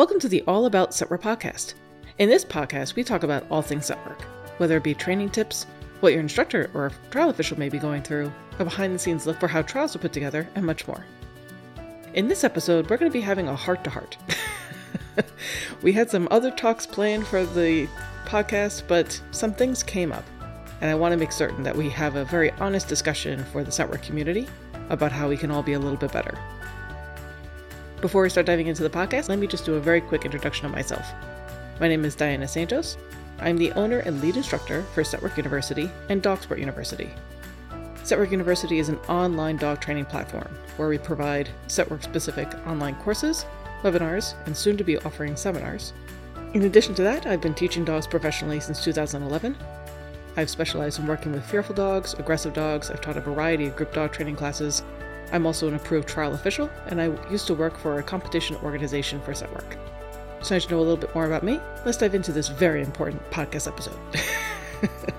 Welcome 0.00 0.18
to 0.20 0.30
the 0.30 0.42
All 0.46 0.64
About 0.64 0.94
Scent 0.94 1.10
Work 1.10 1.20
podcast. 1.20 1.74
In 2.16 2.30
this 2.30 2.42
podcast, 2.42 2.94
we 2.94 3.04
talk 3.04 3.22
about 3.22 3.44
all 3.50 3.60
things 3.60 3.84
scent 3.84 4.02
work, 4.06 4.22
whether 4.56 4.78
it 4.78 4.82
be 4.82 4.94
training 4.94 5.28
tips, 5.28 5.66
what 6.00 6.14
your 6.14 6.22
instructor 6.22 6.70
or 6.72 6.90
trial 7.10 7.28
official 7.28 7.58
may 7.58 7.68
be 7.68 7.78
going 7.78 8.02
through, 8.02 8.32
a 8.58 8.64
behind 8.64 8.94
the 8.94 8.98
scenes 8.98 9.26
look 9.26 9.38
for 9.38 9.46
how 9.46 9.60
trials 9.60 9.94
are 9.94 9.98
put 9.98 10.14
together, 10.14 10.48
and 10.54 10.64
much 10.64 10.88
more. 10.88 11.04
In 12.14 12.28
this 12.28 12.44
episode, 12.44 12.88
we're 12.88 12.96
going 12.96 13.12
to 13.12 13.18
be 13.18 13.20
having 13.20 13.46
a 13.46 13.54
heart 13.54 13.84
to 13.84 13.90
heart. 13.90 14.16
We 15.82 15.92
had 15.92 16.08
some 16.08 16.28
other 16.30 16.50
talks 16.50 16.86
planned 16.86 17.26
for 17.26 17.44
the 17.44 17.86
podcast, 18.24 18.84
but 18.88 19.20
some 19.32 19.52
things 19.52 19.82
came 19.82 20.12
up, 20.12 20.24
and 20.80 20.88
I 20.88 20.94
want 20.94 21.12
to 21.12 21.18
make 21.18 21.30
certain 21.30 21.62
that 21.64 21.76
we 21.76 21.90
have 21.90 22.16
a 22.16 22.24
very 22.24 22.52
honest 22.52 22.88
discussion 22.88 23.44
for 23.52 23.62
the 23.62 23.70
Scent 23.70 23.90
Work 23.90 24.02
community 24.02 24.48
about 24.88 25.12
how 25.12 25.28
we 25.28 25.36
can 25.36 25.50
all 25.50 25.62
be 25.62 25.74
a 25.74 25.78
little 25.78 25.98
bit 25.98 26.10
better. 26.10 26.38
Before 28.00 28.22
we 28.22 28.30
start 28.30 28.46
diving 28.46 28.68
into 28.68 28.82
the 28.82 28.88
podcast, 28.88 29.28
let 29.28 29.38
me 29.38 29.46
just 29.46 29.66
do 29.66 29.74
a 29.74 29.80
very 29.80 30.00
quick 30.00 30.24
introduction 30.24 30.64
of 30.64 30.72
myself. 30.72 31.06
My 31.80 31.86
name 31.86 32.06
is 32.06 32.14
Diana 32.14 32.48
Santos. 32.48 32.96
I'm 33.40 33.58
the 33.58 33.72
owner 33.72 33.98
and 33.98 34.22
lead 34.22 34.38
instructor 34.38 34.84
for 34.94 35.04
Scent 35.04 35.22
Work 35.22 35.36
University 35.36 35.90
and 36.08 36.22
Dogsport 36.22 36.58
University. 36.60 37.10
Scent 38.02 38.18
Work 38.18 38.30
University 38.30 38.78
is 38.78 38.88
an 38.88 38.96
online 39.00 39.58
dog 39.58 39.82
training 39.82 40.06
platform 40.06 40.48
where 40.78 40.88
we 40.88 40.96
provide 40.96 41.50
Scent 41.66 41.90
Work 41.90 42.02
specific 42.02 42.48
online 42.66 42.94
courses, 42.96 43.44
webinars, 43.82 44.32
and 44.46 44.56
soon 44.56 44.78
to 44.78 44.84
be 44.84 44.96
offering 45.00 45.36
seminars. 45.36 45.92
In 46.54 46.62
addition 46.62 46.94
to 46.94 47.02
that, 47.02 47.26
I've 47.26 47.42
been 47.42 47.52
teaching 47.52 47.84
dogs 47.84 48.06
professionally 48.06 48.60
since 48.60 48.82
2011. 48.82 49.54
I've 50.38 50.48
specialized 50.48 51.00
in 51.00 51.06
working 51.06 51.32
with 51.32 51.44
fearful 51.44 51.74
dogs, 51.74 52.14
aggressive 52.14 52.54
dogs, 52.54 52.90
I've 52.90 53.02
taught 53.02 53.18
a 53.18 53.20
variety 53.20 53.66
of 53.66 53.76
group 53.76 53.92
dog 53.92 54.10
training 54.10 54.36
classes, 54.36 54.82
I'm 55.32 55.46
also 55.46 55.68
an 55.68 55.74
approved 55.74 56.08
trial 56.08 56.34
official, 56.34 56.68
and 56.86 57.00
I 57.00 57.06
used 57.30 57.46
to 57.46 57.54
work 57.54 57.78
for 57.78 57.98
a 57.98 58.02
competition 58.02 58.56
organization 58.56 59.20
for 59.20 59.34
scent 59.34 59.52
work. 59.52 59.76
So, 60.42 60.54
now 60.54 60.58
to 60.58 60.70
know 60.70 60.78
a 60.78 60.80
little 60.80 60.96
bit 60.96 61.14
more 61.14 61.26
about 61.26 61.44
me, 61.44 61.60
let's 61.84 61.98
dive 61.98 62.14
into 62.14 62.32
this 62.32 62.48
very 62.48 62.82
important 62.82 63.22
podcast 63.30 63.68
episode. 63.68 63.98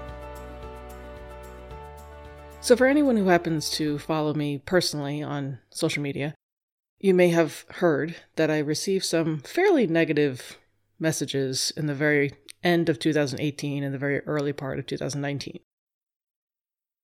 so, 2.61 2.75
for 2.75 2.87
anyone 2.87 3.17
who 3.17 3.27
happens 3.27 3.69
to 3.71 3.99
follow 3.99 4.33
me 4.33 4.57
personally 4.57 5.21
on 5.21 5.59
social 5.69 6.01
media, 6.01 6.33
you 6.99 7.13
may 7.13 7.29
have 7.29 7.65
heard 7.69 8.15
that 8.35 8.51
I 8.51 8.57
received 8.59 9.05
some 9.05 9.39
fairly 9.39 9.87
negative 9.87 10.57
messages 10.99 11.71
in 11.77 11.85
the 11.85 11.95
very 11.95 12.33
end 12.63 12.89
of 12.89 12.99
2018 12.99 13.83
and 13.83 13.93
the 13.93 13.97
very 13.97 14.19
early 14.21 14.53
part 14.53 14.79
of 14.79 14.87
2019. 14.87 15.59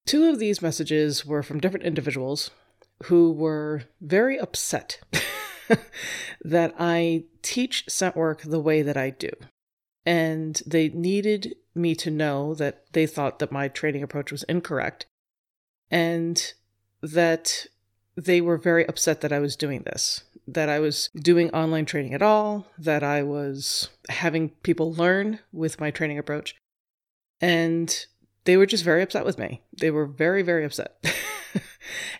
Two 0.05 0.29
of 0.29 0.39
these 0.39 0.61
messages 0.61 1.25
were 1.25 1.43
from 1.43 1.59
different 1.59 1.85
individuals 1.85 2.51
who 3.05 3.31
were 3.31 3.83
very 4.01 4.39
upset 4.39 4.99
that 6.41 6.73
I 6.79 7.25
teach 7.41 7.85
scent 7.87 8.15
work 8.15 8.41
the 8.41 8.59
way 8.59 8.81
that 8.81 8.97
I 8.97 9.11
do. 9.11 9.29
And 10.05 10.61
they 10.65 10.89
needed 10.89 11.55
me 11.75 11.93
to 11.95 12.09
know 12.09 12.53
that 12.55 12.85
they 12.93 13.05
thought 13.05 13.39
that 13.39 13.51
my 13.51 13.67
training 13.67 14.03
approach 14.03 14.31
was 14.31 14.43
incorrect 14.43 15.05
and 15.91 16.53
that 17.01 17.67
they 18.15 18.41
were 18.41 18.57
very 18.57 18.87
upset 18.87 19.21
that 19.21 19.31
I 19.31 19.39
was 19.39 19.55
doing 19.55 19.83
this, 19.83 20.23
that 20.47 20.69
I 20.69 20.79
was 20.79 21.09
doing 21.15 21.51
online 21.51 21.85
training 21.85 22.13
at 22.13 22.21
all, 22.21 22.67
that 22.77 23.03
I 23.03 23.21
was 23.21 23.89
having 24.09 24.49
people 24.63 24.93
learn 24.93 25.39
with 25.51 25.79
my 25.79 25.91
training 25.91 26.17
approach. 26.17 26.55
And 27.39 28.05
they 28.45 28.57
were 28.57 28.65
just 28.65 28.83
very 28.83 29.03
upset 29.03 29.25
with 29.25 29.37
me. 29.37 29.61
They 29.79 29.91
were 29.91 30.07
very, 30.07 30.41
very 30.41 30.65
upset. 30.65 30.95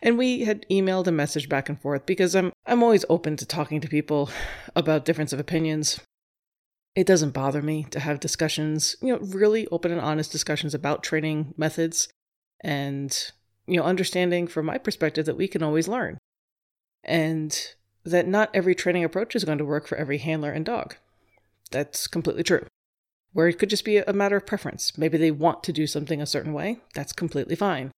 and 0.01 0.17
we 0.17 0.45
had 0.45 0.65
emailed 0.69 1.07
a 1.07 1.11
message 1.11 1.49
back 1.49 1.69
and 1.69 1.79
forth 1.79 2.05
because 2.05 2.35
I'm 2.35 2.51
I'm 2.65 2.83
always 2.83 3.05
open 3.09 3.35
to 3.37 3.45
talking 3.45 3.81
to 3.81 3.87
people 3.87 4.29
about 4.75 5.05
difference 5.05 5.33
of 5.33 5.39
opinions. 5.39 5.99
It 6.95 7.07
doesn't 7.07 7.31
bother 7.33 7.61
me 7.61 7.85
to 7.91 7.99
have 7.99 8.19
discussions, 8.19 8.95
you 9.01 9.13
know, 9.13 9.19
really 9.19 9.67
open 9.67 9.91
and 9.91 10.01
honest 10.01 10.31
discussions 10.31 10.73
about 10.73 11.03
training 11.03 11.53
methods 11.55 12.09
and 12.61 13.31
you 13.67 13.77
know, 13.77 13.83
understanding 13.83 14.47
from 14.47 14.66
my 14.66 14.77
perspective 14.77 15.25
that 15.25 15.38
we 15.38 15.47
can 15.47 15.61
always 15.61 15.88
learn. 15.88 16.17
And 17.03 17.73
that 18.06 18.27
not 18.27 18.50
every 18.53 18.73
training 18.73 19.03
approach 19.03 19.35
is 19.35 19.44
going 19.44 19.57
to 19.57 19.66
work 19.66 19.88
for 19.88 19.97
every 19.97 20.17
handler 20.17 20.51
and 20.51 20.66
dog. 20.66 20.95
That's 21.72 22.07
completely 22.07 22.44
true. 22.44 22.66
Where 23.33 23.50
it 23.50 23.59
could 23.59 23.69
just 23.69 23.85
be 23.85 23.97
a 23.97 24.13
matter 24.13 24.38
of 24.38 24.45
preference. 24.45 24.97
Maybe 24.97 25.17
they 25.17 25.31
want 25.31 25.63
to 25.63 25.73
do 25.73 25.85
something 25.85 26.22
a 26.22 26.25
certain 26.25 26.53
way. 26.53 26.79
That's 26.95 27.11
completely 27.11 27.56
fine. 27.56 27.91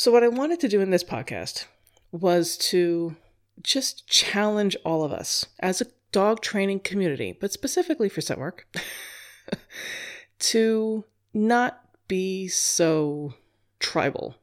So, 0.00 0.10
what 0.10 0.24
I 0.24 0.28
wanted 0.28 0.60
to 0.60 0.68
do 0.68 0.80
in 0.80 0.88
this 0.88 1.04
podcast 1.04 1.66
was 2.10 2.56
to 2.70 3.16
just 3.60 4.06
challenge 4.06 4.74
all 4.82 5.04
of 5.04 5.12
us 5.12 5.44
as 5.58 5.82
a 5.82 5.88
dog 6.10 6.40
training 6.40 6.80
community, 6.80 7.36
but 7.38 7.52
specifically 7.52 8.08
for 8.08 8.22
scent 8.22 8.40
work, 8.40 8.66
to 10.38 11.04
not 11.34 11.84
be 12.08 12.48
so 12.48 13.34
tribal. 13.78 14.36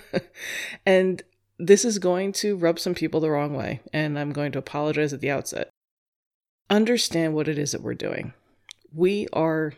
and 0.86 1.22
this 1.58 1.84
is 1.84 1.98
going 1.98 2.32
to 2.32 2.56
rub 2.56 2.78
some 2.78 2.94
people 2.94 3.20
the 3.20 3.30
wrong 3.30 3.52
way, 3.52 3.82
and 3.92 4.18
I'm 4.18 4.32
going 4.32 4.52
to 4.52 4.58
apologize 4.58 5.12
at 5.12 5.20
the 5.20 5.30
outset. 5.30 5.68
Understand 6.70 7.34
what 7.34 7.46
it 7.46 7.58
is 7.58 7.72
that 7.72 7.82
we're 7.82 7.92
doing. 7.92 8.32
We 8.90 9.28
are 9.34 9.74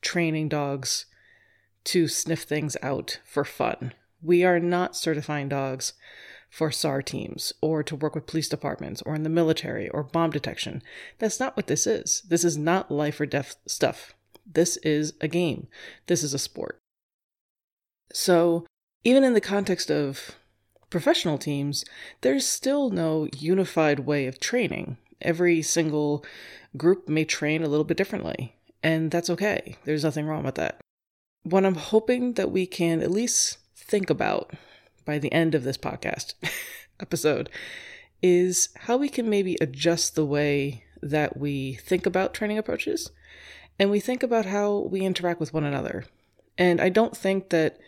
training 0.00 0.48
dogs 0.48 1.04
to 1.84 2.08
sniff 2.08 2.44
things 2.44 2.78
out 2.82 3.20
for 3.26 3.44
fun. 3.44 3.92
We 4.22 4.44
are 4.44 4.60
not 4.60 4.96
certifying 4.96 5.48
dogs 5.48 5.92
for 6.50 6.70
SAR 6.70 7.02
teams 7.02 7.52
or 7.60 7.82
to 7.82 7.96
work 7.96 8.14
with 8.14 8.26
police 8.26 8.48
departments 8.48 9.02
or 9.02 9.14
in 9.14 9.22
the 9.22 9.28
military 9.28 9.88
or 9.90 10.02
bomb 10.02 10.30
detection. 10.30 10.82
That's 11.18 11.38
not 11.38 11.56
what 11.56 11.66
this 11.66 11.86
is. 11.86 12.22
This 12.28 12.44
is 12.44 12.56
not 12.56 12.90
life 12.90 13.20
or 13.20 13.26
death 13.26 13.56
stuff. 13.66 14.14
This 14.50 14.76
is 14.78 15.12
a 15.20 15.28
game. 15.28 15.68
This 16.06 16.22
is 16.22 16.32
a 16.32 16.38
sport. 16.38 16.78
So, 18.12 18.66
even 19.04 19.22
in 19.22 19.34
the 19.34 19.40
context 19.40 19.90
of 19.90 20.36
professional 20.90 21.38
teams, 21.38 21.84
there's 22.22 22.46
still 22.46 22.90
no 22.90 23.28
unified 23.36 24.00
way 24.00 24.26
of 24.26 24.40
training. 24.40 24.96
Every 25.20 25.60
single 25.60 26.24
group 26.76 27.08
may 27.08 27.24
train 27.24 27.62
a 27.62 27.68
little 27.68 27.84
bit 27.84 27.96
differently, 27.96 28.56
and 28.82 29.10
that's 29.10 29.28
okay. 29.30 29.76
There's 29.84 30.04
nothing 30.04 30.26
wrong 30.26 30.44
with 30.44 30.54
that. 30.54 30.80
What 31.42 31.66
I'm 31.66 31.74
hoping 31.74 32.34
that 32.34 32.50
we 32.50 32.66
can 32.66 33.02
at 33.02 33.10
least 33.10 33.58
think 33.88 34.10
about 34.10 34.52
by 35.04 35.18
the 35.18 35.32
end 35.32 35.54
of 35.54 35.64
this 35.64 35.78
podcast 35.78 36.34
episode 37.00 37.48
is 38.22 38.68
how 38.80 38.96
we 38.96 39.08
can 39.08 39.28
maybe 39.28 39.56
adjust 39.60 40.14
the 40.14 40.24
way 40.24 40.84
that 41.02 41.36
we 41.36 41.74
think 41.74 42.04
about 42.06 42.34
training 42.34 42.58
approaches 42.58 43.10
and 43.78 43.90
we 43.90 44.00
think 44.00 44.22
about 44.22 44.46
how 44.46 44.88
we 44.90 45.02
interact 45.02 45.40
with 45.40 45.54
one 45.54 45.64
another. 45.64 46.04
And 46.56 46.80
I 46.80 46.88
don't 46.88 47.16
think 47.16 47.50
that 47.50 47.78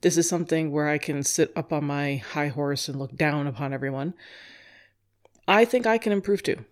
this 0.00 0.16
is 0.16 0.28
something 0.28 0.70
where 0.70 0.88
I 0.88 0.98
can 0.98 1.22
sit 1.22 1.52
up 1.56 1.72
on 1.72 1.84
my 1.84 2.16
high 2.16 2.48
horse 2.48 2.88
and 2.88 2.98
look 2.98 3.16
down 3.16 3.46
upon 3.46 3.72
everyone. 3.72 4.14
I 5.48 5.64
think 5.64 5.86
I 5.86 5.98
can 5.98 6.12
improve 6.12 6.42
too. 6.42 6.64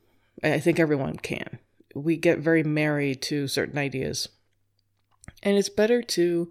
I 0.42 0.60
think 0.60 0.78
everyone 0.78 1.16
can. 1.16 1.58
We 1.94 2.16
get 2.16 2.38
very 2.38 2.62
married 2.62 3.20
to 3.22 3.48
certain 3.48 3.78
ideas. 3.78 4.28
And 5.42 5.56
it's 5.56 5.68
better 5.68 6.02
to 6.02 6.48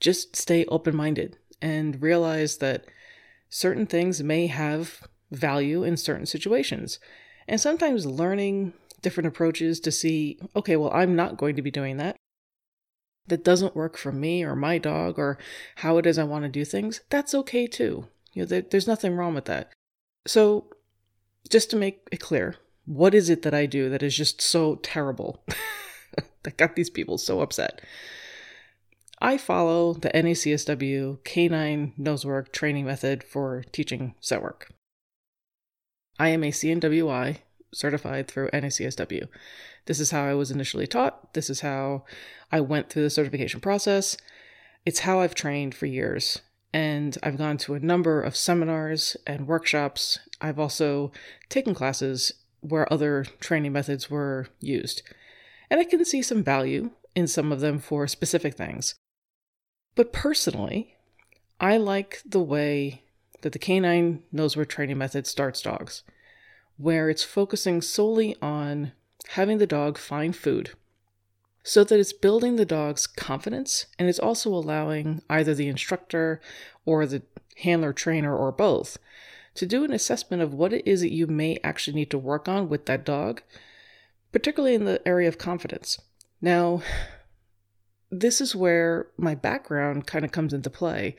just 0.00 0.34
stay 0.34 0.64
open 0.66 0.96
minded 0.96 1.38
and 1.62 2.02
realize 2.02 2.58
that 2.58 2.84
certain 3.48 3.86
things 3.86 4.22
may 4.22 4.48
have 4.48 5.06
value 5.30 5.84
in 5.84 5.96
certain 5.96 6.26
situations. 6.26 6.98
And 7.48 7.60
sometimes 7.60 8.04
learning 8.04 8.74
different 9.00 9.28
approaches 9.28 9.80
to 9.80 9.92
see, 9.92 10.38
okay, 10.54 10.76
well, 10.76 10.92
I'm 10.92 11.16
not 11.16 11.36
going 11.36 11.56
to 11.56 11.62
be 11.62 11.70
doing 11.70 11.96
that. 11.96 12.16
That 13.28 13.44
doesn't 13.44 13.76
work 13.76 13.96
for 13.96 14.10
me 14.10 14.42
or 14.42 14.56
my 14.56 14.78
dog 14.78 15.18
or 15.18 15.38
how 15.76 15.96
it 15.98 16.06
is 16.06 16.18
I 16.18 16.24
want 16.24 16.44
to 16.44 16.48
do 16.50 16.64
things. 16.64 17.00
That's 17.08 17.34
okay 17.34 17.66
too. 17.66 18.08
You 18.32 18.42
know, 18.42 18.46
there, 18.46 18.62
there's 18.62 18.88
nothing 18.88 19.14
wrong 19.14 19.34
with 19.34 19.44
that. 19.44 19.72
So, 20.26 20.66
just 21.48 21.70
to 21.70 21.76
make 21.76 22.00
it 22.10 22.20
clear, 22.20 22.56
what 22.84 23.14
is 23.14 23.28
it 23.28 23.42
that 23.42 23.54
I 23.54 23.66
do 23.66 23.88
that 23.90 24.02
is 24.02 24.16
just 24.16 24.40
so 24.40 24.76
terrible 24.76 25.44
that 26.42 26.56
got 26.56 26.74
these 26.74 26.90
people 26.90 27.18
so 27.18 27.40
upset? 27.40 27.80
I 29.24 29.38
follow 29.38 29.92
the 29.92 30.10
NACSW 30.10 31.22
Canine 31.22 31.92
Nosework 31.96 32.50
training 32.50 32.86
method 32.86 33.22
for 33.22 33.62
teaching 33.70 34.16
scent 34.18 34.42
work. 34.42 34.72
I 36.18 36.30
am 36.30 36.42
a 36.42 36.50
CNWI 36.50 37.38
certified 37.72 38.26
through 38.26 38.50
NACSW. 38.50 39.28
This 39.86 40.00
is 40.00 40.10
how 40.10 40.24
I 40.24 40.34
was 40.34 40.50
initially 40.50 40.88
taught. 40.88 41.34
This 41.34 41.48
is 41.48 41.60
how 41.60 42.04
I 42.50 42.60
went 42.62 42.90
through 42.90 43.04
the 43.04 43.10
certification 43.10 43.60
process. 43.60 44.16
It's 44.84 45.00
how 45.00 45.20
I've 45.20 45.36
trained 45.36 45.76
for 45.76 45.86
years. 45.86 46.40
And 46.74 47.16
I've 47.22 47.38
gone 47.38 47.58
to 47.58 47.74
a 47.74 47.80
number 47.80 48.20
of 48.20 48.34
seminars 48.34 49.16
and 49.24 49.46
workshops. 49.46 50.18
I've 50.40 50.58
also 50.58 51.12
taken 51.48 51.74
classes 51.74 52.32
where 52.58 52.92
other 52.92 53.26
training 53.38 53.72
methods 53.72 54.10
were 54.10 54.48
used. 54.58 55.02
And 55.70 55.78
I 55.78 55.84
can 55.84 56.04
see 56.04 56.22
some 56.22 56.42
value 56.42 56.90
in 57.14 57.28
some 57.28 57.52
of 57.52 57.60
them 57.60 57.78
for 57.78 58.08
specific 58.08 58.56
things. 58.56 58.96
But 59.94 60.12
personally, 60.12 60.96
I 61.60 61.76
like 61.76 62.22
the 62.24 62.40
way 62.40 63.02
that 63.42 63.52
the 63.52 63.58
canine 63.58 64.22
Nosework 64.32 64.68
training 64.68 64.98
method 64.98 65.26
starts 65.26 65.60
dogs. 65.62 66.02
where 66.78 67.08
it's 67.10 67.22
focusing 67.22 67.80
solely 67.80 68.34
on 68.42 68.92
having 69.28 69.58
the 69.58 69.66
dog 69.66 69.98
find 69.98 70.34
food 70.34 70.70
so 71.62 71.84
that 71.84 72.00
it's 72.00 72.12
building 72.12 72.56
the 72.56 72.64
dog's 72.64 73.06
confidence 73.06 73.86
and 73.98 74.08
it's 74.08 74.18
also 74.18 74.50
allowing 74.50 75.22
either 75.30 75.54
the 75.54 75.68
instructor 75.68 76.40
or 76.84 77.06
the 77.06 77.22
handler 77.58 77.92
trainer 77.92 78.34
or 78.36 78.50
both 78.50 78.98
to 79.54 79.66
do 79.66 79.84
an 79.84 79.92
assessment 79.92 80.42
of 80.42 80.54
what 80.54 80.72
it 80.72 80.82
is 80.86 81.02
that 81.02 81.12
you 81.12 81.26
may 81.26 81.58
actually 81.62 81.94
need 81.94 82.10
to 82.10 82.18
work 82.18 82.48
on 82.48 82.68
with 82.68 82.86
that 82.86 83.04
dog, 83.04 83.42
particularly 84.32 84.74
in 84.74 84.86
the 84.86 85.06
area 85.06 85.28
of 85.28 85.38
confidence. 85.38 86.00
Now, 86.40 86.82
this 88.12 88.40
is 88.40 88.54
where 88.54 89.08
my 89.16 89.34
background 89.34 90.06
kind 90.06 90.24
of 90.24 90.30
comes 90.30 90.52
into 90.52 90.70
play, 90.70 91.16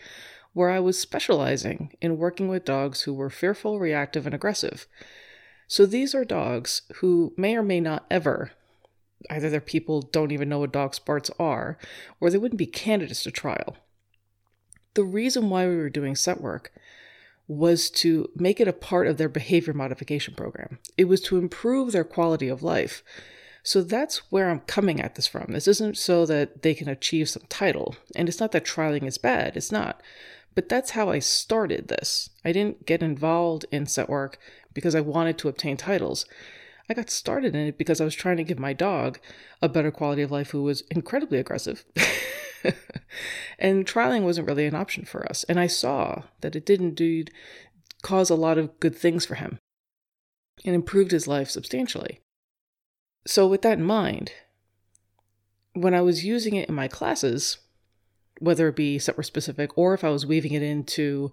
where 0.54 0.70
I 0.70 0.80
was 0.80 1.00
specializing 1.00 1.92
in 2.00 2.18
working 2.18 2.48
with 2.48 2.64
dogs 2.64 3.02
who 3.02 3.14
were 3.14 3.32
fearful, 3.32 3.80
reactive, 3.80 4.26
and 4.26 4.36
aggressive. 4.36 4.88
So 5.68 5.86
these 5.86 6.14
are 6.14 6.24
dogs 6.24 6.84
who 6.98 7.34
may 7.36 7.58
or 7.58 7.64
may 7.64 7.80
not 7.80 8.06
ever 8.12 8.52
either 9.30 9.50
their 9.50 9.62
people 9.62 10.02
don't 10.02 10.32
even 10.32 10.50
know 10.50 10.60
what 10.60 10.74
dog 10.74 10.94
sports 10.94 11.32
are, 11.40 11.78
or 12.20 12.30
they 12.30 12.38
wouldn't 12.38 12.60
be 12.60 12.66
candidates 12.66 13.24
to 13.24 13.32
trial. 13.32 13.78
The 14.96 15.04
reason 15.04 15.50
why 15.50 15.68
we 15.68 15.78
were 15.78 15.90
doing 15.90 16.16
scent 16.16 16.42
work 16.42 16.74
was 17.48 17.90
to 17.90 18.30
make 18.36 18.60
it 18.60 18.68
a 18.68 18.74
part 18.74 19.08
of 19.08 19.18
their 19.18 19.30
behavior 19.30 19.74
modification 19.74 20.34
program. 20.34 20.80
It 20.98 21.06
was 21.06 21.22
to 21.22 21.38
improve 21.38 21.92
their 21.92 22.04
quality 22.04 22.48
of 22.48 22.64
life. 22.64 23.04
So 23.64 23.82
that's 23.82 24.32
where 24.32 24.50
I'm 24.50 24.60
coming 24.62 25.00
at 25.00 25.16
this 25.16 25.26
from. 25.26 25.54
This 25.54 25.70
isn't 25.70 25.98
so 25.98 26.26
that 26.26 26.62
they 26.64 26.74
can 26.74 26.90
achieve 26.90 27.30
some 27.30 27.44
title. 27.48 27.96
And 28.16 28.28
it's 28.28 28.42
not 28.42 28.52
that 28.52 28.66
trialing 28.66 29.08
is 29.08 29.18
bad, 29.18 29.56
it's 29.56 29.72
not. 29.72 30.02
But 30.54 30.70
that's 30.70 30.92
how 30.92 31.10
I 31.10 31.20
started 31.20 31.88
this. 31.88 32.30
I 32.44 32.52
didn't 32.52 32.86
get 32.86 33.02
involved 33.02 33.66
in 33.72 33.88
scent 33.88 34.10
work 34.10 34.38
because 34.74 34.94
I 34.94 35.02
wanted 35.02 35.38
to 35.40 35.48
obtain 35.48 35.78
titles. 35.78 36.26
I 36.90 36.94
got 36.94 37.10
started 37.10 37.56
in 37.56 37.68
it 37.68 37.78
because 37.78 38.02
I 38.02 38.06
was 38.06 38.14
trying 38.14 38.38
to 38.38 38.44
give 38.44 38.60
my 38.60 38.74
dog 38.74 39.20
a 39.62 39.70
better 39.70 39.92
quality 39.92 40.22
of 40.22 40.32
life 40.32 40.52
who 40.52 40.64
was 40.64 40.82
incredibly 40.92 41.40
aggressive. 41.40 41.86
and 43.58 43.86
trialing 43.86 44.24
wasn't 44.24 44.48
really 44.48 44.66
an 44.66 44.76
option 44.76 45.06
for 45.06 45.26
us. 45.30 45.46
And 45.46 45.60
I 45.60 45.68
saw 45.68 46.24
that 46.42 46.56
it 46.56 46.66
did 46.66 46.82
indeed 46.82 47.32
cause 48.02 48.30
a 48.30 48.36
lot 48.36 48.58
of 48.58 48.78
good 48.82 48.96
things 48.96 49.26
for 49.26 49.36
him 49.36 49.58
and 50.66 50.76
improved 50.76 51.12
his 51.12 51.28
life 51.28 51.50
substantially. 51.50 52.20
So, 53.26 53.48
with 53.48 53.62
that 53.62 53.78
in 53.78 53.84
mind, 53.84 54.32
when 55.74 55.94
I 55.94 56.02
was 56.02 56.26
using 56.26 56.56
it 56.56 56.70
in 56.70 56.76
my 56.76 56.88
classes, 56.88 57.58
whether 58.40 58.68
it 58.68 58.76
be 58.76 59.00
scent 59.00 59.24
specific 59.26 59.78
or 59.78 59.94
if 59.94 60.04
I 60.04 60.10
was 60.10 60.26
weaving 60.26 60.54
it 60.54 60.62
into 60.62 61.32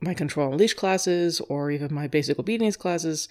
my 0.00 0.14
Control 0.14 0.52
Unleashed 0.52 0.76
classes 0.76 1.40
or 1.40 1.70
even 1.70 1.92
my 1.92 2.08
basic 2.08 2.38
obedience 2.38 2.76
classes, 2.76 3.28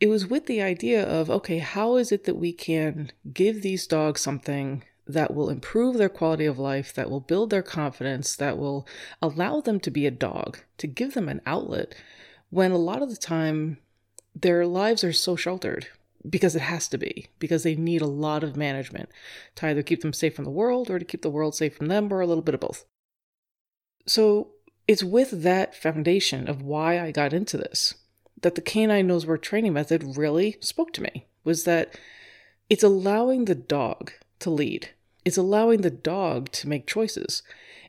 it 0.00 0.08
was 0.08 0.26
with 0.26 0.46
the 0.46 0.62
idea 0.62 1.02
of 1.02 1.30
okay, 1.30 1.58
how 1.58 1.96
is 1.96 2.12
it 2.12 2.24
that 2.24 2.36
we 2.36 2.52
can 2.52 3.10
give 3.32 3.62
these 3.62 3.86
dogs 3.86 4.20
something 4.20 4.84
that 5.08 5.34
will 5.34 5.50
improve 5.50 5.96
their 5.96 6.08
quality 6.08 6.46
of 6.46 6.58
life, 6.58 6.92
that 6.94 7.10
will 7.10 7.20
build 7.20 7.50
their 7.50 7.62
confidence, 7.62 8.34
that 8.36 8.58
will 8.58 8.86
allow 9.22 9.60
them 9.60 9.78
to 9.80 9.90
be 9.90 10.06
a 10.06 10.10
dog, 10.10 10.58
to 10.78 10.86
give 10.86 11.14
them 11.14 11.28
an 11.28 11.40
outlet 11.46 11.94
when 12.50 12.72
a 12.72 12.78
lot 12.78 13.02
of 13.02 13.10
the 13.10 13.16
time 13.16 13.78
their 14.34 14.66
lives 14.66 15.02
are 15.04 15.12
so 15.12 15.36
sheltered 15.36 15.88
because 16.28 16.56
it 16.56 16.62
has 16.62 16.88
to 16.88 16.98
be, 16.98 17.28
because 17.38 17.62
they 17.62 17.74
need 17.74 18.02
a 18.02 18.06
lot 18.06 18.42
of 18.42 18.56
management 18.56 19.08
to 19.56 19.66
either 19.66 19.82
keep 19.82 20.02
them 20.02 20.12
safe 20.12 20.34
from 20.34 20.44
the 20.44 20.50
world 20.50 20.90
or 20.90 20.98
to 20.98 21.04
keep 21.04 21.22
the 21.22 21.30
world 21.30 21.54
safe 21.54 21.76
from 21.76 21.86
them 21.86 22.12
or 22.12 22.20
a 22.20 22.26
little 22.26 22.42
bit 22.42 22.54
of 22.54 22.60
both. 22.60 22.84
So 24.06 24.52
it's 24.88 25.02
with 25.02 25.42
that 25.42 25.74
foundation 25.74 26.48
of 26.48 26.62
why 26.62 27.00
I 27.00 27.10
got 27.10 27.32
into 27.32 27.56
this 27.56 27.94
that 28.42 28.54
the 28.54 28.60
canine 28.60 29.06
nose 29.06 29.26
work 29.26 29.42
training 29.42 29.72
method 29.72 30.16
really 30.16 30.56
spoke 30.60 30.92
to 30.92 31.02
me 31.02 31.26
was 31.42 31.64
that 31.64 31.98
it's 32.68 32.82
allowing 32.82 33.44
the 33.44 33.54
dog 33.54 34.12
to 34.40 34.50
lead. 34.50 34.90
It's 35.24 35.38
allowing 35.38 35.80
the 35.80 35.90
dog 35.90 36.52
to 36.52 36.68
make 36.68 36.86
choices. 36.86 37.42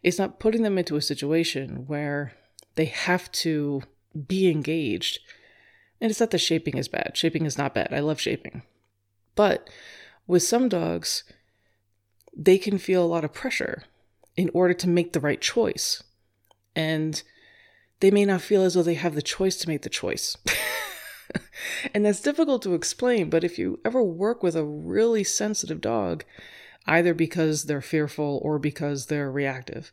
It's 0.03 0.17
not 0.17 0.39
putting 0.39 0.63
them 0.63 0.77
into 0.77 0.95
a 0.95 1.01
situation 1.01 1.85
where 1.87 2.33
they 2.75 2.85
have 2.85 3.31
to 3.33 3.83
be 4.27 4.49
engaged. 4.49 5.19
And 5.99 6.11
it's 6.11 6.19
not 6.19 6.31
that 6.31 6.39
shaping 6.39 6.77
is 6.77 6.87
bad. 6.87 7.13
Shaping 7.15 7.45
is 7.45 7.57
not 7.57 7.73
bad. 7.73 7.93
I 7.93 7.99
love 7.99 8.19
shaping. 8.19 8.61
But 9.35 9.69
with 10.27 10.43
some 10.43 10.69
dogs, 10.69 11.23
they 12.35 12.57
can 12.57 12.77
feel 12.77 13.03
a 13.03 13.07
lot 13.07 13.23
of 13.23 13.33
pressure 13.33 13.83
in 14.35 14.51
order 14.53 14.73
to 14.75 14.89
make 14.89 15.13
the 15.13 15.19
right 15.19 15.41
choice. 15.41 16.03
And 16.75 17.21
they 17.99 18.11
may 18.11 18.25
not 18.25 18.41
feel 18.41 18.61
as 18.61 18.75
though 18.75 18.83
they 18.83 18.93
have 18.93 19.15
the 19.15 19.21
choice 19.21 19.57
to 19.57 19.67
make 19.67 19.81
the 19.81 19.89
choice. 19.89 20.37
and 21.93 22.05
that's 22.05 22.21
difficult 22.21 22.61
to 22.61 22.75
explain, 22.75 23.29
but 23.29 23.43
if 23.43 23.57
you 23.57 23.79
ever 23.83 24.03
work 24.03 24.43
with 24.43 24.55
a 24.55 24.63
really 24.63 25.23
sensitive 25.23 25.81
dog, 25.81 26.23
either 26.85 27.15
because 27.15 27.63
they're 27.63 27.81
fearful 27.81 28.39
or 28.43 28.59
because 28.59 29.07
they're 29.07 29.31
reactive, 29.31 29.91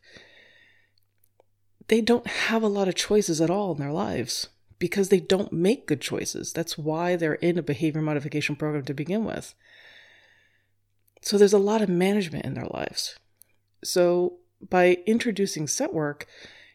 they 1.87 2.01
don't 2.01 2.27
have 2.27 2.61
a 2.61 2.67
lot 2.67 2.87
of 2.87 2.95
choices 2.95 3.41
at 3.41 3.49
all 3.49 3.71
in 3.71 3.79
their 3.79 3.91
lives 3.91 4.49
because 4.85 5.09
they 5.09 5.19
don't 5.19 5.51
make 5.51 5.87
good 5.87 5.99
choices. 5.99 6.53
That's 6.53 6.77
why 6.77 7.15
they're 7.15 7.33
in 7.33 7.57
a 7.57 7.63
behavior 7.63 8.03
modification 8.03 8.55
program 8.55 8.85
to 8.85 8.93
begin 8.93 9.25
with. 9.25 9.55
So 11.23 11.39
there's 11.39 11.53
a 11.53 11.57
lot 11.57 11.81
of 11.81 11.89
management 11.89 12.45
in 12.45 12.53
their 12.53 12.67
lives. 12.69 13.17
So 13.83 14.33
by 14.69 14.99
introducing 15.07 15.65
scent 15.65 15.91
work, 15.91 16.27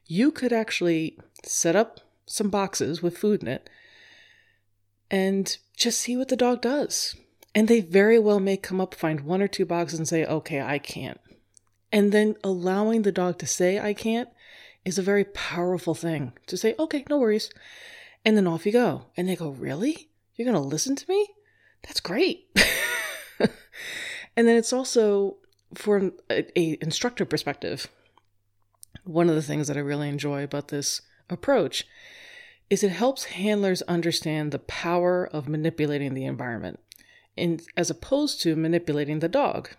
you 0.06 0.32
could 0.32 0.52
actually 0.52 1.20
set 1.44 1.76
up 1.76 2.00
some 2.26 2.50
boxes 2.50 3.00
with 3.00 3.16
food 3.16 3.42
in 3.42 3.48
it 3.48 3.70
and 5.08 5.56
just 5.76 6.00
see 6.00 6.16
what 6.16 6.30
the 6.30 6.36
dog 6.36 6.60
does. 6.60 7.14
And 7.54 7.68
they 7.68 7.80
very 7.80 8.18
well 8.18 8.40
may 8.40 8.56
come 8.56 8.80
up, 8.80 8.92
find 8.92 9.20
one 9.20 9.40
or 9.40 9.46
two 9.46 9.64
boxes, 9.64 10.00
and 10.00 10.08
say, 10.08 10.24
okay, 10.24 10.60
I 10.60 10.80
can't. 10.80 11.20
And 11.92 12.10
then 12.10 12.34
allowing 12.42 13.02
the 13.02 13.12
dog 13.12 13.38
to 13.38 13.46
say, 13.46 13.78
I 13.78 13.94
can't, 13.94 14.28
is 14.84 14.98
a 14.98 15.02
very 15.02 15.26
powerful 15.26 15.94
thing 15.94 16.32
to 16.48 16.56
say, 16.56 16.74
okay, 16.76 17.04
no 17.08 17.18
worries. 17.18 17.50
And 18.24 18.36
then 18.36 18.46
off 18.46 18.66
you 18.66 18.72
go. 18.72 19.06
And 19.16 19.28
they 19.28 19.36
go, 19.36 19.50
really? 19.50 20.10
You're 20.36 20.50
going 20.50 20.62
to 20.62 20.68
listen 20.68 20.96
to 20.96 21.08
me? 21.08 21.28
That's 21.82 22.00
great. 22.00 22.48
and 23.40 24.48
then 24.48 24.56
it's 24.56 24.72
also, 24.72 25.36
from 25.74 26.14
a, 26.30 26.46
a 26.58 26.78
instructor 26.82 27.24
perspective, 27.24 27.88
one 29.04 29.28
of 29.28 29.34
the 29.34 29.42
things 29.42 29.68
that 29.68 29.76
I 29.76 29.80
really 29.80 30.08
enjoy 30.08 30.42
about 30.42 30.68
this 30.68 31.02
approach 31.28 31.86
is 32.68 32.84
it 32.84 32.90
helps 32.90 33.24
handlers 33.24 33.82
understand 33.82 34.52
the 34.52 34.58
power 34.60 35.26
of 35.26 35.48
manipulating 35.48 36.14
the 36.14 36.24
environment 36.24 36.78
in, 37.36 37.60
as 37.76 37.90
opposed 37.90 38.40
to 38.42 38.54
manipulating 38.54 39.18
the 39.18 39.28
dog, 39.28 39.70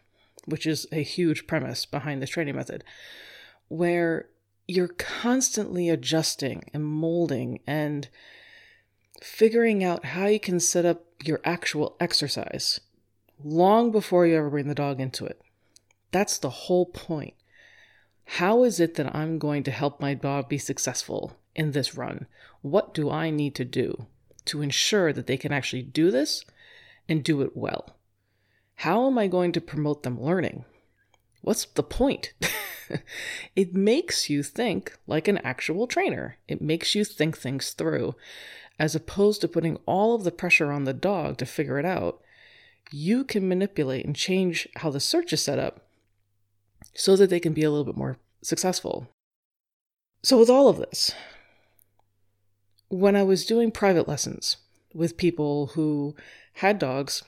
which 0.46 0.66
is 0.66 0.88
a 0.92 1.04
huge 1.04 1.48
premise 1.48 1.86
behind 1.86 2.22
this 2.22 2.32
training 2.32 2.56
method, 2.56 2.84
where 3.70 4.28
you're 4.72 4.88
constantly 4.88 5.90
adjusting 5.90 6.64
and 6.74 6.86
molding 6.86 7.60
and 7.68 8.08
figuring 9.22 9.84
out 9.84 10.06
how 10.06 10.28
you 10.28 10.40
can 10.40 10.60
set 10.60 10.86
up 10.86 11.04
your 11.24 11.42
actual 11.44 11.98
exercise 12.00 12.80
long 13.44 13.92
before 13.92 14.26
you 14.26 14.38
ever 14.38 14.50
bring 14.50 14.70
the 14.70 14.76
dog 14.76 15.02
into 15.02 15.26
it. 15.26 15.42
That's 16.12 16.38
the 16.38 16.50
whole 16.50 16.86
point. 16.86 17.34
How 18.26 18.64
is 18.64 18.80
it 18.80 18.96
that 18.96 19.14
I'm 19.14 19.40
going 19.40 19.64
to 19.64 19.72
help 19.72 20.00
my 20.00 20.14
dog 20.14 20.48
be 20.48 20.58
successful 20.58 21.36
in 21.54 21.72
this 21.72 21.96
run? 21.96 22.28
What 22.62 22.94
do 22.94 23.10
I 23.10 23.30
need 23.30 23.56
to 23.56 23.66
do 23.66 24.08
to 24.46 24.62
ensure 24.62 25.12
that 25.12 25.28
they 25.28 25.38
can 25.38 25.52
actually 25.52 25.84
do 25.84 26.12
this 26.12 26.46
and 27.10 27.24
do 27.24 27.42
it 27.42 27.58
well? 27.58 27.98
How 28.76 29.06
am 29.08 29.18
I 29.18 29.28
going 29.28 29.52
to 29.52 29.62
promote 29.62 30.04
them 30.04 30.22
learning? 30.22 30.64
What's 31.42 31.66
the 31.66 31.84
point? 31.84 32.32
it 33.56 33.74
makes 33.74 34.30
you 34.30 34.44
think 34.44 34.98
like 35.08 35.28
an 35.28 35.40
actual 35.40 35.88
trainer. 35.88 36.38
It 36.48 36.62
makes 36.62 36.96
you 36.96 37.04
think 37.04 37.38
things 37.38 37.72
through. 37.72 38.16
As 38.80 38.96
opposed 38.96 39.42
to 39.42 39.48
putting 39.48 39.78
all 39.86 40.16
of 40.16 40.24
the 40.24 40.32
pressure 40.32 40.72
on 40.72 40.86
the 40.86 40.94
dog 40.94 41.38
to 41.38 41.46
figure 41.46 41.78
it 41.78 41.86
out, 41.86 42.22
you 42.92 43.24
can 43.24 43.48
manipulate 43.48 44.06
and 44.06 44.16
change 44.16 44.68
how 44.78 44.90
the 44.90 45.00
search 45.00 45.32
is 45.34 45.42
set 45.42 45.60
up 45.60 45.86
so 46.94 47.16
that 47.16 47.30
they 47.30 47.40
can 47.40 47.54
be 47.54 47.64
a 47.64 47.70
little 47.70 47.86
bit 47.86 47.98
more 47.98 48.18
successful. 48.42 49.08
So, 50.24 50.38
with 50.38 50.50
all 50.50 50.68
of 50.68 50.78
this, 50.78 51.14
when 52.90 53.16
I 53.16 53.24
was 53.24 53.46
doing 53.46 53.72
private 53.72 54.08
lessons 54.08 54.58
with 54.94 55.18
people 55.18 55.68
who 55.68 56.16
had 56.56 56.78
dogs 56.78 57.24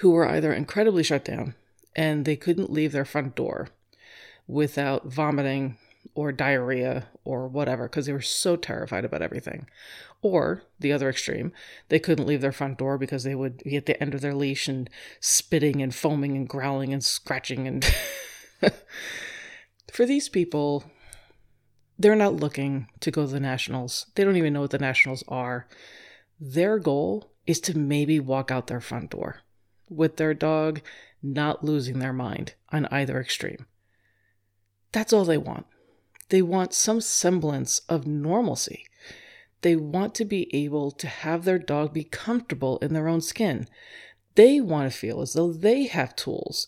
who 0.00 0.10
were 0.10 0.28
either 0.28 0.52
incredibly 0.52 1.02
shut 1.02 1.24
down 1.24 1.54
and 1.94 2.24
they 2.24 2.36
couldn't 2.36 2.72
leave 2.72 2.92
their 2.92 3.04
front 3.04 3.34
door 3.34 3.68
without 4.50 5.06
vomiting 5.06 5.76
or 6.14 6.32
diarrhea 6.32 7.06
or 7.24 7.46
whatever 7.46 7.84
because 7.84 8.06
they 8.06 8.12
were 8.12 8.20
so 8.20 8.56
terrified 8.56 9.04
about 9.04 9.22
everything. 9.22 9.66
Or 10.22 10.62
the 10.78 10.92
other 10.92 11.08
extreme, 11.08 11.52
they 11.88 11.98
couldn't 11.98 12.26
leave 12.26 12.40
their 12.40 12.52
front 12.52 12.78
door 12.78 12.98
because 12.98 13.24
they 13.24 13.34
would 13.34 13.62
be 13.64 13.76
at 13.76 13.86
the 13.86 14.00
end 14.02 14.14
of 14.14 14.20
their 14.20 14.34
leash 14.34 14.68
and 14.68 14.90
spitting 15.20 15.80
and 15.80 15.94
foaming 15.94 16.36
and 16.36 16.48
growling 16.48 16.92
and 16.92 17.02
scratching 17.02 17.66
and 17.66 17.84
For 19.92 20.06
these 20.06 20.28
people, 20.28 20.84
they're 21.98 22.14
not 22.16 22.34
looking 22.34 22.88
to 23.00 23.10
go 23.10 23.26
to 23.26 23.32
the 23.32 23.40
nationals. 23.40 24.06
They 24.14 24.24
don't 24.24 24.36
even 24.36 24.52
know 24.52 24.62
what 24.62 24.70
the 24.70 24.78
nationals 24.78 25.24
are. 25.28 25.68
their 26.38 26.78
goal 26.78 27.32
is 27.46 27.60
to 27.60 27.76
maybe 27.76 28.18
walk 28.20 28.50
out 28.50 28.66
their 28.66 28.80
front 28.80 29.10
door 29.10 29.40
with 29.88 30.16
their 30.16 30.32
dog 30.32 30.80
not 31.22 31.64
losing 31.64 31.98
their 31.98 32.12
mind 32.12 32.54
on 32.72 32.86
either 32.86 33.20
extreme. 33.20 33.66
That's 34.92 35.12
all 35.12 35.24
they 35.24 35.38
want. 35.38 35.66
They 36.30 36.42
want 36.42 36.74
some 36.74 37.00
semblance 37.00 37.80
of 37.88 38.06
normalcy. 38.06 38.86
They 39.62 39.76
want 39.76 40.14
to 40.16 40.24
be 40.24 40.54
able 40.54 40.90
to 40.92 41.06
have 41.06 41.44
their 41.44 41.58
dog 41.58 41.92
be 41.92 42.04
comfortable 42.04 42.78
in 42.78 42.94
their 42.94 43.08
own 43.08 43.20
skin. 43.20 43.66
They 44.34 44.60
want 44.60 44.90
to 44.90 44.96
feel 44.96 45.20
as 45.20 45.34
though 45.34 45.52
they 45.52 45.86
have 45.86 46.16
tools 46.16 46.66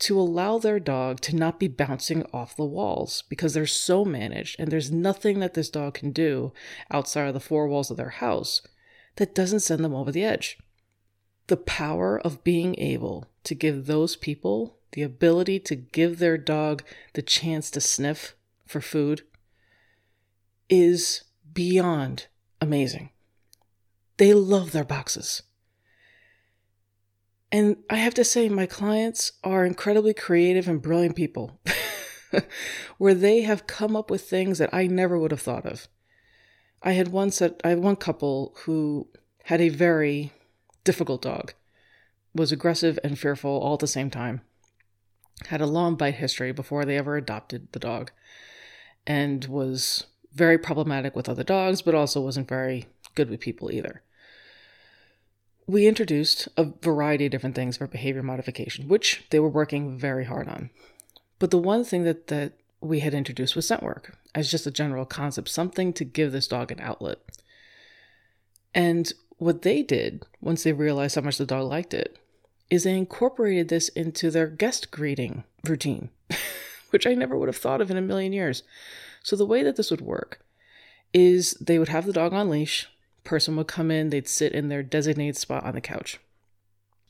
to 0.00 0.18
allow 0.18 0.58
their 0.58 0.80
dog 0.80 1.20
to 1.20 1.34
not 1.34 1.60
be 1.60 1.68
bouncing 1.68 2.24
off 2.32 2.56
the 2.56 2.64
walls 2.64 3.22
because 3.28 3.54
they're 3.54 3.66
so 3.66 4.04
managed 4.04 4.56
and 4.58 4.70
there's 4.70 4.90
nothing 4.90 5.38
that 5.40 5.54
this 5.54 5.70
dog 5.70 5.94
can 5.94 6.10
do 6.10 6.52
outside 6.90 7.28
of 7.28 7.34
the 7.34 7.40
four 7.40 7.68
walls 7.68 7.90
of 7.90 7.96
their 7.96 8.10
house 8.10 8.62
that 9.16 9.34
doesn't 9.34 9.60
send 9.60 9.84
them 9.84 9.94
over 9.94 10.10
the 10.10 10.24
edge. 10.24 10.58
The 11.46 11.56
power 11.56 12.20
of 12.20 12.44
being 12.44 12.78
able 12.78 13.26
to 13.44 13.54
give 13.54 13.86
those 13.86 14.16
people 14.16 14.76
the 14.92 15.02
ability 15.02 15.58
to 15.60 15.74
give 15.74 16.18
their 16.18 16.38
dog 16.38 16.82
the 17.14 17.22
chance 17.22 17.70
to 17.70 17.80
sniff 17.80 18.34
for 18.66 18.80
food 18.80 19.22
is 20.68 21.24
beyond 21.52 22.26
amazing. 22.60 23.10
They 24.16 24.34
love 24.34 24.72
their 24.72 24.84
boxes. 24.84 25.42
And 27.50 27.76
I 27.90 27.96
have 27.96 28.14
to 28.14 28.24
say, 28.24 28.48
my 28.48 28.64
clients 28.64 29.32
are 29.44 29.66
incredibly 29.66 30.14
creative 30.14 30.68
and 30.68 30.80
brilliant 30.80 31.16
people, 31.16 31.60
where 32.98 33.14
they 33.14 33.42
have 33.42 33.66
come 33.66 33.94
up 33.94 34.10
with 34.10 34.22
things 34.22 34.56
that 34.56 34.72
I 34.72 34.86
never 34.86 35.18
would 35.18 35.32
have 35.32 35.42
thought 35.42 35.66
of. 35.66 35.86
I 36.82 36.92
had 36.92 37.08
one 37.08 37.30
set, 37.30 37.60
I 37.62 37.70
had 37.70 37.80
one 37.80 37.96
couple 37.96 38.54
who 38.64 39.08
had 39.44 39.60
a 39.60 39.68
very 39.68 40.32
difficult 40.84 41.20
dog, 41.20 41.52
was 42.34 42.52
aggressive 42.52 42.98
and 43.04 43.18
fearful 43.18 43.50
all 43.50 43.74
at 43.74 43.80
the 43.80 43.86
same 43.86 44.08
time, 44.08 44.40
had 45.48 45.60
a 45.60 45.66
long 45.66 45.96
bite 45.96 46.14
history 46.14 46.52
before 46.52 46.84
they 46.84 46.96
ever 46.96 47.16
adopted 47.16 47.68
the 47.72 47.78
dog, 47.78 48.10
and 49.06 49.44
was 49.46 50.06
very 50.32 50.58
problematic 50.58 51.14
with 51.14 51.28
other 51.28 51.44
dogs, 51.44 51.82
but 51.82 51.94
also 51.94 52.20
wasn't 52.20 52.48
very 52.48 52.86
good 53.14 53.28
with 53.28 53.40
people 53.40 53.70
either 53.70 54.02
we 55.66 55.86
introduced 55.86 56.48
a 56.56 56.64
variety 56.82 57.26
of 57.26 57.30
different 57.30 57.54
things 57.54 57.76
for 57.76 57.86
behavior 57.86 58.22
modification, 58.22 58.88
which 58.88 59.24
they 59.30 59.38
were 59.38 59.48
working 59.48 59.98
very 59.98 60.24
hard 60.24 60.48
on. 60.48 60.70
But 61.38 61.50
the 61.50 61.58
one 61.58 61.84
thing 61.84 62.04
that, 62.04 62.28
that 62.28 62.52
we 62.80 63.00
had 63.00 63.14
introduced 63.14 63.56
was 63.56 63.66
scent 63.66 63.82
work 63.82 64.16
as 64.34 64.50
just 64.50 64.66
a 64.66 64.70
general 64.70 65.04
concept, 65.04 65.48
something 65.48 65.92
to 65.94 66.04
give 66.04 66.32
this 66.32 66.48
dog 66.48 66.70
an 66.70 66.80
outlet. 66.80 67.18
And 68.74 69.12
what 69.38 69.62
they 69.62 69.82
did 69.82 70.24
once 70.40 70.62
they 70.62 70.72
realized 70.72 71.14
how 71.14 71.20
much 71.20 71.38
the 71.38 71.46
dog 71.46 71.68
liked 71.68 71.94
it 71.94 72.18
is 72.72 72.84
they 72.84 72.96
incorporated 72.96 73.68
this 73.68 73.90
into 73.90 74.30
their 74.30 74.46
guest 74.46 74.90
greeting 74.90 75.44
routine, 75.62 76.08
which 76.90 77.06
I 77.06 77.12
never 77.12 77.36
would 77.36 77.50
have 77.50 77.56
thought 77.58 77.82
of 77.82 77.90
in 77.90 77.98
a 77.98 78.00
million 78.00 78.32
years. 78.32 78.62
So 79.22 79.36
the 79.36 79.44
way 79.44 79.62
that 79.62 79.76
this 79.76 79.90
would 79.90 80.00
work 80.00 80.40
is 81.12 81.52
they 81.60 81.78
would 81.78 81.90
have 81.90 82.06
the 82.06 82.14
dog 82.14 82.32
on 82.32 82.48
leash 82.48 82.88
person 83.24 83.56
would 83.56 83.68
come 83.68 83.90
in, 83.90 84.08
they'd 84.08 84.26
sit 84.26 84.52
in 84.52 84.70
their 84.70 84.82
designated 84.82 85.36
spot 85.36 85.64
on 85.64 85.74
the 85.74 85.82
couch. 85.82 86.18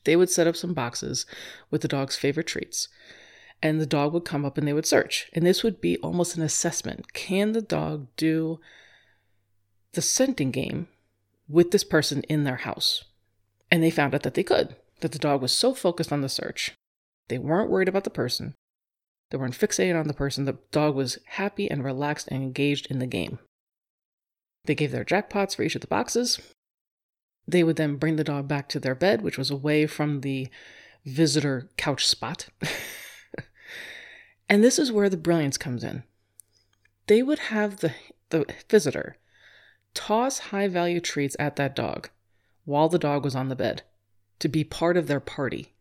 They 0.03 0.17
would 0.17 0.31
set 0.31 0.49
up 0.49 0.57
some 0.57 0.75
boxes 0.75 1.27
with 1.71 1.81
the 1.83 1.89
dog's 1.89 2.17
favorite 2.17 2.49
treats, 2.49 2.89
and 3.63 3.81
the 3.81 3.87
dog 3.87 4.13
would 4.13 4.25
come 4.25 4.45
up 4.45 4.59
and 4.59 4.67
they 4.67 4.73
would 4.73 4.85
search. 4.85 5.31
And 5.33 5.47
this 5.47 5.63
would 5.63 5.81
be 5.81 5.97
almost 5.99 6.37
an 6.37 6.43
assessment. 6.43 7.13
Can 7.13 7.53
the 7.53 7.63
dog 7.63 8.09
do 8.17 8.59
the 9.93 10.03
scenting 10.03 10.51
game 10.51 10.89
with 11.49 11.71
this 11.71 11.85
person 11.85 12.23
in 12.23 12.43
their 12.43 12.57
house? 12.57 13.05
And 13.71 13.81
they 13.81 13.91
found 13.91 14.13
out 14.13 14.25
that 14.25 14.35
they 14.35 14.43
could, 14.43 14.75
that 15.03 15.13
the 15.13 15.19
dog 15.19 15.43
was 15.43 15.53
so 15.53 15.75
focused 15.75 16.13
on 16.13 16.23
the 16.23 16.29
search. 16.29 16.73
They 17.29 17.39
weren't 17.39 17.71
worried 17.71 17.89
about 17.89 18.05
the 18.05 18.11
person. 18.11 18.55
They 19.31 19.39
weren't 19.39 19.59
fixated 19.59 19.99
on 19.99 20.09
the 20.09 20.15
person. 20.15 20.45
The 20.45 20.59
dog 20.71 20.95
was 20.95 21.19
happy 21.27 21.71
and 21.71 21.85
relaxed 21.85 22.29
and 22.31 22.43
engaged 22.43 22.91
in 22.91 22.99
the 22.99 23.07
game. 23.07 23.39
They 24.65 24.75
gave 24.75 24.93
their 24.93 25.05
jackpots 25.05 25.57
for 25.57 25.63
each 25.63 25.75
of 25.75 25.81
the 25.81 25.87
boxes. 25.87 26.41
They 27.47 27.65
would 27.65 27.77
then 27.77 27.97
bring 27.97 28.17
the 28.17 28.25
dog 28.25 28.47
back 28.47 28.69
to 28.71 28.81
their 28.81 28.95
bed, 28.95 29.23
which 29.23 29.39
was 29.39 29.51
away 29.51 29.87
from 29.87 30.21
the 30.21 30.49
visitor 31.05 31.69
couch 31.77 32.07
spot. 32.07 32.49
and 34.49 34.63
this 34.63 34.79
is 34.79 34.93
where 34.93 35.09
the 35.09 35.17
brilliance 35.17 35.57
comes 35.57 35.83
in. 35.83 36.05
They 37.09 37.23
would 37.23 37.41
have 37.41 37.79
the, 37.79 37.95
the 38.31 38.47
visitor 38.69 39.17
toss 39.95 40.39
high 40.39 40.69
value 40.69 41.01
treats 41.01 41.37
at 41.39 41.57
that 41.57 41.77
dog 41.77 42.09
while 42.65 42.89
the 42.89 42.99
dog 42.99 43.25
was 43.25 43.35
on 43.35 43.49
the 43.49 43.57
bed 43.57 43.83
to 44.43 44.49
be 44.49 44.65
part 44.65 44.97
of 44.97 45.07
their 45.07 45.21
party. 45.21 45.73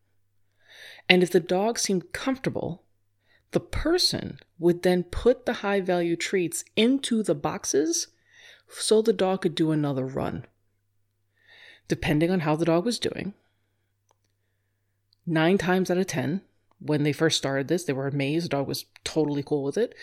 And 1.09 1.23
if 1.23 1.31
the 1.31 1.39
dog 1.39 1.79
seemed 1.79 2.13
comfortable, 2.13 2.83
the 3.53 3.59
person 3.59 4.37
would 4.59 4.83
then 4.83 5.03
put 5.03 5.47
the 5.47 5.53
high 5.53 5.81
value 5.81 6.15
treats 6.15 6.63
into 6.75 7.23
the 7.23 7.33
boxes 7.33 8.07
so 8.69 9.01
the 9.01 9.13
dog 9.13 9.41
could 9.41 9.55
do 9.55 9.71
another 9.71 10.05
run. 10.05 10.45
Depending 11.87 12.29
on 12.29 12.41
how 12.41 12.55
the 12.55 12.65
dog 12.65 12.85
was 12.85 12.99
doing, 12.99 13.33
nine 15.25 15.57
times 15.57 15.89
out 15.89 15.97
of 15.97 16.05
ten, 16.05 16.41
when 16.79 17.01
they 17.01 17.11
first 17.11 17.39
started 17.39 17.67
this, 17.67 17.83
they 17.83 17.93
were 17.93 18.07
amazed. 18.07 18.45
The 18.45 18.49
dog 18.49 18.67
was 18.67 18.85
totally 19.03 19.41
cool 19.41 19.63
with 19.63 19.77
it. 19.77 19.95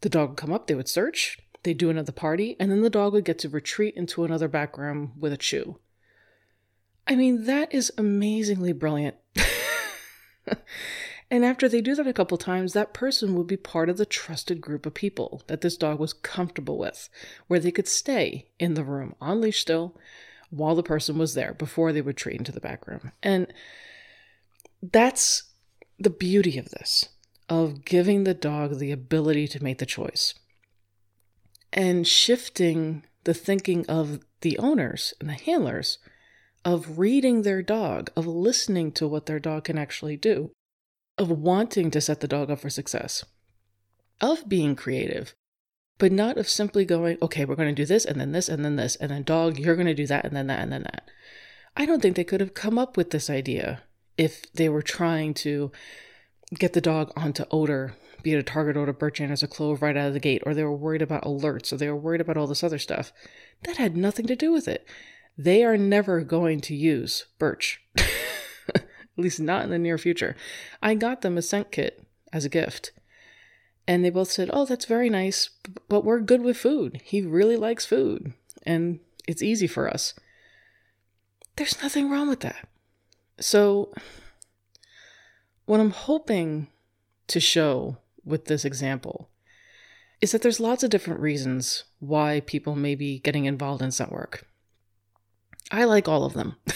The 0.00 0.08
dog 0.08 0.30
would 0.30 0.38
come 0.38 0.52
up, 0.52 0.66
they 0.66 0.74
would 0.74 0.88
search, 0.88 1.38
they'd 1.62 1.76
do 1.76 1.90
another 1.90 2.10
party, 2.10 2.56
and 2.58 2.70
then 2.70 2.80
the 2.80 2.88
dog 2.88 3.12
would 3.12 3.26
get 3.26 3.38
to 3.40 3.50
retreat 3.50 3.94
into 3.96 4.24
another 4.24 4.48
back 4.48 4.78
room 4.78 5.12
with 5.18 5.34
a 5.34 5.36
chew. 5.36 5.78
I 7.06 7.14
mean, 7.14 7.44
that 7.44 7.72
is 7.72 7.92
amazingly 7.96 8.72
brilliant. 8.72 9.16
And 11.30 11.44
after 11.44 11.68
they 11.68 11.80
do 11.80 11.94
that 11.96 12.06
a 12.06 12.12
couple 12.12 12.38
times, 12.38 12.72
that 12.72 12.94
person 12.94 13.34
would 13.34 13.48
be 13.48 13.56
part 13.56 13.88
of 13.88 13.96
the 13.96 14.06
trusted 14.06 14.60
group 14.60 14.86
of 14.86 14.94
people 14.94 15.42
that 15.48 15.60
this 15.60 15.76
dog 15.76 15.98
was 15.98 16.12
comfortable 16.12 16.78
with, 16.78 17.08
where 17.48 17.58
they 17.58 17.72
could 17.72 17.88
stay 17.88 18.46
in 18.58 18.74
the 18.74 18.84
room 18.84 19.14
on 19.20 19.40
leash 19.40 19.60
still 19.60 19.96
while 20.50 20.76
the 20.76 20.82
person 20.84 21.18
was 21.18 21.34
there 21.34 21.52
before 21.52 21.92
they 21.92 22.00
would 22.00 22.16
treat 22.16 22.38
into 22.38 22.52
the 22.52 22.60
back 22.60 22.86
room. 22.86 23.10
And 23.22 23.52
that's 24.80 25.50
the 25.98 26.10
beauty 26.10 26.58
of 26.58 26.68
this, 26.70 27.08
of 27.48 27.84
giving 27.84 28.22
the 28.22 28.34
dog 28.34 28.78
the 28.78 28.92
ability 28.92 29.48
to 29.48 29.62
make 29.62 29.78
the 29.78 29.86
choice 29.86 30.34
and 31.72 32.06
shifting 32.06 33.02
the 33.24 33.34
thinking 33.34 33.84
of 33.86 34.20
the 34.42 34.56
owners 34.58 35.12
and 35.18 35.28
the 35.28 35.34
handlers 35.34 35.98
of 36.66 36.98
reading 36.98 37.42
their 37.42 37.62
dog, 37.62 38.10
of 38.14 38.26
listening 38.26 38.92
to 38.92 39.08
what 39.08 39.24
their 39.24 39.40
dog 39.40 39.64
can 39.64 39.78
actually 39.78 40.18
do 40.18 40.50
of 41.18 41.30
wanting 41.30 41.90
to 41.90 42.00
set 42.00 42.20
the 42.20 42.28
dog 42.28 42.50
up 42.50 42.60
for 42.60 42.70
success, 42.70 43.24
of 44.20 44.48
being 44.48 44.76
creative, 44.76 45.34
but 45.98 46.12
not 46.12 46.36
of 46.36 46.48
simply 46.48 46.84
going, 46.84 47.16
okay, 47.22 47.44
we're 47.44 47.54
going 47.54 47.74
to 47.74 47.82
do 47.82 47.86
this 47.86 48.04
and 48.04 48.20
then 48.20 48.32
this 48.32 48.48
and 48.48 48.64
then 48.64 48.76
this, 48.76 48.96
and 48.96 49.10
then 49.10 49.22
dog, 49.22 49.58
you're 49.58 49.76
going 49.76 49.86
to 49.86 49.94
do 49.94 50.06
that 50.06 50.24
and 50.24 50.36
then 50.36 50.46
that 50.46 50.60
and 50.60 50.72
then 50.72 50.82
that. 50.82 51.10
I 51.76 51.86
don't 51.86 52.00
think 52.00 52.16
they 52.16 52.24
could 52.24 52.40
have 52.40 52.54
come 52.54 52.78
up 52.78 52.96
with 52.96 53.10
this 53.10 53.30
idea 53.30 53.82
if 54.16 54.50
they 54.52 54.68
were 54.68 54.82
trying 54.82 55.34
to 55.34 55.72
get 56.54 56.72
the 56.72 56.80
dog 56.80 57.12
onto 57.16 57.44
odor, 57.50 57.94
be 58.22 58.32
it 58.32 58.38
a 58.38 58.42
target 58.42 58.76
odor, 58.76 58.92
birch 58.92 59.20
as 59.20 59.42
a 59.42 59.48
clove 59.48 59.82
right 59.82 59.96
out 59.96 60.08
of 60.08 60.14
the 60.14 60.20
gate, 60.20 60.42
or 60.46 60.54
they 60.54 60.64
were 60.64 60.76
worried 60.76 61.02
about 61.02 61.24
alerts, 61.24 61.72
or 61.72 61.76
they 61.76 61.88
were 61.88 61.96
worried 61.96 62.20
about 62.20 62.36
all 62.36 62.46
this 62.46 62.64
other 62.64 62.78
stuff. 62.78 63.12
That 63.62 63.76
had 63.76 63.96
nothing 63.96 64.26
to 64.26 64.36
do 64.36 64.52
with 64.52 64.68
it. 64.68 64.86
They 65.38 65.64
are 65.64 65.76
never 65.76 66.22
going 66.22 66.60
to 66.62 66.74
use 66.74 67.26
birch. 67.38 67.82
at 69.16 69.22
least 69.22 69.40
not 69.40 69.64
in 69.64 69.70
the 69.70 69.78
near 69.78 69.98
future. 69.98 70.36
I 70.82 70.94
got 70.94 71.22
them 71.22 71.38
a 71.38 71.42
scent 71.42 71.70
kit 71.70 72.02
as 72.32 72.44
a 72.44 72.50
gift. 72.50 72.92
And 73.88 74.04
they 74.04 74.10
both 74.10 74.30
said, 74.30 74.50
Oh, 74.52 74.66
that's 74.66 74.84
very 74.84 75.08
nice, 75.08 75.50
but 75.88 76.04
we're 76.04 76.20
good 76.20 76.42
with 76.42 76.56
food. 76.56 77.00
He 77.04 77.22
really 77.22 77.56
likes 77.56 77.86
food, 77.86 78.32
and 78.64 78.98
it's 79.28 79.42
easy 79.42 79.66
for 79.66 79.88
us. 79.88 80.14
There's 81.54 81.80
nothing 81.82 82.10
wrong 82.10 82.28
with 82.28 82.40
that. 82.40 82.68
So, 83.38 83.94
what 85.66 85.80
I'm 85.80 85.90
hoping 85.90 86.66
to 87.28 87.40
show 87.40 87.98
with 88.24 88.46
this 88.46 88.64
example 88.64 89.28
is 90.20 90.32
that 90.32 90.42
there's 90.42 90.60
lots 90.60 90.82
of 90.82 90.90
different 90.90 91.20
reasons 91.20 91.84
why 92.00 92.40
people 92.40 92.74
may 92.74 92.94
be 92.94 93.20
getting 93.20 93.44
involved 93.44 93.82
in 93.82 93.92
scent 93.92 94.10
work. 94.10 94.46
I 95.70 95.84
like 95.84 96.08
all 96.08 96.24
of 96.24 96.34
them. 96.34 96.56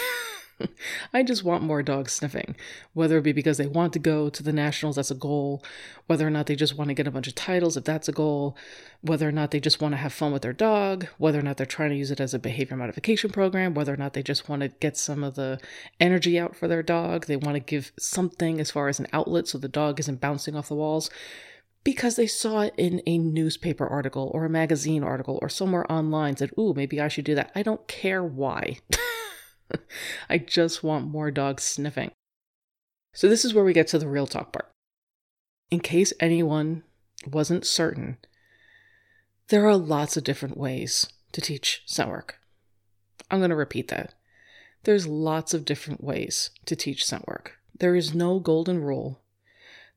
I 1.15 1.23
just 1.23 1.45
want 1.45 1.63
more 1.63 1.83
dogs 1.83 2.13
sniffing, 2.13 2.57
whether 2.93 3.19
it 3.19 3.23
be 3.23 3.33
because 3.33 3.59
they 3.59 3.67
want 3.67 3.93
to 3.95 3.99
go 3.99 4.29
to 4.29 4.43
the 4.43 4.53
nationals, 4.53 4.97
that's 4.97 5.11
a 5.11 5.15
goal, 5.15 5.63
whether 6.07 6.27
or 6.27 6.31
not 6.31 6.47
they 6.47 6.57
just 6.57 6.77
want 6.77 6.89
to 6.89 6.95
get 6.95 7.07
a 7.07 7.11
bunch 7.11 7.29
of 7.29 7.35
titles, 7.35 7.77
if 7.77 7.85
that's 7.85 8.09
a 8.09 8.13
goal, 8.13 8.57
whether 9.01 9.29
or 9.29 9.33
not 9.33 9.51
they 9.51 9.61
just 9.61 9.81
want 9.81 9.93
to 9.93 9.99
have 9.99 10.13
fun 10.13 10.33
with 10.33 10.43
their 10.43 10.53
dog, 10.53 11.07
whether 11.19 11.39
or 11.39 11.43
not 11.43 11.57
they're 11.57 11.67
trying 11.67 11.91
to 11.91 11.97
use 11.97 12.11
it 12.11 12.21
as 12.21 12.35
a 12.35 12.39
behavior 12.39 12.77
modification 12.77 13.31
program, 13.31 13.75
whether 13.75 13.95
or 13.95 13.97
not 13.97 14.13
they 14.13 14.23
just 14.23 14.49
want 14.49 14.63
to 14.63 14.69
get 14.69 14.97
some 14.97 15.25
of 15.25 15.35
the 15.35 15.59
energy 15.99 16.39
out 16.39 16.55
for 16.55 16.69
their 16.69 16.83
dog, 16.83 17.27
they 17.27 17.37
want 17.37 17.55
to 17.55 17.61
give 17.61 17.93
something 17.99 18.61
as 18.61 18.71
far 18.71 18.89
as 18.89 18.99
an 18.99 19.07
outlet 19.13 19.49
so 19.49 19.59
the 19.59 19.69
dog 19.69 19.99
isn't 20.01 20.21
bouncing 20.21 20.57
off 20.57 20.69
the 20.69 20.75
walls. 20.75 21.11
Because 21.83 22.17
they 22.17 22.27
saw 22.27 22.61
it 22.61 22.75
in 22.77 23.03
a 23.07 23.19
newspaper 23.19 23.87
article 23.87 24.31
or 24.35 24.45
a 24.45 24.51
magazine 24.51 25.03
article 25.03 25.39
or 25.41 25.49
somewhere 25.49 25.91
online 25.91 26.37
said, 26.37 26.51
Ooh, 26.59 26.75
maybe 26.75 27.01
I 27.01 27.09
should 27.09 27.25
do 27.25 27.35
that. 27.35 27.51
I 27.55 27.63
don't 27.63 27.87
care 27.89 28.23
why. 28.23 28.79
I 30.31 30.39
just 30.39 30.83
want 30.83 31.07
more 31.07 31.31
dogs 31.31 31.63
sniffing. 31.63 32.11
So, 33.13 33.29
this 33.29 33.45
is 33.45 33.55
where 33.55 33.65
we 33.65 33.73
get 33.73 33.89
to 33.89 33.99
the 33.99 34.09
real 34.09 34.27
talk 34.27 34.53
part. 34.53 34.71
In 35.71 35.81
case 35.81 36.13
anyone 36.21 36.85
wasn't 37.27 37.67
certain, 37.67 38.19
there 39.49 39.67
are 39.67 39.77
lots 39.77 40.17
of 40.17 40.25
different 40.25 40.57
ways 40.57 41.09
to 41.33 41.41
teach 41.41 41.83
scent 41.87 42.09
work. 42.09 42.39
I'm 43.31 43.39
going 43.39 43.51
to 43.51 43.57
repeat 43.57 43.89
that. 43.89 44.15
There's 44.85 45.07
lots 45.07 45.55
of 45.55 45.65
different 45.65 46.03
ways 46.03 46.51
to 46.67 46.77
teach 46.77 47.05
scent 47.05 47.27
work. 47.27 47.59
There 47.79 47.95
is 47.95 48.15
no 48.15 48.39
golden 48.39 48.83
rule. 48.83 49.21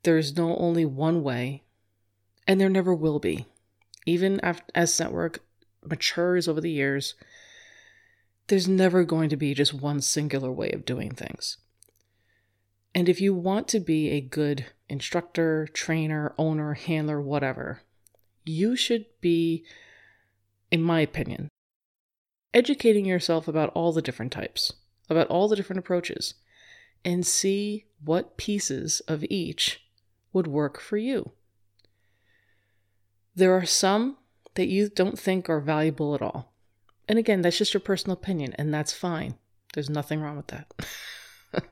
There 0.04 0.18
is 0.18 0.36
no 0.36 0.56
only 0.58 0.86
one 0.86 1.24
way, 1.24 1.64
and 2.48 2.60
there 2.60 2.70
never 2.70 2.94
will 2.94 3.20
be. 3.20 3.46
Even 4.06 4.40
as 4.76 4.94
scent 4.94 5.12
work 5.12 5.40
matures 5.84 6.48
over 6.48 6.62
the 6.62 6.72
years, 6.72 7.16
there's 8.48 8.68
never 8.68 9.04
going 9.04 9.30
to 9.30 9.38
be 9.38 9.54
just 9.54 9.74
one 9.74 10.02
singular 10.02 10.52
way 10.52 10.70
of 10.72 10.86
doing 10.86 11.12
things. 11.12 11.58
And 12.94 13.10
if 13.10 13.22
you 13.22 13.34
want 13.34 13.68
to 13.70 13.80
be 13.80 14.10
a 14.12 14.22
good 14.22 14.66
instructor, 14.88 15.68
trainer, 15.74 16.34
owner, 16.38 16.74
handler, 16.74 17.22
whatever, 17.22 17.82
you 18.46 18.76
should 18.76 19.06
be, 19.22 19.66
in 20.70 20.82
my 20.82 21.00
opinion, 21.00 21.50
educating 22.54 23.06
yourself 23.06 23.48
about 23.48 23.72
all 23.74 23.94
the 23.94 24.02
different 24.02 24.32
types, 24.32 24.74
about 25.10 25.28
all 25.28 25.48
the 25.48 25.56
different 25.56 25.80
approaches, 25.80 26.36
and 27.04 27.26
see 27.26 27.86
what 28.04 28.38
pieces 28.38 29.02
of 29.08 29.26
each 29.30 29.82
would 30.32 30.48
work 30.48 30.80
for 30.80 30.98
you. 30.98 31.32
There 33.36 33.56
are 33.56 33.66
some 33.66 34.18
that 34.56 34.68
you 34.68 34.90
don't 34.90 35.18
think 35.18 35.50
are 35.50 35.60
valuable 35.60 36.14
at 36.16 36.22
all. 36.22 36.54
And 37.08 37.20
again, 37.20 37.42
that's 37.42 37.58
just 37.58 37.74
your 37.74 37.82
personal 37.82 38.16
opinion, 38.16 38.54
and 38.58 38.74
that's 38.74 38.94
fine. 38.94 39.36
There's 39.74 39.90
nothing 39.90 40.22
wrong 40.22 40.38
with 40.38 40.48
that. 40.48 40.72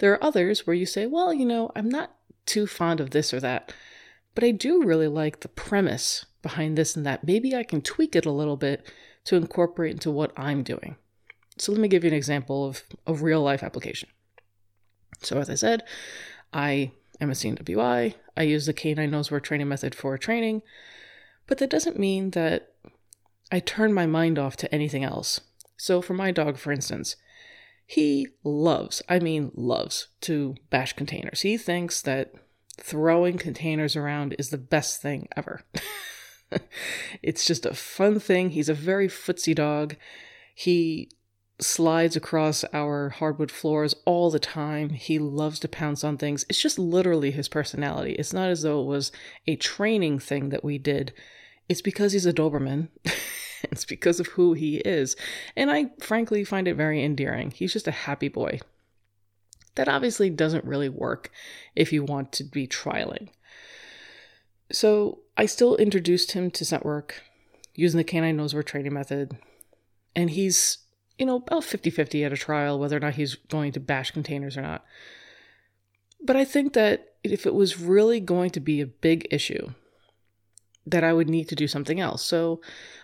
there 0.00 0.12
are 0.12 0.22
others 0.22 0.66
where 0.66 0.74
you 0.74 0.86
say, 0.86 1.06
well, 1.06 1.32
you 1.32 1.46
know, 1.46 1.70
I'm 1.74 1.88
not 1.88 2.14
too 2.44 2.66
fond 2.66 3.00
of 3.00 3.10
this 3.10 3.32
or 3.32 3.40
that, 3.40 3.72
but 4.34 4.44
I 4.44 4.50
do 4.50 4.82
really 4.82 5.08
like 5.08 5.40
the 5.40 5.48
premise 5.48 6.26
behind 6.42 6.76
this 6.76 6.96
and 6.96 7.06
that. 7.06 7.24
Maybe 7.24 7.54
I 7.54 7.62
can 7.62 7.80
tweak 7.80 8.14
it 8.14 8.26
a 8.26 8.32
little 8.32 8.56
bit 8.56 8.86
to 9.24 9.36
incorporate 9.36 9.92
into 9.92 10.10
what 10.10 10.32
I'm 10.36 10.62
doing. 10.62 10.96
So 11.58 11.72
let 11.72 11.80
me 11.80 11.88
give 11.88 12.04
you 12.04 12.08
an 12.08 12.16
example 12.16 12.66
of 12.66 12.82
a 13.06 13.14
real 13.14 13.42
life 13.42 13.62
application. 13.62 14.08
So, 15.22 15.38
as 15.38 15.48
I 15.48 15.54
said, 15.54 15.82
I 16.52 16.92
am 17.20 17.30
a 17.30 17.34
CNWI. 17.34 18.14
I 18.36 18.42
use 18.42 18.66
the 18.66 18.74
canine 18.74 19.10
nose 19.10 19.30
work 19.30 19.44
training 19.44 19.68
method 19.68 19.94
for 19.94 20.16
training, 20.18 20.62
but 21.46 21.58
that 21.58 21.70
doesn't 21.70 21.98
mean 21.98 22.30
that 22.30 22.72
I 23.50 23.60
turn 23.60 23.92
my 23.92 24.06
mind 24.06 24.38
off 24.38 24.56
to 24.58 24.74
anything 24.74 25.04
else. 25.04 25.40
So, 25.76 26.00
for 26.00 26.14
my 26.14 26.30
dog, 26.30 26.56
for 26.56 26.72
instance, 26.72 27.16
he 27.86 28.28
loves, 28.42 29.02
I 29.08 29.18
mean, 29.18 29.52
loves 29.54 30.08
to 30.22 30.56
bash 30.70 30.94
containers. 30.94 31.42
He 31.42 31.56
thinks 31.56 32.02
that 32.02 32.32
throwing 32.80 33.38
containers 33.38 33.94
around 33.94 34.34
is 34.38 34.50
the 34.50 34.58
best 34.58 35.00
thing 35.00 35.28
ever. 35.36 35.62
it's 37.22 37.46
just 37.46 37.64
a 37.64 37.74
fun 37.74 38.18
thing. 38.18 38.50
He's 38.50 38.68
a 38.68 38.74
very 38.74 39.08
footsie 39.08 39.54
dog. 39.54 39.96
He 40.54 41.10
slides 41.58 42.16
across 42.16 42.64
our 42.72 43.08
hardwood 43.08 43.50
floors 43.50 43.94
all 44.04 44.30
the 44.30 44.38
time. 44.38 44.90
He 44.90 45.18
loves 45.18 45.58
to 45.60 45.68
pounce 45.68 46.04
on 46.04 46.18
things. 46.18 46.44
It's 46.48 46.60
just 46.60 46.78
literally 46.78 47.30
his 47.30 47.48
personality. 47.48 48.12
It's 48.12 48.32
not 48.32 48.50
as 48.50 48.62
though 48.62 48.80
it 48.82 48.86
was 48.86 49.12
a 49.46 49.56
training 49.56 50.18
thing 50.18 50.50
that 50.50 50.64
we 50.64 50.78
did. 50.78 51.12
It's 51.68 51.82
because 51.82 52.12
he's 52.12 52.26
a 52.26 52.32
Doberman. 52.32 52.88
it's 53.62 53.84
because 53.84 54.20
of 54.20 54.28
who 54.28 54.52
he 54.52 54.76
is. 54.78 55.16
And 55.56 55.70
I 55.70 55.90
frankly 56.00 56.44
find 56.44 56.68
it 56.68 56.74
very 56.74 57.02
endearing. 57.02 57.50
He's 57.50 57.72
just 57.72 57.88
a 57.88 57.92
happy 57.92 58.28
boy. 58.28 58.60
That 59.76 59.88
obviously 59.88 60.30
doesn't 60.30 60.64
really 60.64 60.88
work 60.88 61.30
if 61.74 61.92
you 61.92 62.02
want 62.02 62.32
to 62.32 62.44
be 62.44 62.66
trialing. 62.66 63.28
So 64.72 65.20
I 65.36 65.46
still 65.46 65.76
introduced 65.76 66.32
him 66.32 66.50
to 66.52 66.64
scent 66.64 66.84
work 66.84 67.22
using 67.74 67.98
the 67.98 68.04
canine 68.04 68.36
nose 68.36 68.54
work 68.54 68.66
training 68.66 68.94
method. 68.94 69.36
And 70.14 70.30
he's, 70.30 70.78
you 71.18 71.26
know, 71.26 71.36
about 71.36 71.64
50 71.64 71.90
50 71.90 72.24
at 72.24 72.32
a 72.32 72.36
trial, 72.36 72.78
whether 72.78 72.96
or 72.96 73.00
not 73.00 73.14
he's 73.14 73.34
going 73.34 73.72
to 73.72 73.80
bash 73.80 74.10
containers 74.10 74.56
or 74.56 74.62
not. 74.62 74.84
But 76.22 76.36
I 76.36 76.44
think 76.44 76.72
that 76.74 77.14
if 77.22 77.46
it 77.46 77.54
was 77.54 77.80
really 77.80 78.20
going 78.20 78.50
to 78.50 78.60
be 78.60 78.80
a 78.80 78.86
big 78.86 79.26
issue, 79.30 79.70
that 80.86 81.04
I 81.04 81.12
would 81.12 81.28
need 81.28 81.48
to 81.48 81.56
do 81.56 81.66
something 81.66 82.00
else. 82.00 82.24
So 82.24 82.60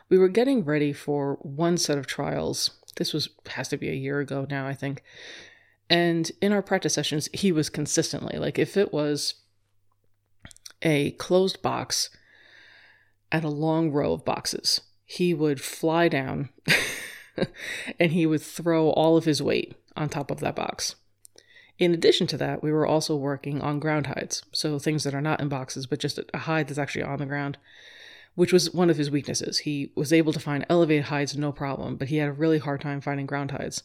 we 0.08 0.18
were 0.18 0.28
getting 0.28 0.64
ready 0.64 0.92
for 0.92 1.38
one 1.42 1.76
set 1.76 1.98
of 1.98 2.06
trials. 2.06 2.70
This 2.96 3.12
was 3.12 3.28
has 3.48 3.68
to 3.68 3.76
be 3.76 3.88
a 3.88 3.94
year 3.94 4.20
ago 4.20 4.46
now, 4.48 4.66
I 4.66 4.74
think. 4.74 5.02
And 5.90 6.30
in 6.40 6.52
our 6.52 6.62
practice 6.62 6.94
sessions, 6.94 7.28
he 7.32 7.50
was 7.50 7.68
consistently 7.68 8.38
like 8.38 8.58
if 8.58 8.76
it 8.76 8.92
was 8.92 9.34
a 10.80 11.12
closed 11.12 11.60
box 11.62 12.10
and 13.30 13.44
a 13.44 13.48
long 13.48 13.90
row 13.90 14.12
of 14.12 14.24
boxes, 14.24 14.82
he 15.04 15.34
would 15.34 15.60
fly 15.60 16.08
down 16.08 16.50
and 18.00 18.12
he 18.12 18.26
would 18.26 18.42
throw 18.42 18.90
all 18.90 19.16
of 19.16 19.24
his 19.24 19.42
weight 19.42 19.74
on 19.96 20.08
top 20.08 20.30
of 20.30 20.40
that 20.40 20.56
box. 20.56 20.96
In 21.78 21.94
addition 21.94 22.26
to 22.28 22.36
that, 22.36 22.62
we 22.62 22.70
were 22.70 22.86
also 22.86 23.16
working 23.16 23.60
on 23.60 23.80
ground 23.80 24.06
hides, 24.06 24.42
so 24.52 24.78
things 24.78 25.04
that 25.04 25.14
are 25.14 25.20
not 25.20 25.40
in 25.40 25.48
boxes, 25.48 25.86
but 25.86 25.98
just 25.98 26.20
a 26.32 26.38
hide 26.38 26.68
that's 26.68 26.78
actually 26.78 27.02
on 27.02 27.18
the 27.18 27.26
ground, 27.26 27.58
which 28.34 28.52
was 28.52 28.72
one 28.72 28.90
of 28.90 28.98
his 28.98 29.10
weaknesses. 29.10 29.58
He 29.58 29.90
was 29.94 30.12
able 30.12 30.32
to 30.32 30.40
find 30.40 30.66
elevated 30.68 31.06
hides 31.06 31.36
no 31.36 31.50
problem, 31.50 31.96
but 31.96 32.08
he 32.08 32.18
had 32.18 32.28
a 32.28 32.32
really 32.32 32.58
hard 32.58 32.82
time 32.82 33.00
finding 33.00 33.26
ground 33.26 33.50
hides. 33.50 33.82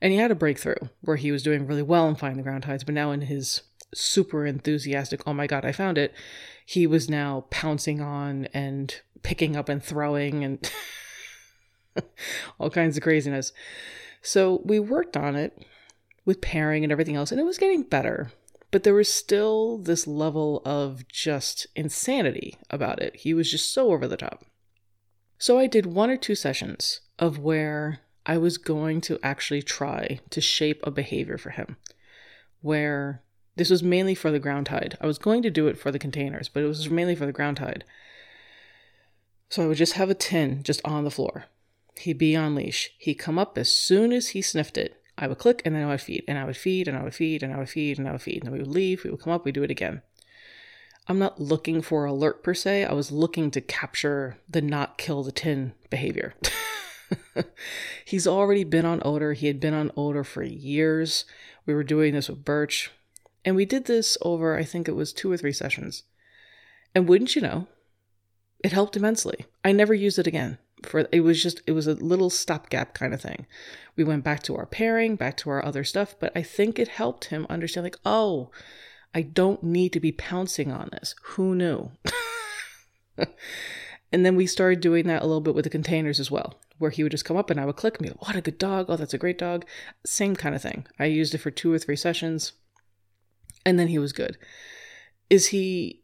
And 0.00 0.12
he 0.12 0.18
had 0.18 0.30
a 0.30 0.36
breakthrough 0.36 0.88
where 1.02 1.16
he 1.16 1.32
was 1.32 1.42
doing 1.42 1.66
really 1.66 1.82
well 1.82 2.08
in 2.08 2.14
finding 2.14 2.38
the 2.38 2.42
ground 2.42 2.64
hides, 2.64 2.84
but 2.84 2.94
now 2.94 3.10
in 3.10 3.22
his 3.22 3.62
super 3.94 4.46
enthusiastic, 4.46 5.22
oh 5.26 5.32
my 5.32 5.46
god, 5.46 5.64
I 5.64 5.72
found 5.72 5.98
it, 5.98 6.14
he 6.64 6.86
was 6.86 7.08
now 7.08 7.46
pouncing 7.50 8.00
on 8.00 8.46
and 8.46 9.00
picking 9.22 9.56
up 9.56 9.68
and 9.68 9.82
throwing 9.82 10.44
and 10.44 10.70
all 12.58 12.70
kinds 12.70 12.96
of 12.96 13.02
craziness. 13.02 13.52
So 14.22 14.60
we 14.64 14.78
worked 14.80 15.16
on 15.16 15.36
it 15.36 15.64
with 16.24 16.40
pairing 16.40 16.84
and 16.84 16.92
everything 16.92 17.16
else, 17.16 17.30
and 17.30 17.40
it 17.40 17.44
was 17.44 17.58
getting 17.58 17.82
better. 17.82 18.30
But 18.70 18.82
there 18.84 18.94
was 18.94 19.08
still 19.08 19.78
this 19.78 20.06
level 20.06 20.60
of 20.64 21.08
just 21.08 21.66
insanity 21.74 22.58
about 22.68 23.00
it. 23.00 23.16
He 23.16 23.32
was 23.32 23.50
just 23.50 23.72
so 23.72 23.92
over 23.92 24.06
the 24.06 24.16
top. 24.16 24.44
So 25.38 25.58
I 25.58 25.66
did 25.66 25.86
one 25.86 26.10
or 26.10 26.16
two 26.16 26.34
sessions 26.34 27.00
of 27.18 27.38
where 27.38 28.00
I 28.26 28.36
was 28.36 28.58
going 28.58 29.00
to 29.02 29.18
actually 29.22 29.62
try 29.62 30.20
to 30.28 30.40
shape 30.40 30.80
a 30.82 30.90
behavior 30.90 31.38
for 31.38 31.50
him, 31.50 31.76
where 32.60 33.22
this 33.56 33.70
was 33.70 33.82
mainly 33.82 34.14
for 34.14 34.30
the 34.30 34.38
ground 34.38 34.68
hide. 34.68 34.98
I 35.00 35.06
was 35.06 35.18
going 35.18 35.42
to 35.42 35.50
do 35.50 35.66
it 35.66 35.78
for 35.78 35.90
the 35.90 35.98
containers, 35.98 36.48
but 36.48 36.62
it 36.62 36.66
was 36.66 36.90
mainly 36.90 37.14
for 37.14 37.24
the 37.26 37.32
ground 37.32 37.58
hide. 37.58 37.84
So 39.48 39.64
I 39.64 39.66
would 39.66 39.78
just 39.78 39.94
have 39.94 40.10
a 40.10 40.14
tin 40.14 40.62
just 40.62 40.82
on 40.84 41.04
the 41.04 41.10
floor. 41.10 41.46
He'd 42.00 42.18
be 42.18 42.36
on 42.36 42.54
leash. 42.54 42.90
He'd 42.98 43.14
come 43.14 43.38
up 43.38 43.58
as 43.58 43.70
soon 43.70 44.12
as 44.12 44.28
he 44.28 44.42
sniffed 44.42 44.78
it. 44.78 45.00
I 45.16 45.26
would 45.26 45.38
click 45.38 45.62
and 45.64 45.74
then 45.74 45.82
I 45.82 45.88
would 45.88 46.00
feed 46.00 46.24
and 46.28 46.38
I 46.38 46.44
would 46.44 46.56
feed 46.56 46.86
and 46.86 46.96
I 46.96 47.02
would 47.02 47.14
feed 47.14 47.42
and 47.42 47.52
I 47.52 47.58
would 47.58 47.68
feed 47.68 47.98
and 47.98 48.08
I 48.08 48.12
would 48.12 48.22
feed. 48.22 48.42
And 48.42 48.46
then 48.46 48.52
we 48.52 48.60
would 48.60 48.68
leave, 48.68 49.02
we 49.02 49.10
would 49.10 49.20
come 49.20 49.32
up, 49.32 49.44
we'd 49.44 49.54
do 49.54 49.64
it 49.64 49.70
again. 49.70 50.02
I'm 51.08 51.18
not 51.18 51.40
looking 51.40 51.82
for 51.82 52.04
alert 52.04 52.42
per 52.42 52.54
se. 52.54 52.84
I 52.84 52.92
was 52.92 53.10
looking 53.10 53.50
to 53.50 53.60
capture 53.60 54.38
the 54.48 54.60
not 54.60 54.98
kill 54.98 55.22
the 55.22 55.32
tin 55.32 55.72
behavior. 55.90 56.34
He's 58.04 58.26
already 58.26 58.62
been 58.62 58.84
on 58.84 59.02
odor. 59.04 59.32
He 59.32 59.46
had 59.46 59.58
been 59.58 59.74
on 59.74 59.90
odor 59.96 60.22
for 60.22 60.42
years. 60.42 61.24
We 61.66 61.74
were 61.74 61.84
doing 61.84 62.14
this 62.14 62.28
with 62.28 62.44
Birch. 62.44 62.92
And 63.44 63.56
we 63.56 63.64
did 63.64 63.86
this 63.86 64.18
over, 64.22 64.56
I 64.56 64.64
think 64.64 64.86
it 64.86 64.96
was 64.96 65.12
two 65.12 65.32
or 65.32 65.36
three 65.36 65.52
sessions. 65.52 66.02
And 66.94 67.08
wouldn't 67.08 67.34
you 67.34 67.42
know, 67.42 67.66
it 68.62 68.72
helped 68.72 68.96
immensely. 68.96 69.46
I 69.64 69.72
never 69.72 69.94
used 69.94 70.18
it 70.18 70.26
again 70.26 70.58
for 70.84 71.08
it 71.12 71.20
was 71.20 71.42
just 71.42 71.62
it 71.66 71.72
was 71.72 71.86
a 71.86 71.94
little 71.94 72.30
stopgap 72.30 72.94
kind 72.94 73.14
of 73.14 73.20
thing. 73.20 73.46
We 73.96 74.04
went 74.04 74.24
back 74.24 74.42
to 74.44 74.56
our 74.56 74.66
pairing, 74.66 75.16
back 75.16 75.36
to 75.38 75.50
our 75.50 75.64
other 75.64 75.84
stuff, 75.84 76.14
but 76.18 76.32
I 76.36 76.42
think 76.42 76.78
it 76.78 76.88
helped 76.88 77.26
him 77.26 77.46
understand 77.48 77.84
like, 77.84 77.98
"Oh, 78.04 78.50
I 79.14 79.22
don't 79.22 79.62
need 79.62 79.92
to 79.94 80.00
be 80.00 80.12
pouncing 80.12 80.70
on 80.70 80.88
this. 80.92 81.14
Who 81.22 81.54
knew?" 81.54 81.90
and 84.12 84.24
then 84.24 84.36
we 84.36 84.46
started 84.46 84.80
doing 84.80 85.06
that 85.06 85.22
a 85.22 85.26
little 85.26 85.40
bit 85.40 85.54
with 85.54 85.64
the 85.64 85.70
containers 85.70 86.20
as 86.20 86.30
well, 86.30 86.60
where 86.78 86.90
he 86.90 87.02
would 87.02 87.12
just 87.12 87.24
come 87.24 87.36
up 87.36 87.50
and 87.50 87.58
I 87.58 87.66
would 87.66 87.76
click 87.76 88.00
me, 88.00 88.10
"What 88.18 88.36
a 88.36 88.40
good 88.40 88.58
dog. 88.58 88.86
Oh, 88.88 88.96
that's 88.96 89.14
a 89.14 89.18
great 89.18 89.38
dog." 89.38 89.64
Same 90.06 90.36
kind 90.36 90.54
of 90.54 90.62
thing. 90.62 90.86
I 90.98 91.06
used 91.06 91.34
it 91.34 91.38
for 91.38 91.50
2 91.50 91.72
or 91.72 91.78
3 91.78 91.96
sessions 91.96 92.52
and 93.68 93.78
then 93.78 93.88
he 93.88 93.98
was 93.98 94.12
good. 94.12 94.38
Is 95.28 95.48
he 95.48 96.02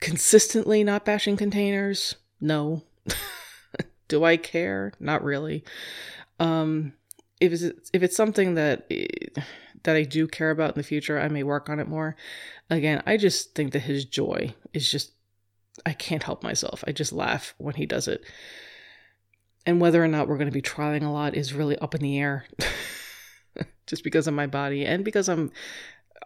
consistently 0.00 0.82
not 0.82 1.04
bashing 1.04 1.36
containers? 1.36 2.16
No. 2.40 2.84
Do 4.08 4.24
I 4.24 4.36
care? 4.36 4.92
Not 4.98 5.22
really. 5.22 5.64
Um, 6.40 6.94
if 7.40 7.52
it's 7.52 7.90
if 7.92 8.02
it's 8.02 8.16
something 8.16 8.54
that 8.54 8.90
that 9.84 9.96
I 9.96 10.02
do 10.02 10.26
care 10.26 10.50
about 10.50 10.74
in 10.74 10.78
the 10.78 10.82
future, 10.82 11.18
I 11.18 11.28
may 11.28 11.42
work 11.42 11.68
on 11.68 11.78
it 11.78 11.88
more. 11.88 12.16
Again, 12.70 13.02
I 13.06 13.16
just 13.16 13.54
think 13.54 13.72
that 13.72 13.80
his 13.80 14.04
joy 14.04 14.54
is 14.72 14.90
just 14.90 15.12
I 15.86 15.92
can't 15.92 16.22
help 16.22 16.42
myself. 16.42 16.82
I 16.86 16.92
just 16.92 17.12
laugh 17.12 17.54
when 17.58 17.74
he 17.74 17.86
does 17.86 18.08
it. 18.08 18.24
And 19.66 19.80
whether 19.80 20.02
or 20.02 20.08
not 20.08 20.28
we're 20.28 20.38
going 20.38 20.48
to 20.48 20.52
be 20.52 20.62
trialing 20.62 21.04
a 21.04 21.10
lot 21.10 21.36
is 21.36 21.52
really 21.52 21.78
up 21.78 21.94
in 21.94 22.00
the 22.00 22.18
air. 22.18 22.46
just 23.86 24.04
because 24.04 24.26
of 24.26 24.34
my 24.34 24.46
body 24.46 24.84
and 24.84 25.04
because 25.04 25.28
I'm 25.28 25.50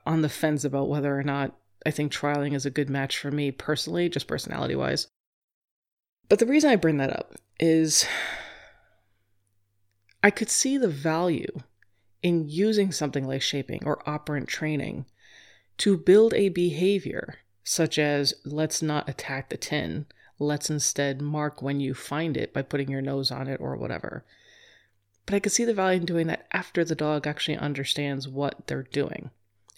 on 0.05 0.23
the 0.23 0.29
fence 0.29 0.64
about 0.64 0.88
whether 0.88 1.16
or 1.16 1.23
not 1.23 1.57
I 1.87 1.90
think 1.90 2.12
trialing 2.12 2.55
is 2.55 2.66
a 2.66 2.71
good 2.71 2.90
match 2.90 3.18
for 3.18 3.31
me 3.31 3.51
personally, 3.51 4.09
just 4.09 4.27
personality 4.27 4.75
wise. 4.75 5.09
But 6.33 6.38
the 6.38 6.47
reason 6.47 6.71
I 6.71 6.77
bring 6.77 6.97
that 6.97 7.14
up 7.14 7.35
is 7.61 8.07
I 10.23 10.31
could 10.31 10.49
see 10.49 10.79
the 10.79 10.88
value 10.88 11.61
in 12.23 12.49
using 12.49 12.90
something 12.90 13.27
like 13.27 13.42
shaping 13.42 13.83
or 13.85 14.03
operant 14.09 14.49
training 14.49 15.05
to 15.77 15.99
build 15.99 16.33
a 16.33 16.49
behavior 16.49 17.40
such 17.64 17.99
as 17.99 18.33
let's 18.47 18.81
not 18.81 19.11
attack 19.11 19.51
the 19.51 19.59
tin, 19.59 20.07
let's 20.38 20.71
instead 20.71 21.21
mark 21.21 21.61
when 21.61 21.81
you 21.81 21.92
find 21.92 22.38
it 22.38 22.55
by 22.55 22.62
putting 22.62 22.88
your 22.88 23.03
nose 23.03 23.31
on 23.31 23.47
it 23.47 23.61
or 23.61 23.77
whatever. 23.77 24.25
But 25.27 25.35
I 25.35 25.38
could 25.38 25.53
see 25.53 25.66
the 25.66 25.75
value 25.75 26.01
in 26.01 26.07
doing 26.07 26.29
that 26.29 26.47
after 26.51 26.83
the 26.83 26.95
dog 26.95 27.27
actually 27.27 27.59
understands 27.59 28.27
what 28.27 28.68
they're 28.68 28.85
doing. 28.85 29.29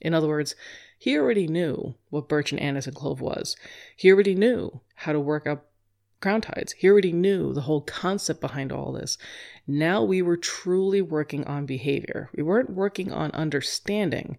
In 0.01 0.15
other 0.15 0.29
words, 0.29 0.55
he 0.97 1.19
already 1.19 1.49
knew 1.49 1.97
what 2.11 2.29
birch 2.29 2.53
and 2.53 2.61
anise 2.61 2.87
and 2.87 2.95
clove 2.95 3.21
was. 3.21 3.57
He 3.97 4.09
already 4.13 4.37
knew 4.37 4.83
how 4.95 5.13
to 5.13 5.19
work 5.19 5.49
up 5.49 5.73
ground 6.21 6.47
hides. 6.47 6.73
He 6.73 6.89
already 6.89 7.13
knew 7.13 7.53
the 7.53 7.63
whole 7.63 7.83
concept 7.83 8.41
behind 8.41 8.73
all 8.73 8.93
this. 8.93 9.19
Now 9.67 10.03
we 10.03 10.23
were 10.23 10.37
truly 10.37 11.03
working 11.03 11.45
on 11.45 11.67
behavior. 11.67 12.31
We 12.37 12.43
weren't 12.43 12.71
working 12.71 13.13
on 13.13 13.31
understanding, 13.33 14.39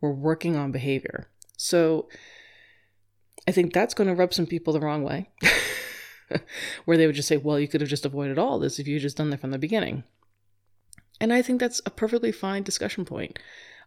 we're 0.00 0.12
working 0.12 0.56
on 0.56 0.72
behavior. 0.72 1.28
So 1.56 2.08
I 3.46 3.52
think 3.52 3.72
that's 3.72 3.94
going 3.94 4.08
to 4.08 4.14
rub 4.14 4.32
some 4.32 4.46
people 4.46 4.72
the 4.72 4.80
wrong 4.80 5.02
way, 5.02 5.30
where 6.84 6.96
they 6.96 7.06
would 7.06 7.16
just 7.16 7.28
say, 7.28 7.36
well, 7.36 7.58
you 7.58 7.68
could 7.68 7.80
have 7.80 7.90
just 7.90 8.06
avoided 8.06 8.38
all 8.38 8.58
this 8.58 8.78
if 8.78 8.86
you 8.86 8.98
just 8.98 9.16
done 9.16 9.30
that 9.30 9.40
from 9.40 9.50
the 9.50 9.58
beginning. 9.58 10.04
And 11.20 11.32
I 11.32 11.42
think 11.42 11.60
that's 11.60 11.82
a 11.84 11.90
perfectly 11.90 12.32
fine 12.32 12.62
discussion 12.62 13.04
point. 13.04 13.38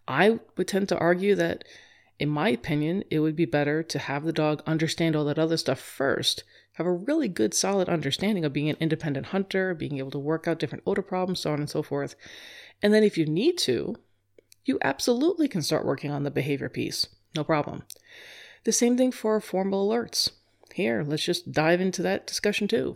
I 0.08 0.40
would 0.58 0.68
tend 0.68 0.90
to 0.90 0.98
argue 0.98 1.34
that, 1.36 1.64
in 2.20 2.30
my 2.30 2.50
opinion, 2.50 3.04
it 3.10 3.20
would 3.20 3.36
be 3.36 3.46
better 3.46 3.82
to 3.84 4.00
have 4.00 4.24
the 4.24 4.34
dog 4.34 4.62
understand 4.68 5.16
all 5.16 5.26
that 5.26 5.40
other 5.40 5.58
stuff 5.58 5.80
first, 5.80 6.44
have 6.74 6.86
a 6.86 6.92
really 6.92 7.28
good, 7.28 7.54
solid 7.54 7.88
understanding 7.88 8.44
of 8.44 8.54
being 8.54 8.70
an 8.70 8.78
independent 8.80 9.28
hunter, 9.28 9.74
being 9.74 9.98
able 9.98 10.12
to 10.12 10.20
work 10.20 10.48
out 10.48 10.60
different 10.60 10.84
odor 10.88 11.02
problems, 11.02 11.40
so 11.40 11.52
on 11.54 11.60
and 11.60 11.70
so 11.70 11.84
forth. 11.84 12.16
And 12.82 12.94
then 12.94 13.04
if 13.04 13.18
you 13.18 13.26
need 13.26 13.58
to, 13.60 13.96
you 14.66 14.80
absolutely 14.84 15.48
can 15.48 15.62
start 15.62 15.86
working 15.86 16.12
on 16.12 16.24
the 16.24 16.32
behavior 16.32 16.70
piece. 16.70 17.08
No 17.36 17.44
problem. 17.44 17.84
The 18.64 18.72
same 18.72 18.98
thing 18.98 19.12
for 19.12 19.40
formal 19.40 19.88
alerts. 19.88 20.32
Here, 20.74 21.04
let's 21.06 21.24
just 21.24 21.52
dive 21.52 21.82
into 21.82 22.02
that 22.02 22.26
discussion 22.26 22.68
too. 22.68 22.96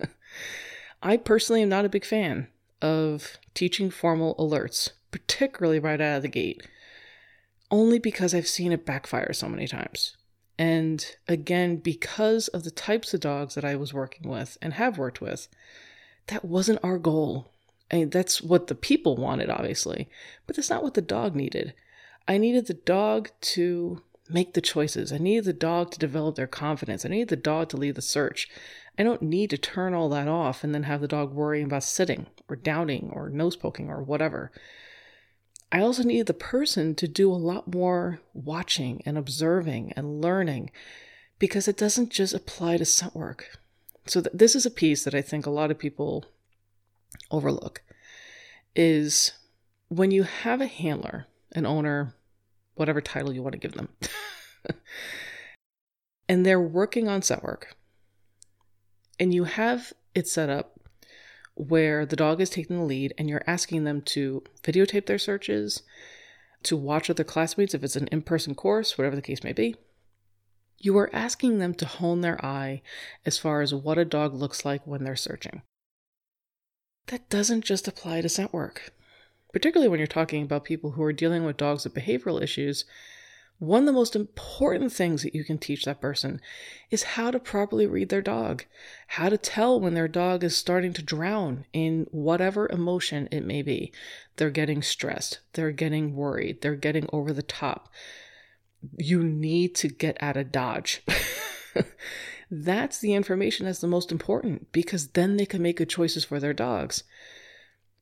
I 1.02 1.16
personally 1.16 1.62
am 1.62 1.68
not 1.68 1.84
a 1.84 1.90
big 1.90 2.04
fan 2.04 2.48
of 2.82 3.38
teaching 3.54 3.90
formal 3.90 4.34
alerts, 4.36 4.90
particularly 5.10 5.78
right 5.78 6.00
out 6.00 6.16
of 6.16 6.22
the 6.22 6.28
gate, 6.28 6.66
only 7.70 7.98
because 7.98 8.34
I've 8.34 8.48
seen 8.48 8.72
it 8.72 8.84
backfire 8.84 9.32
so 9.32 9.48
many 9.48 9.68
times. 9.68 10.16
And 10.60 11.16
again, 11.26 11.76
because 11.76 12.48
of 12.48 12.64
the 12.64 12.70
types 12.70 13.14
of 13.14 13.20
dogs 13.20 13.54
that 13.54 13.64
I 13.64 13.76
was 13.76 13.94
working 13.94 14.28
with 14.28 14.58
and 14.60 14.74
have 14.74 14.98
worked 14.98 15.22
with, 15.22 15.48
that 16.26 16.44
wasn't 16.44 16.80
our 16.82 16.98
goal. 16.98 17.50
I 17.90 17.96
mean, 17.96 18.10
that's 18.10 18.42
what 18.42 18.66
the 18.66 18.74
people 18.74 19.16
wanted, 19.16 19.48
obviously, 19.48 20.10
but 20.46 20.56
that's 20.56 20.68
not 20.68 20.82
what 20.82 20.92
the 20.92 21.00
dog 21.00 21.34
needed. 21.34 21.72
I 22.28 22.36
needed 22.36 22.66
the 22.66 22.74
dog 22.74 23.30
to 23.40 24.02
make 24.28 24.52
the 24.52 24.60
choices. 24.60 25.14
I 25.14 25.16
needed 25.16 25.46
the 25.46 25.54
dog 25.54 25.92
to 25.92 25.98
develop 25.98 26.36
their 26.36 26.46
confidence. 26.46 27.06
I 27.06 27.08
needed 27.08 27.28
the 27.28 27.36
dog 27.36 27.70
to 27.70 27.78
lead 27.78 27.94
the 27.94 28.02
search. 28.02 28.46
I 28.98 29.02
don't 29.02 29.22
need 29.22 29.48
to 29.50 29.56
turn 29.56 29.94
all 29.94 30.10
that 30.10 30.28
off 30.28 30.62
and 30.62 30.74
then 30.74 30.82
have 30.82 31.00
the 31.00 31.08
dog 31.08 31.32
worrying 31.32 31.64
about 31.64 31.84
sitting 31.84 32.26
or 32.50 32.56
downing 32.56 33.08
or 33.14 33.30
nose 33.30 33.56
poking 33.56 33.88
or 33.88 34.02
whatever. 34.02 34.52
I 35.72 35.80
also 35.80 36.02
needed 36.02 36.26
the 36.26 36.34
person 36.34 36.94
to 36.96 37.06
do 37.06 37.30
a 37.30 37.34
lot 37.34 37.72
more 37.72 38.20
watching 38.34 39.02
and 39.06 39.16
observing 39.16 39.92
and 39.96 40.20
learning 40.20 40.70
because 41.38 41.68
it 41.68 41.76
doesn't 41.76 42.10
just 42.10 42.34
apply 42.34 42.76
to 42.76 42.84
scent 42.84 43.14
work. 43.14 43.58
So 44.06 44.20
th- 44.20 44.34
this 44.34 44.56
is 44.56 44.66
a 44.66 44.70
piece 44.70 45.04
that 45.04 45.14
I 45.14 45.22
think 45.22 45.46
a 45.46 45.50
lot 45.50 45.70
of 45.70 45.78
people 45.78 46.26
overlook 47.30 47.82
is 48.74 49.32
when 49.88 50.10
you 50.10 50.24
have 50.24 50.60
a 50.60 50.66
handler, 50.66 51.26
an 51.52 51.66
owner, 51.66 52.14
whatever 52.74 53.00
title 53.00 53.32
you 53.32 53.42
want 53.42 53.52
to 53.52 53.58
give 53.58 53.74
them. 53.74 53.88
and 56.28 56.44
they're 56.44 56.60
working 56.60 57.08
on 57.08 57.22
scent 57.22 57.42
work. 57.44 57.76
And 59.20 59.32
you 59.32 59.44
have 59.44 59.92
it 60.14 60.26
set 60.26 60.48
up 60.48 60.79
where 61.54 62.06
the 62.06 62.16
dog 62.16 62.40
is 62.40 62.50
taking 62.50 62.78
the 62.78 62.84
lead 62.84 63.12
and 63.18 63.28
you're 63.28 63.44
asking 63.46 63.84
them 63.84 64.02
to 64.02 64.42
videotape 64.62 65.06
their 65.06 65.18
searches, 65.18 65.82
to 66.62 66.76
watch 66.76 67.08
other 67.08 67.24
classmates 67.24 67.74
if 67.74 67.82
it's 67.82 67.96
an 67.96 68.08
in 68.08 68.22
person 68.22 68.54
course, 68.54 68.96
whatever 68.96 69.16
the 69.16 69.22
case 69.22 69.42
may 69.42 69.52
be. 69.52 69.76
You 70.78 70.96
are 70.98 71.14
asking 71.14 71.58
them 71.58 71.74
to 71.74 71.86
hone 71.86 72.22
their 72.22 72.42
eye 72.44 72.82
as 73.26 73.38
far 73.38 73.60
as 73.60 73.74
what 73.74 73.98
a 73.98 74.04
dog 74.04 74.34
looks 74.34 74.64
like 74.64 74.86
when 74.86 75.04
they're 75.04 75.16
searching. 75.16 75.62
That 77.06 77.28
doesn't 77.28 77.64
just 77.64 77.88
apply 77.88 78.22
to 78.22 78.28
scent 78.28 78.52
work 78.52 78.92
particularly 79.52 79.88
when 79.88 79.98
you're 79.98 80.06
talking 80.06 80.42
about 80.42 80.64
people 80.64 80.92
who 80.92 81.02
are 81.02 81.12
dealing 81.12 81.44
with 81.44 81.56
dogs 81.56 81.84
with 81.84 81.94
behavioral 81.94 82.42
issues, 82.42 82.84
one 83.60 83.80
of 83.80 83.86
the 83.86 83.92
most 83.92 84.16
important 84.16 84.90
things 84.90 85.22
that 85.22 85.34
you 85.34 85.44
can 85.44 85.58
teach 85.58 85.84
that 85.84 86.00
person 86.00 86.40
is 86.90 87.02
how 87.02 87.30
to 87.30 87.38
properly 87.38 87.86
read 87.86 88.08
their 88.08 88.22
dog, 88.22 88.64
how 89.08 89.28
to 89.28 89.36
tell 89.36 89.78
when 89.78 89.92
their 89.92 90.08
dog 90.08 90.42
is 90.42 90.56
starting 90.56 90.94
to 90.94 91.02
drown 91.02 91.66
in 91.74 92.06
whatever 92.10 92.70
emotion 92.70 93.28
it 93.30 93.44
may 93.44 93.60
be. 93.60 93.92
They're 94.36 94.48
getting 94.48 94.80
stressed, 94.80 95.40
they're 95.52 95.72
getting 95.72 96.16
worried, 96.16 96.62
they're 96.62 96.74
getting 96.74 97.06
over 97.12 97.34
the 97.34 97.42
top. 97.42 97.92
You 98.96 99.22
need 99.22 99.74
to 99.76 99.88
get 99.88 100.16
out 100.22 100.38
of 100.38 100.50
Dodge. 100.50 101.02
that's 102.50 102.98
the 102.98 103.12
information 103.12 103.66
that's 103.66 103.80
the 103.80 103.86
most 103.86 104.10
important 104.10 104.72
because 104.72 105.08
then 105.08 105.36
they 105.36 105.44
can 105.44 105.60
make 105.60 105.76
good 105.76 105.90
choices 105.90 106.24
for 106.24 106.40
their 106.40 106.54
dogs. 106.54 107.04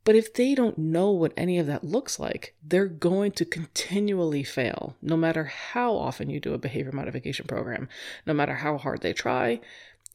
But 0.05 0.15
if 0.15 0.33
they 0.33 0.55
don't 0.55 0.79
know 0.79 1.11
what 1.11 1.35
any 1.37 1.59
of 1.59 1.67
that 1.67 1.85
looks 1.85 2.19
like, 2.19 2.55
they're 2.63 2.87
going 2.87 3.33
to 3.33 3.45
continually 3.45 4.43
fail, 4.43 4.97
no 5.03 5.17
matter 5.17 5.45
how 5.45 5.95
often 5.95 6.31
you 6.31 6.41
do 6.41 6.55
a 6.55 6.59
behavior 6.59 6.93
modification 6.93 7.47
program, 7.47 7.89
no 8.27 8.33
matter 8.33 8.55
how 8.55 8.79
hard 8.79 9.03
they 9.03 9.13
try. 9.13 9.61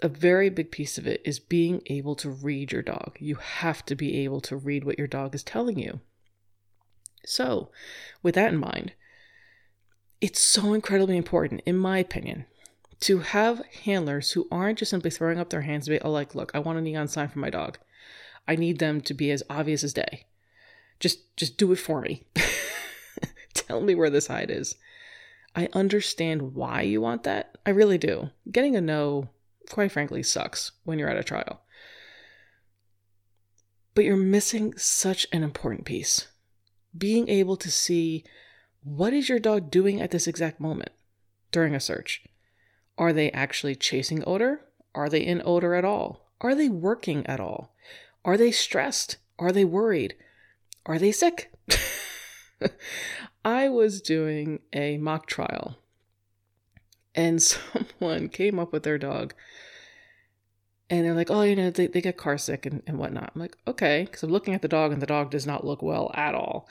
A 0.02 0.08
very 0.08 0.50
big 0.50 0.72
piece 0.72 0.98
of 0.98 1.06
it 1.06 1.22
is 1.24 1.40
being 1.40 1.82
able 1.86 2.16
to 2.16 2.30
read 2.30 2.72
your 2.72 2.82
dog. 2.82 3.16
You 3.20 3.36
have 3.36 3.86
to 3.86 3.96
be 3.96 4.24
able 4.24 4.42
to 4.42 4.58
read 4.58 4.84
what 4.84 4.98
your 4.98 5.08
dog 5.08 5.36
is 5.36 5.44
telling 5.44 5.78
you. 5.78 6.00
So, 7.26 7.70
with 8.22 8.36
that 8.36 8.52
in 8.52 8.60
mind, 8.60 8.94
it's 10.20 10.42
so 10.42 10.74
incredibly 10.74 11.18
important, 11.18 11.62
in 11.66 11.78
my 11.78 12.00
opinion, 12.00 12.46
to 13.02 13.20
have 13.20 13.62
handlers 13.84 14.32
who 14.32 14.48
aren't 14.52 14.80
just 14.80 14.90
simply 14.90 15.12
throwing 15.12 15.38
up 15.38 15.50
their 15.50 15.62
hands 15.62 15.88
and 15.88 16.00
be, 16.00 16.02
oh, 16.02 16.12
like, 16.12 16.34
look, 16.34 16.52
I 16.54 16.60
want 16.60 16.80
a 16.80 16.82
neon 16.82 17.08
sign 17.08 17.28
for 17.28 17.40
my 17.40 17.50
dog. 17.50 17.78
I 18.48 18.56
need 18.56 18.80
them 18.80 19.02
to 19.02 19.14
be 19.14 19.32
as 19.32 19.44
obvious 19.50 19.84
as 19.84 19.94
day. 19.94 20.26
Just 21.00 21.36
just 21.36 21.58
do 21.58 21.72
it 21.72 21.78
for 21.78 22.02
me. 22.02 22.24
Tell 23.54 23.82
me 23.82 23.96
where 23.96 24.10
this 24.10 24.28
hide 24.28 24.52
is. 24.52 24.76
I 25.56 25.70
understand 25.74 26.54
why 26.56 26.82
you 26.82 27.02
want 27.02 27.24
that. 27.24 27.58
I 27.66 27.70
really 27.70 27.98
do. 27.98 28.32
Getting 28.52 28.76
a 28.76 28.82
no, 28.82 29.30
quite 29.70 29.92
frankly, 29.92 30.24
sucks 30.24 30.72
when 30.84 30.98
you're 30.98 31.10
at 31.10 31.18
a 31.18 31.24
trial. 31.24 31.62
But 33.94 34.06
you're 34.06 34.18
missing 34.18 34.74
such 34.78 35.28
an 35.32 35.44
important 35.44 35.86
piece. 35.86 36.28
Being 36.98 37.30
able 37.30 37.56
to 37.58 37.70
see 37.70 38.24
what 38.84 39.14
is 39.14 39.30
your 39.30 39.40
dog 39.40 39.70
doing 39.70 40.02
at 40.02 40.12
this 40.12 40.28
exact 40.28 40.60
moment 40.60 40.92
during 41.52 41.76
a 41.76 41.80
search? 41.80 42.24
Are 42.98 43.14
they 43.14 43.32
actually 43.32 43.76
chasing 43.76 44.24
odor? 44.28 44.62
Are 44.94 45.10
they 45.10 45.22
in 45.22 45.42
odor 45.46 45.74
at 45.74 45.86
all? 45.86 46.32
Are 46.42 46.56
they 46.56 46.70
working 46.70 47.26
at 47.28 47.40
all? 47.40 47.74
Are 48.26 48.38
they 48.38 48.52
stressed? 48.52 49.18
Are 49.38 49.52
they 49.52 49.66
worried? 49.66 50.16
Are 50.86 51.00
they 51.00 51.12
sick? 51.12 51.54
I 53.46 53.70
was 53.70 54.02
doing 54.02 54.60
a 54.72 54.98
mock 54.98 55.28
trial 55.28 55.78
and 57.16 57.42
someone 57.42 58.30
came 58.30 58.60
up 58.60 58.72
with 58.72 58.84
their 58.84 58.98
dog 58.98 59.34
and 60.90 61.06
they're 61.06 61.16
like, 61.16 61.32
oh, 61.32 61.42
you 61.42 61.56
know, 61.56 61.72
they, 61.72 61.88
they 61.88 62.02
get 62.02 62.18
car 62.18 62.38
sick 62.38 62.66
and, 62.66 62.84
and 62.86 62.98
whatnot. 62.98 63.32
I'm 63.34 63.42
like, 63.42 63.58
okay, 63.68 64.04
because 64.06 64.24
I'm 64.24 64.32
looking 64.32 64.54
at 64.54 64.62
the 64.62 64.68
dog 64.68 64.92
and 64.92 65.02
the 65.02 65.08
dog 65.08 65.32
does 65.32 65.48
not 65.48 65.66
look 65.66 65.82
well 65.82 66.12
at 66.14 66.36
all. 66.36 66.70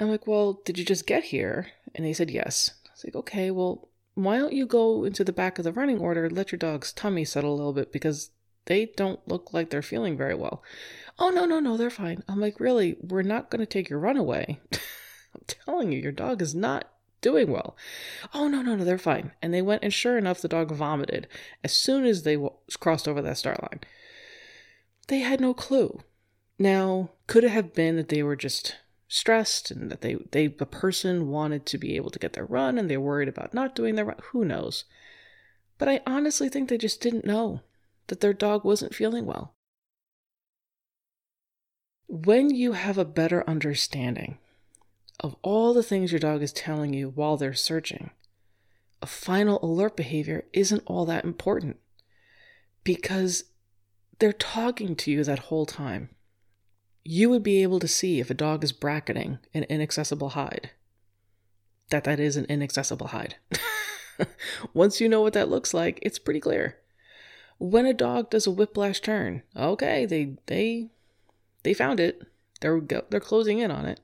I'm 0.00 0.10
like, 0.10 0.26
well, 0.26 0.60
did 0.64 0.78
you 0.78 0.84
just 0.84 1.06
get 1.06 1.24
here? 1.24 1.68
And 1.94 2.04
they 2.04 2.12
said 2.12 2.30
yes. 2.30 2.72
I 2.86 2.90
was 2.92 3.04
like, 3.04 3.16
okay, 3.16 3.50
well, 3.50 3.88
why 4.14 4.38
don't 4.38 4.52
you 4.52 4.66
go 4.66 5.04
into 5.04 5.24
the 5.24 5.32
back 5.32 5.58
of 5.58 5.64
the 5.64 5.72
running 5.72 5.98
order, 5.98 6.28
let 6.28 6.50
your 6.50 6.58
dog's 6.58 6.92
tummy 6.92 7.24
settle 7.24 7.54
a 7.54 7.56
little 7.56 7.72
bit 7.72 7.92
because 7.92 8.30
they 8.68 8.92
don't 8.96 9.26
look 9.26 9.54
like 9.54 9.70
they're 9.70 9.82
feeling 9.82 10.16
very 10.16 10.34
well. 10.34 10.62
Oh, 11.18 11.30
no, 11.30 11.46
no, 11.46 11.58
no, 11.58 11.76
they're 11.78 11.90
fine. 11.90 12.22
I'm 12.28 12.38
like, 12.38 12.60
really? 12.60 12.98
We're 13.00 13.22
not 13.22 13.50
going 13.50 13.60
to 13.60 13.66
take 13.66 13.88
your 13.88 13.98
run 13.98 14.18
away. 14.18 14.60
I'm 14.72 15.42
telling 15.46 15.90
you, 15.90 15.98
your 15.98 16.12
dog 16.12 16.42
is 16.42 16.54
not 16.54 16.90
doing 17.22 17.50
well. 17.50 17.76
Oh, 18.34 18.46
no, 18.46 18.60
no, 18.60 18.76
no, 18.76 18.84
they're 18.84 18.98
fine. 18.98 19.32
And 19.40 19.54
they 19.54 19.62
went, 19.62 19.82
and 19.82 19.92
sure 19.92 20.18
enough, 20.18 20.42
the 20.42 20.48
dog 20.48 20.70
vomited 20.70 21.26
as 21.64 21.72
soon 21.72 22.04
as 22.04 22.22
they 22.22 22.34
w- 22.34 22.52
crossed 22.78 23.08
over 23.08 23.22
that 23.22 23.38
start 23.38 23.62
line. 23.62 23.80
They 25.08 25.20
had 25.20 25.40
no 25.40 25.54
clue. 25.54 26.02
Now, 26.58 27.10
could 27.26 27.44
it 27.44 27.50
have 27.50 27.72
been 27.72 27.96
that 27.96 28.10
they 28.10 28.22
were 28.22 28.36
just 28.36 28.76
stressed 29.08 29.70
and 29.70 29.90
that 29.90 30.02
they, 30.02 30.16
they 30.32 30.46
the 30.46 30.66
person 30.66 31.28
wanted 31.28 31.64
to 31.66 31.78
be 31.78 31.96
able 31.96 32.10
to 32.10 32.18
get 32.18 32.34
their 32.34 32.44
run 32.44 32.76
and 32.76 32.90
they're 32.90 33.00
worried 33.00 33.28
about 33.28 33.54
not 33.54 33.74
doing 33.74 33.94
their 33.94 34.04
run? 34.04 34.18
Who 34.32 34.44
knows? 34.44 34.84
But 35.78 35.88
I 35.88 36.00
honestly 36.06 36.50
think 36.50 36.68
they 36.68 36.76
just 36.76 37.00
didn't 37.00 37.24
know 37.24 37.62
that 38.08 38.20
their 38.20 38.32
dog 38.32 38.64
wasn't 38.64 38.94
feeling 38.94 39.24
well. 39.24 39.54
When 42.08 42.50
you 42.50 42.72
have 42.72 42.98
a 42.98 43.04
better 43.04 43.48
understanding 43.48 44.38
of 45.20 45.36
all 45.42 45.74
the 45.74 45.82
things 45.82 46.12
your 46.12 46.18
dog 46.18 46.42
is 46.42 46.52
telling 46.52 46.94
you 46.94 47.10
while 47.10 47.36
they're 47.36 47.54
searching, 47.54 48.10
a 49.02 49.06
final 49.06 49.62
alert 49.62 49.96
behavior 49.96 50.44
isn't 50.52 50.82
all 50.86 51.04
that 51.06 51.24
important 51.24 51.76
because 52.82 53.44
they're 54.18 54.32
talking 54.32 54.96
to 54.96 55.10
you 55.10 55.22
that 55.24 55.38
whole 55.40 55.66
time. 55.66 56.10
You 57.04 57.30
would 57.30 57.42
be 57.42 57.62
able 57.62 57.80
to 57.80 57.88
see 57.88 58.20
if 58.20 58.30
a 58.30 58.34
dog 58.34 58.64
is 58.64 58.72
bracketing 58.72 59.38
an 59.54 59.64
inaccessible 59.64 60.30
hide, 60.30 60.70
that 61.90 62.04
that 62.04 62.20
is 62.20 62.36
an 62.36 62.46
inaccessible 62.48 63.08
hide. 63.08 63.36
Once 64.74 65.00
you 65.00 65.08
know 65.08 65.20
what 65.20 65.32
that 65.34 65.48
looks 65.48 65.72
like, 65.72 65.98
it's 66.02 66.18
pretty 66.18 66.40
clear. 66.40 66.76
When 67.58 67.86
a 67.86 67.94
dog 67.94 68.30
does 68.30 68.46
a 68.46 68.52
whiplash 68.52 69.00
turn, 69.00 69.42
okay, 69.56 70.06
they 70.06 70.36
they 70.46 70.88
they 71.64 71.74
found 71.74 72.00
it. 72.00 72.22
They're 72.60 72.80
they're 72.80 73.20
closing 73.20 73.58
in 73.58 73.70
on 73.70 73.84
it. 73.84 74.00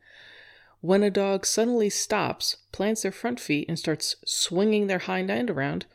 When 0.80 1.02
a 1.02 1.10
dog 1.10 1.46
suddenly 1.46 1.88
stops, 1.88 2.56
plants 2.70 3.02
their 3.02 3.12
front 3.12 3.40
feet, 3.40 3.66
and 3.68 3.78
starts 3.78 4.16
swinging 4.26 4.86
their 4.86 4.98
hind 4.98 5.30
end 5.30 5.50
around, 5.50 5.86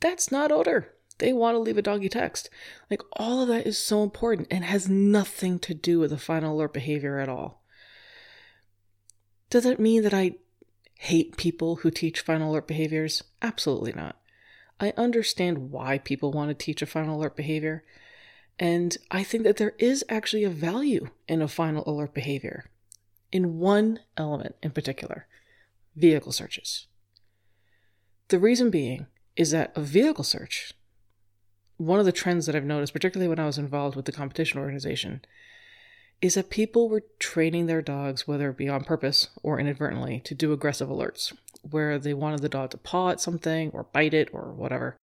that's 0.00 0.30
not 0.30 0.52
odor. 0.52 0.92
They 1.18 1.32
want 1.32 1.54
to 1.54 1.58
leave 1.58 1.78
a 1.78 1.82
doggy 1.82 2.10
text. 2.10 2.50
Like 2.90 3.00
all 3.14 3.40
of 3.40 3.48
that 3.48 3.66
is 3.66 3.78
so 3.78 4.02
important 4.02 4.48
and 4.50 4.64
has 4.64 4.88
nothing 4.88 5.58
to 5.60 5.72
do 5.72 5.98
with 5.98 6.10
the 6.10 6.18
final 6.18 6.54
alert 6.54 6.74
behavior 6.74 7.18
at 7.18 7.28
all. 7.28 7.62
Does 9.48 9.64
that 9.64 9.80
mean 9.80 10.02
that 10.02 10.12
I 10.12 10.34
hate 10.98 11.36
people 11.36 11.76
who 11.76 11.90
teach 11.90 12.20
final 12.20 12.50
alert 12.50 12.66
behaviors? 12.66 13.24
Absolutely 13.40 13.92
not. 13.92 14.16
I 14.80 14.92
understand 14.96 15.70
why 15.70 15.98
people 15.98 16.32
want 16.32 16.50
to 16.50 16.54
teach 16.54 16.82
a 16.82 16.86
final 16.86 17.18
alert 17.18 17.36
behavior. 17.36 17.84
And 18.58 18.96
I 19.10 19.22
think 19.22 19.44
that 19.44 19.56
there 19.56 19.74
is 19.78 20.04
actually 20.08 20.44
a 20.44 20.50
value 20.50 21.10
in 21.28 21.42
a 21.42 21.48
final 21.48 21.84
alert 21.86 22.14
behavior 22.14 22.70
in 23.32 23.58
one 23.58 24.00
element 24.16 24.56
in 24.62 24.70
particular 24.70 25.26
vehicle 25.94 26.32
searches. 26.32 26.86
The 28.28 28.38
reason 28.38 28.70
being 28.70 29.06
is 29.36 29.50
that 29.50 29.72
a 29.76 29.80
vehicle 29.80 30.24
search, 30.24 30.72
one 31.76 32.00
of 32.00 32.06
the 32.06 32.12
trends 32.12 32.46
that 32.46 32.56
I've 32.56 32.64
noticed, 32.64 32.92
particularly 32.92 33.28
when 33.28 33.38
I 33.38 33.46
was 33.46 33.58
involved 33.58 33.96
with 33.96 34.04
the 34.04 34.12
competition 34.12 34.58
organization, 34.58 35.22
is 36.22 36.34
that 36.34 36.50
people 36.50 36.88
were 36.88 37.04
training 37.18 37.66
their 37.66 37.82
dogs, 37.82 38.26
whether 38.26 38.50
it 38.50 38.56
be 38.56 38.68
on 38.68 38.84
purpose 38.84 39.28
or 39.42 39.60
inadvertently, 39.60 40.20
to 40.20 40.34
do 40.34 40.52
aggressive 40.52 40.88
alerts, 40.88 41.34
where 41.70 41.98
they 41.98 42.14
wanted 42.14 42.40
the 42.40 42.48
dog 42.48 42.70
to 42.70 42.76
paw 42.76 43.10
at 43.10 43.20
something 43.20 43.70
or 43.72 43.84
bite 43.84 44.14
it 44.14 44.28
or 44.32 44.52
whatever. 44.52 44.96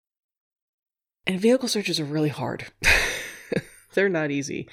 And 1.26 1.40
vehicle 1.40 1.68
searches 1.68 2.00
are 2.00 2.06
really 2.06 2.30
hard. 2.30 2.72
They're 3.94 4.10
not 4.10 4.32
easy. 4.32 4.68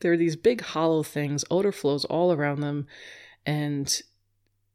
There 0.00 0.12
are 0.12 0.16
these 0.16 0.36
big 0.36 0.60
hollow 0.60 1.02
things, 1.02 1.44
odor 1.50 1.72
flows 1.72 2.04
all 2.04 2.32
around 2.32 2.60
them. 2.60 2.86
And 3.44 4.02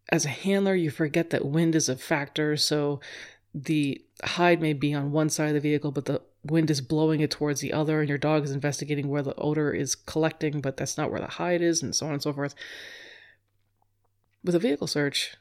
as 0.10 0.26
a 0.26 0.30
handler, 0.30 0.76
you 0.76 0.90
forget 0.90 1.30
that 1.30 1.46
wind 1.46 1.76
is 1.76 1.88
a 1.88 1.96
factor. 1.96 2.58
So 2.58 3.00
the 3.54 4.04
hide 4.24 4.62
may 4.62 4.74
be 4.74 4.94
on 4.94 5.12
one 5.12 5.30
side 5.30 5.50
of 5.50 5.54
the 5.54 5.60
vehicle, 5.60 5.92
but 5.92 6.06
the 6.06 6.22
wind 6.44 6.70
is 6.72 6.82
blowing 6.82 7.22
it 7.22 7.32
towards 7.32 7.62
the 7.62 7.74
other, 7.74 8.00
and 8.00 8.10
your 8.10 8.18
dog 8.18 8.44
is 8.44 8.52
investigating 8.52 9.08
where 9.08 9.22
the 9.22 9.36
odor 9.36 9.72
is 9.72 9.96
collecting, 9.96 10.62
but 10.62 10.78
that's 10.78 10.98
not 10.98 11.12
where 11.12 11.20
the 11.20 11.28
hide 11.28 11.62
is, 11.62 11.84
and 11.84 11.96
so 11.96 12.08
on 12.08 12.14
and 12.14 12.24
so 12.24 12.34
forth. 12.34 12.56
With 14.44 14.56
a 14.56 14.60
vehicle 14.60 14.88
search, 14.88 15.36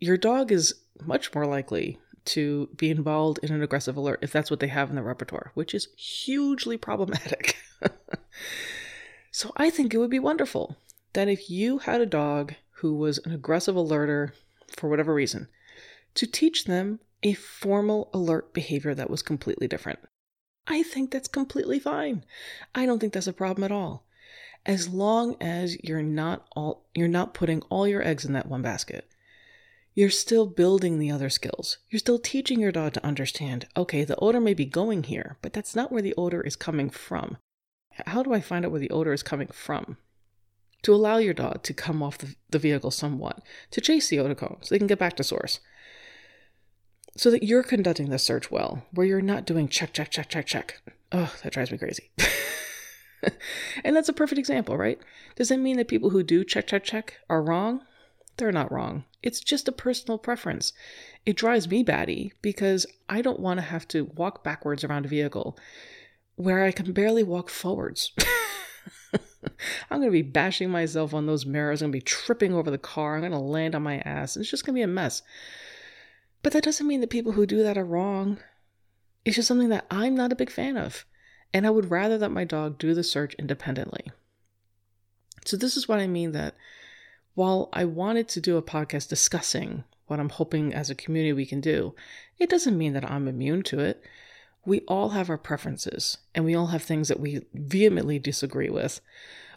your 0.00 0.16
dog 0.16 0.52
is 0.52 0.74
much 1.04 1.34
more 1.34 1.46
likely 1.46 1.98
to 2.24 2.68
be 2.76 2.90
involved 2.90 3.38
in 3.42 3.52
an 3.52 3.62
aggressive 3.62 3.96
alert 3.96 4.18
if 4.22 4.30
that's 4.30 4.50
what 4.50 4.60
they 4.60 4.68
have 4.68 4.90
in 4.90 4.96
their 4.96 5.04
repertoire, 5.04 5.50
which 5.54 5.74
is 5.74 5.88
hugely 5.96 6.76
problematic. 6.76 7.56
so 9.30 9.52
I 9.56 9.70
think 9.70 9.94
it 9.94 9.98
would 9.98 10.10
be 10.10 10.18
wonderful 10.18 10.76
that 11.14 11.28
if 11.28 11.48
you 11.48 11.78
had 11.78 12.00
a 12.00 12.06
dog 12.06 12.54
who 12.70 12.94
was 12.94 13.18
an 13.18 13.32
aggressive 13.32 13.74
alerter 13.74 14.32
for 14.68 14.88
whatever 14.88 15.14
reason, 15.14 15.48
to 16.14 16.26
teach 16.26 16.64
them 16.64 17.00
a 17.22 17.32
formal 17.34 18.10
alert 18.12 18.52
behavior 18.52 18.94
that 18.94 19.10
was 19.10 19.22
completely 19.22 19.66
different. 19.66 19.98
I 20.66 20.82
think 20.82 21.10
that's 21.10 21.28
completely 21.28 21.78
fine. 21.78 22.24
I 22.74 22.86
don't 22.86 22.98
think 22.98 23.12
that's 23.12 23.26
a 23.26 23.32
problem 23.32 23.64
at 23.64 23.72
all. 23.72 24.04
As 24.66 24.88
long 24.88 25.36
as 25.40 25.82
you're 25.82 26.02
not 26.02 26.46
all 26.54 26.84
you're 26.94 27.08
not 27.08 27.32
putting 27.32 27.62
all 27.62 27.88
your 27.88 28.06
eggs 28.06 28.24
in 28.24 28.34
that 28.34 28.46
one 28.46 28.62
basket. 28.62 29.08
You're 29.98 30.10
still 30.10 30.46
building 30.46 31.00
the 31.00 31.10
other 31.10 31.28
skills. 31.28 31.78
You're 31.90 31.98
still 31.98 32.20
teaching 32.20 32.60
your 32.60 32.70
dog 32.70 32.92
to 32.92 33.04
understand, 33.04 33.66
okay, 33.76 34.04
the 34.04 34.14
odor 34.20 34.38
may 34.38 34.54
be 34.54 34.64
going 34.64 35.02
here, 35.02 35.38
but 35.42 35.52
that's 35.52 35.74
not 35.74 35.90
where 35.90 36.00
the 36.00 36.14
odor 36.16 36.40
is 36.40 36.54
coming 36.54 36.88
from. 36.88 37.36
How 38.06 38.22
do 38.22 38.32
I 38.32 38.40
find 38.40 38.64
out 38.64 38.70
where 38.70 38.78
the 38.78 38.92
odor 38.92 39.12
is 39.12 39.24
coming 39.24 39.48
from? 39.48 39.96
To 40.82 40.94
allow 40.94 41.16
your 41.16 41.34
dog 41.34 41.64
to 41.64 41.74
come 41.74 42.00
off 42.00 42.16
the, 42.16 42.36
the 42.48 42.60
vehicle 42.60 42.92
somewhat, 42.92 43.42
to 43.72 43.80
chase 43.80 44.08
the 44.08 44.20
odor 44.20 44.36
cone 44.36 44.58
so 44.60 44.72
they 44.72 44.78
can 44.78 44.86
get 44.86 45.00
back 45.00 45.16
to 45.16 45.24
source 45.24 45.58
so 47.16 47.32
that 47.32 47.42
you're 47.42 47.64
conducting 47.64 48.10
the 48.10 48.20
search 48.20 48.52
well, 48.52 48.84
where 48.92 49.04
you're 49.04 49.20
not 49.20 49.46
doing 49.46 49.66
check, 49.66 49.92
check, 49.92 50.12
check, 50.12 50.28
check, 50.28 50.46
check. 50.46 50.80
Oh, 51.10 51.34
that 51.42 51.54
drives 51.54 51.72
me 51.72 51.78
crazy. 51.78 52.12
and 53.84 53.96
that's 53.96 54.08
a 54.08 54.12
perfect 54.12 54.38
example, 54.38 54.76
right? 54.76 55.00
Does 55.34 55.48
that 55.48 55.58
mean 55.58 55.76
that 55.78 55.88
people 55.88 56.10
who 56.10 56.22
do 56.22 56.44
check, 56.44 56.68
check, 56.68 56.84
check 56.84 57.14
are 57.28 57.42
wrong? 57.42 57.80
They're 58.38 58.52
not 58.52 58.72
wrong. 58.72 59.04
It's 59.22 59.40
just 59.40 59.68
a 59.68 59.72
personal 59.72 60.16
preference. 60.16 60.72
It 61.26 61.36
drives 61.36 61.68
me 61.68 61.82
batty 61.82 62.32
because 62.40 62.86
I 63.08 63.20
don't 63.20 63.40
want 63.40 63.58
to 63.58 63.66
have 63.66 63.86
to 63.88 64.04
walk 64.14 64.42
backwards 64.42 64.84
around 64.84 65.04
a 65.04 65.08
vehicle 65.08 65.58
where 66.36 66.64
I 66.64 66.70
can 66.70 66.92
barely 66.92 67.24
walk 67.24 67.50
forwards. 67.50 68.12
I'm 69.90 69.98
going 69.98 70.04
to 70.04 70.10
be 70.10 70.22
bashing 70.22 70.70
myself 70.70 71.12
on 71.12 71.26
those 71.26 71.44
mirrors. 71.44 71.82
I'm 71.82 71.90
going 71.90 72.00
to 72.00 72.04
be 72.04 72.08
tripping 72.08 72.54
over 72.54 72.70
the 72.70 72.78
car. 72.78 73.14
I'm 73.14 73.22
going 73.22 73.32
to 73.32 73.38
land 73.38 73.74
on 73.74 73.82
my 73.82 73.98
ass. 73.98 74.36
It's 74.36 74.50
just 74.50 74.64
going 74.64 74.74
to 74.74 74.78
be 74.78 74.82
a 74.82 74.86
mess. 74.86 75.22
But 76.42 76.52
that 76.52 76.62
doesn't 76.62 76.86
mean 76.86 77.00
that 77.00 77.10
people 77.10 77.32
who 77.32 77.46
do 77.46 77.62
that 77.64 77.76
are 77.76 77.84
wrong. 77.84 78.38
It's 79.24 79.36
just 79.36 79.48
something 79.48 79.68
that 79.70 79.86
I'm 79.90 80.14
not 80.14 80.32
a 80.32 80.36
big 80.36 80.50
fan 80.50 80.76
of. 80.76 81.04
And 81.52 81.66
I 81.66 81.70
would 81.70 81.90
rather 81.90 82.18
that 82.18 82.30
my 82.30 82.44
dog 82.44 82.78
do 82.78 82.94
the 82.94 83.02
search 83.02 83.34
independently. 83.34 84.12
So, 85.44 85.56
this 85.56 85.76
is 85.76 85.88
what 85.88 85.98
I 85.98 86.06
mean 86.06 86.32
that 86.32 86.54
while 87.38 87.68
I 87.72 87.84
wanted 87.84 88.26
to 88.30 88.40
do 88.40 88.56
a 88.56 88.62
podcast 88.62 89.08
discussing 89.08 89.84
what 90.08 90.18
I'm 90.18 90.28
hoping 90.28 90.74
as 90.74 90.90
a 90.90 90.94
community 90.96 91.32
we 91.32 91.46
can 91.46 91.60
do, 91.60 91.94
it 92.36 92.50
doesn't 92.50 92.76
mean 92.76 92.94
that 92.94 93.08
I'm 93.08 93.28
immune 93.28 93.62
to 93.64 93.78
it. 93.78 94.02
We 94.66 94.80
all 94.88 95.10
have 95.10 95.30
our 95.30 95.38
preferences 95.38 96.18
and 96.34 96.44
we 96.44 96.56
all 96.56 96.66
have 96.66 96.82
things 96.82 97.06
that 97.06 97.20
we 97.20 97.42
vehemently 97.54 98.18
disagree 98.18 98.70
with, 98.70 99.00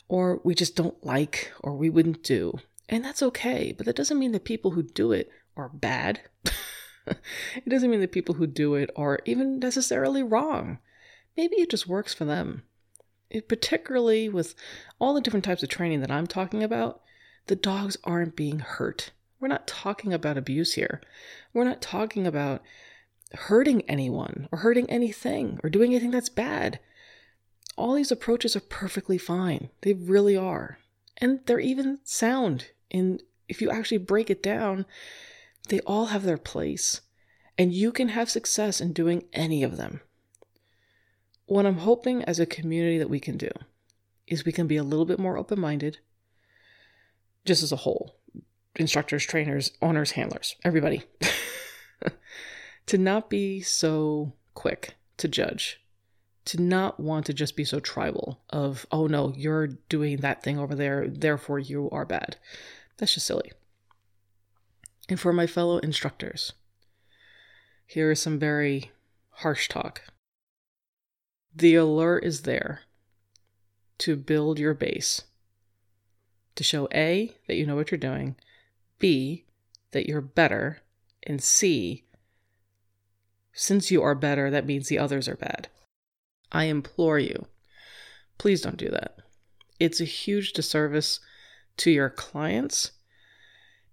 or 0.08 0.42
we 0.44 0.54
just 0.54 0.76
don't 0.76 1.04
like, 1.04 1.52
or 1.62 1.76
we 1.76 1.90
wouldn't 1.90 2.22
do. 2.22 2.60
And 2.88 3.04
that's 3.04 3.24
okay, 3.24 3.74
but 3.76 3.88
that 3.88 3.96
doesn't 3.96 4.20
mean 4.20 4.34
that 4.34 4.46
people 4.46 4.70
who 4.70 4.84
do 4.84 5.12
it 5.12 5.32
are 5.58 5.70
bad. 5.70 6.22
it 7.08 7.68
doesn't 7.68 7.90
mean 7.90 8.02
that 8.02 8.12
people 8.12 8.36
who 8.36 8.46
do 8.46 8.76
it 8.76 8.92
are 8.96 9.22
even 9.26 9.58
necessarily 9.58 10.22
wrong. 10.22 10.78
Maybe 11.36 11.56
it 11.56 11.72
just 11.72 11.88
works 11.88 12.14
for 12.14 12.26
them. 12.26 12.62
It, 13.32 13.50
particularly 13.50 14.30
with 14.30 14.54
all 15.00 15.16
the 15.16 15.22
different 15.22 15.46
types 15.46 15.64
of 15.64 15.70
training 15.70 16.02
that 16.02 16.12
I'm 16.12 16.28
talking 16.28 16.62
about, 16.62 17.02
the 17.48 17.56
dogs 17.56 17.98
aren't 18.04 18.36
being 18.36 18.60
hurt. 18.60 19.12
We're 19.40 19.48
not 19.48 19.68
talking 19.68 20.14
about 20.14 20.38
abuse 20.38 20.74
here. 20.74 21.02
We're 21.54 21.64
not 21.64 21.82
talking 21.82 22.28
about 22.28 22.62
hurting 23.34 23.82
anyone 23.90 24.48
or 24.52 24.60
hurting 24.60 24.90
anything 24.90 25.60
or 25.64 25.70
doing 25.70 25.92
anything 25.92 26.12
that's 26.12 26.30
bad. 26.30 26.80
All 27.78 27.96
these 27.96 28.12
approaches 28.12 28.56
are 28.56 28.62
perfectly 28.62 29.18
fine. 29.18 29.70
They 29.82 29.94
really 29.94 30.38
are. 30.38 30.78
And 31.18 31.40
they're 31.46 31.60
even 31.60 32.00
sound 32.04 32.68
And 32.92 33.24
if 33.48 33.62
you 33.62 33.72
actually 33.72 33.98
break 34.00 34.30
it 34.30 34.44
down 34.44 34.86
they 35.70 35.80
all 35.82 36.08
have 36.08 36.24
their 36.24 36.38
place, 36.38 37.02
and 37.58 37.74
you 37.74 37.92
can 37.92 38.10
have 38.10 38.30
success 38.30 38.82
in 38.82 38.94
doing 38.94 39.24
any 39.34 39.64
of 39.64 39.78
them. 39.78 40.02
What 41.46 41.66
I'm 41.66 41.80
hoping 41.80 42.24
as 42.24 42.40
a 42.40 42.46
community 42.46 42.98
that 42.98 43.10
we 43.10 43.20
can 43.20 43.38
do 43.38 43.52
is 44.28 44.46
we 44.46 44.52
can 44.52 44.68
be 44.68 44.78
a 44.78 44.84
little 44.84 45.06
bit 45.06 45.20
more 45.20 45.38
open 45.38 45.60
minded, 45.60 46.00
just 47.46 47.64
as 47.64 47.72
a 47.72 47.78
whole 47.78 48.18
instructors, 48.76 49.26
trainers, 49.26 49.72
owners, 49.82 50.12
handlers, 50.12 50.56
everybody. 50.64 51.04
to 52.86 52.98
not 52.98 53.30
be 53.30 53.62
so 53.62 54.34
quick 54.54 54.96
to 55.18 55.28
judge, 55.28 55.82
to 56.46 56.62
not 56.62 57.00
want 57.00 57.26
to 57.26 57.34
just 57.34 57.56
be 57.56 57.64
so 57.64 57.80
tribal 57.80 58.42
of, 58.50 58.86
oh 58.92 59.08
no, 59.08 59.34
you're 59.36 59.68
doing 59.68 60.18
that 60.18 60.44
thing 60.44 60.58
over 60.58 60.76
there, 60.76 61.08
therefore 61.08 61.60
you 61.60 61.90
are 61.92 62.06
bad. 62.06 62.38
That's 62.98 63.14
just 63.14 63.28
silly. 63.28 63.52
And 65.10 65.20
for 65.20 65.34
my 65.34 65.48
fellow 65.48 65.80
instructors, 65.80 66.54
here 67.86 68.12
is 68.12 68.22
some 68.22 68.40
very 68.40 68.92
harsh 69.30 69.68
talk. 69.68 70.04
The 71.54 71.76
alert 71.76 72.24
is 72.24 72.44
there 72.44 72.82
to 74.00 74.16
build 74.16 74.58
your 74.58 74.74
base, 74.74 75.24
to 76.56 76.64
show 76.64 76.88
A, 76.94 77.36
that 77.48 77.56
you 77.56 77.66
know 77.66 77.76
what 77.76 77.92
you're 77.92 77.98
doing, 77.98 78.36
B, 79.00 79.46
that 79.92 80.08
you're 80.08 80.22
better, 80.22 80.80
and 81.24 81.42
C, 81.42 82.04
since 83.54 83.92
you 83.92 84.02
are 84.02 84.16
better, 84.16 84.50
that 84.50 84.66
means 84.66 84.88
the 84.88 85.00
others 85.00 85.28
are 85.28 85.36
bad. 85.36 85.68
I 86.52 86.66
implore 86.66 87.20
you, 87.20 87.48
please 88.38 88.62
don't 88.62 88.78
do 88.78 88.90
that. 88.90 89.18
It's 89.80 90.02
a 90.02 90.06
huge 90.06 90.54
disservice 90.54 91.20
to 91.78 91.92
your 91.92 92.10
clients. 92.10 92.92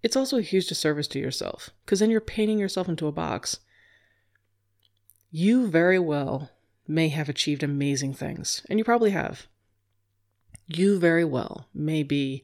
It's 0.03 0.17
also 0.17 0.39
a 0.39 0.43
huge 0.43 0.69
disservice 0.69 1.09
to 1.09 1.19
yourself 1.19 1.71
because 1.85 2.01
then 2.01 2.11
you're 2.11 2.21
painting 2.21 2.59
yourself 2.59 2.89
into 2.89 3.07
a 3.07 3.13
box. 3.13 3.59
You 5.31 5.67
very 5.67 5.99
well 5.99 6.51
may 6.87 7.09
have 7.09 7.29
achieved 7.29 7.63
amazing 7.63 8.15
things, 8.15 8.65
and 8.69 8.79
you 8.79 8.85
probably 8.85 9.11
have. 9.11 9.47
You 10.71 10.99
very 10.99 11.25
well 11.25 11.67
may 11.73 12.03
be 12.03 12.43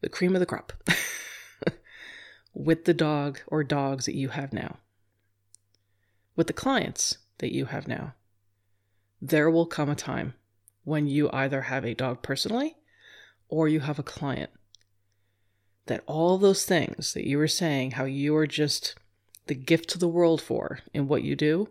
the 0.00 0.08
cream 0.08 0.36
of 0.36 0.40
the 0.40 0.46
crop 0.46 0.72
with 2.54 2.84
the 2.84 2.94
dog 2.94 3.40
or 3.48 3.64
dogs 3.64 4.06
that 4.06 4.14
you 4.14 4.28
have 4.28 4.52
now, 4.52 4.76
with 6.36 6.46
the 6.46 6.52
clients 6.52 7.18
that 7.38 7.52
you 7.52 7.64
have 7.66 7.88
now. 7.88 8.14
There 9.20 9.50
will 9.50 9.66
come 9.66 9.90
a 9.90 9.96
time 9.96 10.34
when 10.84 11.08
you 11.08 11.28
either 11.32 11.62
have 11.62 11.84
a 11.84 11.94
dog 11.94 12.22
personally 12.22 12.76
or 13.48 13.66
you 13.66 13.80
have 13.80 13.98
a 13.98 14.04
client 14.04 14.50
that 15.86 16.04
all 16.06 16.38
those 16.38 16.64
things 16.64 17.14
that 17.14 17.26
you 17.26 17.36
were 17.36 17.48
saying, 17.48 17.92
how 17.92 18.04
you 18.04 18.36
are 18.36 18.46
just 18.46 18.94
the 19.46 19.54
gift 19.54 19.90
to 19.90 19.98
the 19.98 20.08
world 20.08 20.40
for 20.40 20.80
in 20.94 21.08
what 21.08 21.24
you 21.24 21.34
do, 21.34 21.68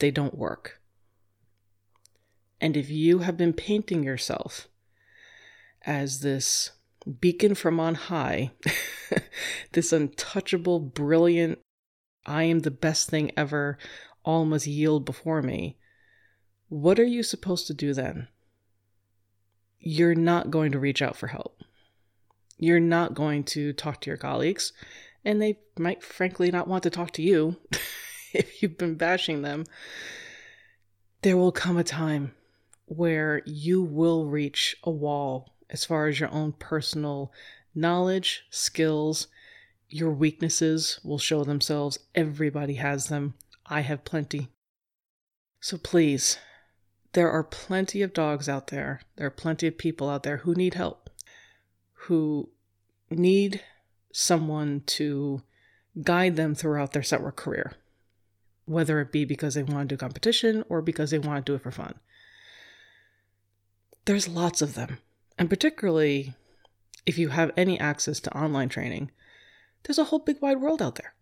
they 0.00 0.10
don't 0.10 0.36
work. 0.36 0.80
And 2.60 2.76
if 2.76 2.90
you 2.90 3.20
have 3.20 3.38
been 3.38 3.54
painting 3.54 4.02
yourself 4.02 4.68
as 5.84 6.20
this 6.20 6.70
beacon 7.20 7.54
from 7.54 7.80
on 7.80 7.94
high, 7.94 8.52
this 9.72 9.92
untouchable, 9.92 10.80
brilliant, 10.80 11.58
I 12.26 12.44
am 12.44 12.60
the 12.60 12.70
best 12.70 13.08
thing 13.08 13.32
ever, 13.36 13.78
all 14.24 14.44
must 14.44 14.66
yield 14.66 15.04
before 15.04 15.42
me, 15.42 15.76
what 16.68 16.98
are 16.98 17.04
you 17.04 17.22
supposed 17.22 17.66
to 17.66 17.74
do 17.74 17.92
then? 17.92 18.28
You're 19.78 20.14
not 20.14 20.50
going 20.50 20.72
to 20.72 20.78
reach 20.78 21.02
out 21.02 21.16
for 21.16 21.26
help. 21.26 21.60
You're 22.56 22.80
not 22.80 23.14
going 23.14 23.44
to 23.44 23.72
talk 23.72 24.00
to 24.00 24.10
your 24.10 24.16
colleagues, 24.16 24.72
and 25.24 25.42
they 25.42 25.58
might 25.78 26.02
frankly 26.02 26.50
not 26.50 26.68
want 26.68 26.84
to 26.84 26.90
talk 26.90 27.10
to 27.12 27.22
you 27.22 27.56
if 28.32 28.62
you've 28.62 28.78
been 28.78 28.94
bashing 28.94 29.42
them. 29.42 29.64
There 31.22 31.36
will 31.36 31.52
come 31.52 31.76
a 31.76 31.84
time 31.84 32.34
where 32.86 33.42
you 33.44 33.82
will 33.82 34.26
reach 34.26 34.76
a 34.84 34.90
wall 34.90 35.51
as 35.72 35.84
far 35.84 36.06
as 36.06 36.20
your 36.20 36.30
own 36.30 36.52
personal 36.52 37.32
knowledge, 37.74 38.44
skills, 38.50 39.26
your 39.88 40.12
weaknesses 40.12 41.00
will 41.02 41.18
show 41.18 41.42
themselves. 41.42 41.98
Everybody 42.14 42.74
has 42.74 43.08
them. 43.08 43.34
I 43.66 43.80
have 43.80 44.04
plenty. 44.04 44.48
So 45.60 45.78
please, 45.78 46.38
there 47.14 47.30
are 47.30 47.42
plenty 47.42 48.02
of 48.02 48.12
dogs 48.12 48.48
out 48.48 48.68
there. 48.68 49.00
There 49.16 49.26
are 49.26 49.30
plenty 49.30 49.66
of 49.66 49.78
people 49.78 50.08
out 50.08 50.22
there 50.22 50.38
who 50.38 50.54
need 50.54 50.74
help, 50.74 51.10
who 51.92 52.50
need 53.10 53.62
someone 54.12 54.82
to 54.86 55.42
guide 56.02 56.36
them 56.36 56.54
throughout 56.54 56.92
their 56.92 57.02
scent 57.02 57.22
work 57.22 57.36
career, 57.36 57.72
whether 58.66 59.00
it 59.00 59.10
be 59.10 59.24
because 59.24 59.54
they 59.54 59.62
want 59.62 59.88
to 59.88 59.94
do 59.94 59.98
competition 59.98 60.64
or 60.68 60.80
because 60.82 61.10
they 61.10 61.18
want 61.18 61.44
to 61.44 61.52
do 61.52 61.56
it 61.56 61.62
for 61.62 61.70
fun 61.70 61.94
there's 64.04 64.28
lots 64.28 64.62
of 64.62 64.74
them. 64.74 64.98
And 65.42 65.50
particularly 65.50 66.34
if 67.04 67.18
you 67.18 67.30
have 67.30 67.50
any 67.56 67.76
access 67.80 68.20
to 68.20 68.38
online 68.38 68.68
training, 68.68 69.10
there's 69.82 69.98
a 69.98 70.04
whole 70.04 70.20
big 70.20 70.40
wide 70.40 70.60
world 70.60 70.80
out 70.80 70.94
there. 70.94 71.14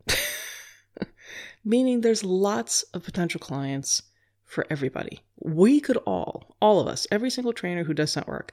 Meaning 1.64 2.02
there's 2.02 2.22
lots 2.22 2.82
of 2.92 3.02
potential 3.02 3.40
clients 3.40 4.02
for 4.44 4.66
everybody. 4.68 5.20
We 5.38 5.80
could 5.80 5.96
all, 6.04 6.54
all 6.60 6.80
of 6.80 6.86
us, 6.86 7.06
every 7.10 7.30
single 7.30 7.54
trainer 7.54 7.84
who 7.84 7.94
does 7.94 8.12
scent 8.12 8.28
work, 8.28 8.52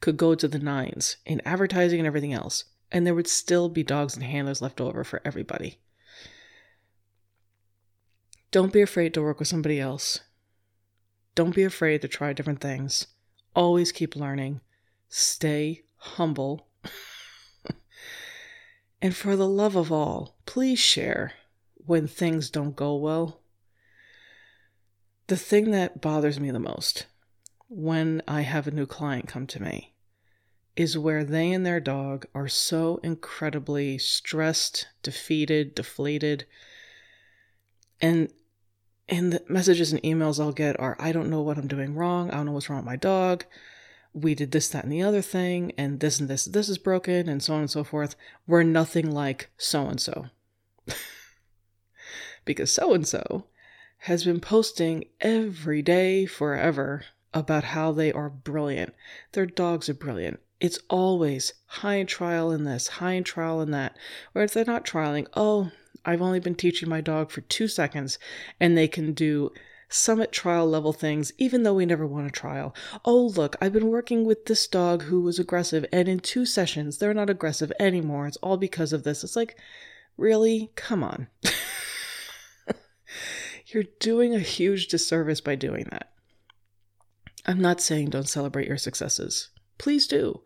could 0.00 0.16
go 0.16 0.34
to 0.34 0.48
the 0.48 0.58
nines 0.58 1.18
in 1.24 1.40
advertising 1.44 2.00
and 2.00 2.08
everything 2.08 2.32
else, 2.32 2.64
and 2.90 3.06
there 3.06 3.14
would 3.14 3.28
still 3.28 3.68
be 3.68 3.84
dogs 3.84 4.16
and 4.16 4.24
handlers 4.24 4.60
left 4.60 4.80
over 4.80 5.04
for 5.04 5.22
everybody. 5.24 5.78
Don't 8.50 8.72
be 8.72 8.82
afraid 8.82 9.14
to 9.14 9.22
work 9.22 9.38
with 9.38 9.46
somebody 9.46 9.78
else. 9.78 10.22
Don't 11.36 11.54
be 11.54 11.62
afraid 11.62 12.02
to 12.02 12.08
try 12.08 12.32
different 12.32 12.60
things. 12.60 13.06
Always 13.54 13.92
keep 13.92 14.16
learning. 14.16 14.60
Stay 15.16 15.84
humble. 15.96 16.66
and 19.00 19.14
for 19.14 19.36
the 19.36 19.46
love 19.46 19.76
of 19.76 19.92
all, 19.92 20.34
please 20.44 20.80
share 20.80 21.34
when 21.76 22.08
things 22.08 22.50
don't 22.50 22.74
go 22.74 22.96
well. 22.96 23.40
The 25.28 25.36
thing 25.36 25.70
that 25.70 26.00
bothers 26.00 26.40
me 26.40 26.50
the 26.50 26.58
most 26.58 27.06
when 27.68 28.22
I 28.26 28.40
have 28.40 28.66
a 28.66 28.72
new 28.72 28.86
client 28.86 29.28
come 29.28 29.46
to 29.46 29.62
me 29.62 29.94
is 30.74 30.98
where 30.98 31.22
they 31.22 31.52
and 31.52 31.64
their 31.64 31.78
dog 31.78 32.26
are 32.34 32.48
so 32.48 32.98
incredibly 33.04 33.98
stressed, 33.98 34.88
defeated, 35.04 35.76
deflated. 35.76 36.44
And 38.00 38.32
and 39.08 39.32
the 39.32 39.44
messages 39.48 39.92
and 39.92 40.02
emails 40.02 40.40
I'll 40.40 40.50
get 40.50 40.80
are 40.80 40.96
I 40.98 41.12
don't 41.12 41.30
know 41.30 41.42
what 41.42 41.56
I'm 41.56 41.68
doing 41.68 41.94
wrong. 41.94 42.32
I 42.32 42.38
don't 42.38 42.46
know 42.46 42.52
what's 42.52 42.68
wrong 42.68 42.80
with 42.80 42.86
my 42.86 42.96
dog. 42.96 43.44
We 44.14 44.34
did 44.34 44.52
this, 44.52 44.68
that, 44.68 44.84
and 44.84 44.92
the 44.92 45.02
other 45.02 45.20
thing, 45.20 45.72
and 45.76 46.00
this 46.00 46.20
and 46.20 46.28
this, 46.28 46.44
this 46.44 46.68
is 46.68 46.78
broken, 46.78 47.28
and 47.28 47.42
so 47.42 47.54
on 47.54 47.60
and 47.60 47.70
so 47.70 47.84
forth. 47.84 48.14
We're 48.46 48.62
nothing 48.62 49.10
like 49.10 49.50
so 49.58 49.86
and 49.86 50.00
so. 50.00 50.26
Because 52.44 52.70
so 52.70 52.94
and 52.94 53.06
so 53.06 53.46
has 53.98 54.24
been 54.24 54.40
posting 54.40 55.04
every 55.20 55.82
day 55.82 56.26
forever 56.26 57.04
about 57.32 57.64
how 57.64 57.90
they 57.90 58.12
are 58.12 58.30
brilliant. 58.30 58.94
Their 59.32 59.46
dogs 59.46 59.88
are 59.88 59.94
brilliant. 59.94 60.40
It's 60.60 60.78
always 60.88 61.54
high 61.66 61.96
in 61.96 62.06
trial 62.06 62.52
in 62.52 62.64
this, 62.64 62.86
high 62.86 63.12
in 63.12 63.24
trial 63.24 63.60
in 63.60 63.70
that. 63.72 63.96
Or 64.34 64.42
if 64.42 64.54
they're 64.54 64.64
not 64.64 64.86
trialing, 64.86 65.26
oh, 65.34 65.72
I've 66.04 66.22
only 66.22 66.38
been 66.38 66.54
teaching 66.54 66.88
my 66.88 67.00
dog 67.00 67.30
for 67.30 67.40
two 67.40 67.66
seconds 67.66 68.18
and 68.60 68.76
they 68.76 68.88
can 68.88 69.12
do 69.12 69.50
summit 69.94 70.32
trial 70.32 70.66
level 70.66 70.92
things, 70.92 71.32
even 71.38 71.62
though 71.62 71.74
we 71.74 71.86
never 71.86 72.06
want 72.06 72.26
a 72.26 72.30
trial. 72.30 72.74
Oh, 73.04 73.32
look, 73.36 73.56
I've 73.60 73.72
been 73.72 73.88
working 73.88 74.24
with 74.24 74.46
this 74.46 74.66
dog 74.66 75.02
who 75.02 75.20
was 75.20 75.38
aggressive, 75.38 75.84
and 75.92 76.08
in 76.08 76.20
two 76.20 76.46
sessions, 76.46 76.98
they're 76.98 77.14
not 77.14 77.30
aggressive 77.30 77.72
anymore. 77.78 78.26
It's 78.26 78.36
all 78.38 78.56
because 78.56 78.92
of 78.92 79.04
this. 79.04 79.24
It's 79.24 79.36
like, 79.36 79.56
really? 80.16 80.72
Come 80.74 81.04
on. 81.04 81.28
You're 83.66 83.84
doing 83.98 84.34
a 84.34 84.40
huge 84.40 84.88
disservice 84.88 85.40
by 85.40 85.54
doing 85.54 85.86
that. 85.90 86.10
I'm 87.46 87.60
not 87.60 87.80
saying 87.80 88.10
don't 88.10 88.28
celebrate 88.28 88.68
your 88.68 88.78
successes. 88.78 89.50
Please 89.78 90.06
do. 90.06 90.42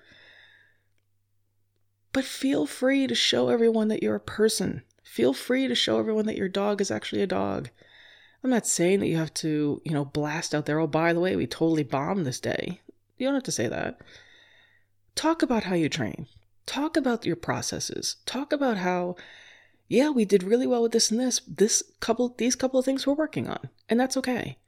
But 2.13 2.25
feel 2.25 2.67
free 2.67 3.07
to 3.07 3.15
show 3.15 3.49
everyone 3.49 3.89
that 3.89 4.03
you're 4.03 4.17
a 4.17 4.21
person 4.21 4.83
feel 5.09 5.33
free 5.33 5.67
to 5.67 5.75
show 5.75 5.99
everyone 5.99 6.27
that 6.27 6.37
your 6.37 6.49
dog 6.49 6.81
is 6.81 6.91
actually 6.91 7.23
a 7.23 7.27
dog. 7.27 7.71
I'm 8.42 8.51
not 8.51 8.66
saying 8.66 9.01
that 9.01 9.09
you 9.09 9.16
have 9.16 9.35
to, 9.35 9.83
you 9.85 9.92
know, 9.92 10.05
blast 10.05 10.55
out 10.55 10.66
there, 10.66 10.79
oh, 10.79 10.87
by 10.87 11.12
the 11.12 11.20
way, 11.20 11.35
we 11.35 11.46
totally 11.46 11.83
bombed 11.83 12.24
this 12.24 12.40
day. 12.40 12.81
You 13.16 13.27
don't 13.27 13.35
have 13.35 13.42
to 13.44 13.53
say 13.53 13.66
that. 13.66 14.01
Talk 15.14 15.42
about 15.42 15.64
how 15.64 15.74
you 15.74 15.88
train. 15.88 16.27
Talk 16.64 16.96
about 16.96 17.27
your 17.27 17.37
processes. 17.37 18.16
Talk 18.27 18.53
about 18.53 18.77
how, 18.77 19.16
yeah, 19.88 20.11
we 20.11 20.24
did 20.24 20.44
really 20.44 20.66
well 20.66 20.83
with 20.83 20.92
this 20.92 21.11
and 21.11 21.18
this. 21.18 21.40
This 21.48 21.83
couple, 21.98 22.35
these 22.38 22.55
couple 22.55 22.79
of 22.79 22.85
things 22.85 23.07
we're 23.07 23.14
working 23.14 23.48
on, 23.48 23.70
and 23.88 23.98
that's 23.98 24.16
okay. 24.16 24.59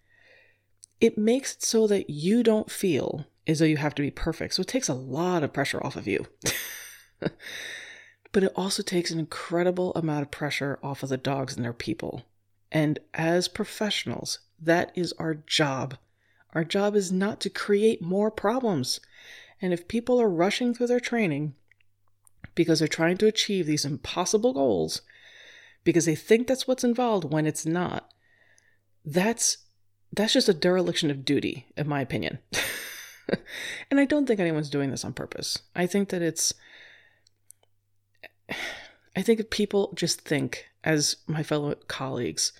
It 1.00 1.16
makes 1.16 1.54
it 1.54 1.62
so 1.62 1.86
that 1.86 2.10
you 2.10 2.42
don't 2.42 2.70
feel 2.70 3.26
as 3.46 3.60
though 3.60 3.64
you 3.66 3.76
have 3.76 3.94
to 3.94 4.02
be 4.02 4.10
perfect. 4.10 4.54
So 4.54 4.62
it 4.62 4.68
takes 4.68 4.88
a 4.88 4.94
lot 4.94 5.42
of 5.42 5.52
pressure 5.52 5.84
off 5.84 5.96
of 5.96 6.08
you. 6.08 6.26
but 8.32 8.42
it 8.44 8.52
also 8.56 8.82
takes 8.82 9.10
an 9.10 9.18
incredible 9.18 9.92
amount 9.94 10.22
of 10.22 10.30
pressure 10.30 10.78
off 10.82 11.02
of 11.02 11.08
the 11.08 11.16
dogs 11.16 11.56
and 11.56 11.64
their 11.64 11.72
people. 11.72 12.24
And 12.72 12.98
as 13.14 13.48
professionals, 13.48 14.40
that 14.60 14.92
is 14.94 15.12
our 15.18 15.34
job. 15.34 15.96
Our 16.54 16.64
job 16.64 16.94
is 16.94 17.10
not 17.12 17.40
to 17.40 17.50
create 17.50 18.02
more 18.02 18.30
problems. 18.30 19.00
And 19.62 19.72
if 19.72 19.88
people 19.88 20.20
are 20.20 20.28
rushing 20.28 20.74
through 20.74 20.88
their 20.88 21.00
training 21.00 21.54
because 22.54 22.78
they're 22.78 22.88
trying 22.88 23.16
to 23.18 23.26
achieve 23.26 23.66
these 23.66 23.84
impossible 23.84 24.52
goals, 24.52 25.02
because 25.84 26.04
they 26.04 26.14
think 26.14 26.46
that's 26.46 26.66
what's 26.66 26.84
involved 26.84 27.24
when 27.24 27.46
it's 27.46 27.64
not, 27.64 28.10
that's 29.04 29.58
that's 30.12 30.32
just 30.32 30.48
a 30.48 30.54
dereliction 30.54 31.10
of 31.10 31.24
duty, 31.24 31.66
in 31.76 31.88
my 31.88 32.00
opinion. 32.00 32.40
and 33.90 34.00
I 34.00 34.04
don't 34.04 34.26
think 34.26 34.40
anyone's 34.40 34.70
doing 34.70 34.90
this 34.90 35.04
on 35.04 35.12
purpose. 35.12 35.60
I 35.74 35.86
think 35.86 36.08
that 36.08 36.22
it's 36.22 36.52
I 39.16 39.22
think 39.22 39.50
people 39.50 39.92
just 39.94 40.22
think, 40.22 40.69
as 40.84 41.16
my 41.26 41.42
fellow 41.42 41.74
colleagues, 41.88 42.52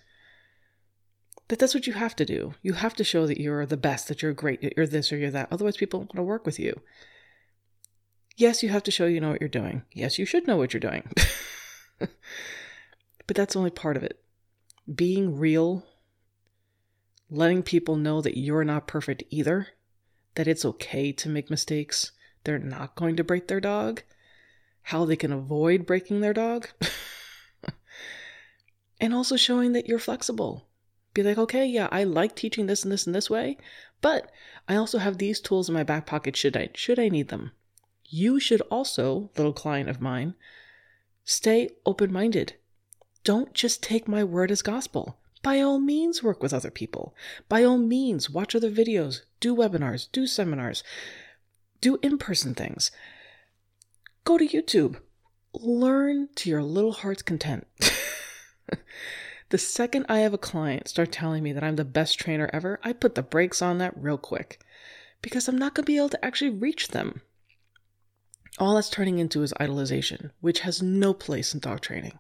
that 1.49 1.59
that's 1.59 1.75
what 1.75 1.87
you 1.87 1.95
have 1.95 2.15
to 2.17 2.25
do. 2.25 2.55
You 2.63 2.75
have 2.75 2.95
to 2.95 3.05
show 3.05 3.27
that 3.27 3.41
you're 3.41 3.67
the 3.67 3.77
best, 3.77 4.09
that 4.09 4.23
you're 4.23 4.33
great, 4.33 4.63
that 4.63 4.75
you're 4.77 4.87
this 4.87 5.13
or 5.13 5.17
you're 5.17 5.31
that. 5.33 5.49
Otherwise, 5.51 5.77
people 5.77 6.01
don't 6.01 6.15
want 6.15 6.19
to 6.19 6.23
work 6.23 6.47
with 6.47 6.61
you. 6.61 6.81
Yes, 8.37 8.63
you 8.63 8.69
have 8.69 8.85
to 8.85 8.91
show 8.91 9.07
you 9.07 9.21
know 9.21 9.31
what 9.31 9.41
you're 9.41 9.49
doing. 9.49 9.83
Yes, 9.93 10.19
you 10.19 10.25
should 10.25 10.47
know 10.47 10.57
what 10.57 10.73
you're 10.73 10.81
doing. 10.81 11.11
but 11.99 13.37
that's 13.37 13.57
only 13.57 13.71
part 13.71 13.97
of 13.97 14.03
it. 14.03 14.23
Being 14.93 15.37
real, 15.37 15.85
letting 17.29 17.63
people 17.63 17.97
know 17.97 18.21
that 18.23 18.39
you're 18.39 18.65
not 18.65 18.87
perfect 18.87 19.25
either, 19.31 19.69
that 20.37 20.49
it's 20.49 20.65
okay 20.65 21.13
to 21.13 21.29
make 21.29 21.51
mistakes, 21.51 22.13
they're 22.45 22.59
not 22.59 22.95
going 22.95 23.17
to 23.17 23.25
break 23.25 23.49
their 23.49 23.61
dog, 23.61 24.03
how 24.83 25.05
they 25.05 25.17
can 25.17 25.33
avoid 25.33 25.85
breaking 25.85 26.21
their 26.21 26.33
dog, 26.33 26.69
and 29.01 29.15
also 29.15 29.37
showing 29.37 29.73
that 29.73 29.89
you're 29.89 29.99
flexible. 29.99 30.67
Be 31.15 31.23
like, 31.23 31.39
okay, 31.39 31.67
yeah, 31.67 31.89
I 31.91 32.05
like 32.05 32.37
teaching 32.37 32.67
this 32.67 32.85
and 32.85 32.93
this 32.93 33.07
and 33.07 33.15
this 33.15 33.31
way, 33.31 33.59
but 34.01 34.31
I 34.69 34.77
also 34.77 34.99
have 34.99 35.19
these 35.19 35.41
tools 35.41 35.69
in 35.69 35.75
my 35.75 35.83
back 35.83 36.07
pocket 36.07 36.37
should 36.37 36.57
I 36.57 36.71
should 36.75 36.99
I 36.99 37.09
need 37.09 37.29
them. 37.29 37.53
You 38.05 38.39
should 38.39 38.61
also, 38.63 39.31
little 39.37 39.53
client 39.53 39.89
of 39.89 40.01
mine, 40.01 40.35
stay 41.25 41.71
open-minded. 41.87 42.55
Don't 43.25 43.55
just 43.55 43.83
take 43.83 44.09
my 44.09 44.25
word 44.25 44.51
as 44.51 44.63
gospel. 44.63 45.19
By 45.43 45.61
all 45.61 45.79
means, 45.79 46.23
work 46.23 46.43
with 46.43 46.53
other 46.53 46.71
people. 46.71 47.15
By 47.49 47.65
all 47.65 47.79
means, 47.79 48.29
watch 48.29 48.55
other 48.55 48.71
videos, 48.71 49.23
do 49.41 49.55
webinars, 49.57 50.09
do 50.13 50.27
seminars, 50.27 50.83
do 51.81 51.99
in 52.03 52.19
person 52.19 52.55
things. 52.55 52.91
Go 54.25 54.39
to 54.39 54.47
YouTube. 54.47 54.97
Learn 55.53 56.29
to 56.37 56.51
your 56.51 56.63
little 56.63 56.93
heart's 56.93 57.23
content. 57.23 57.67
the 59.51 59.59
second 59.59 60.07
I 60.09 60.21
have 60.21 60.35
a 60.35 60.39
client 60.39 60.89
start 60.89 61.13
telling 61.13 61.43
me 61.43 61.53
that 61.53 61.65
I'm 61.65 61.77
the 61.77 61.85
best 61.85 62.19
trainer 62.19 62.51
ever, 62.53 62.81
I 62.83 62.93
put 62.93 63.15
the 63.15 63.23
brakes 63.23 63.63
on 63.63 63.79
that 63.79 63.95
real 63.97 64.19
quick 64.19 64.61
because 65.23 65.49
I'm 65.49 65.59
not 65.59 65.75
going 65.75 65.85
to 65.85 65.93
be 65.93 65.97
able 65.97 66.09
to 66.11 66.25
actually 66.25 66.51
reach 66.51 66.89
them. 66.89 67.23
All 68.59 68.75
that's 68.75 68.91
turning 68.91 69.19
into 69.19 69.43
is 69.43 69.53
idolization, 69.61 70.31
which 70.41 70.61
has 70.61 70.83
no 70.83 71.15
place 71.15 71.55
in 71.55 71.61
dog 71.61 71.81
training. 71.81 72.19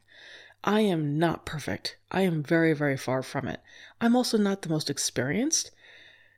I 0.62 0.80
am 0.80 1.18
not 1.18 1.46
perfect. 1.46 1.96
I 2.10 2.22
am 2.22 2.42
very, 2.42 2.74
very 2.74 2.96
far 2.96 3.22
from 3.22 3.48
it. 3.48 3.60
I'm 4.00 4.14
also 4.14 4.36
not 4.36 4.62
the 4.62 4.68
most 4.68 4.90
experienced. 4.90 5.70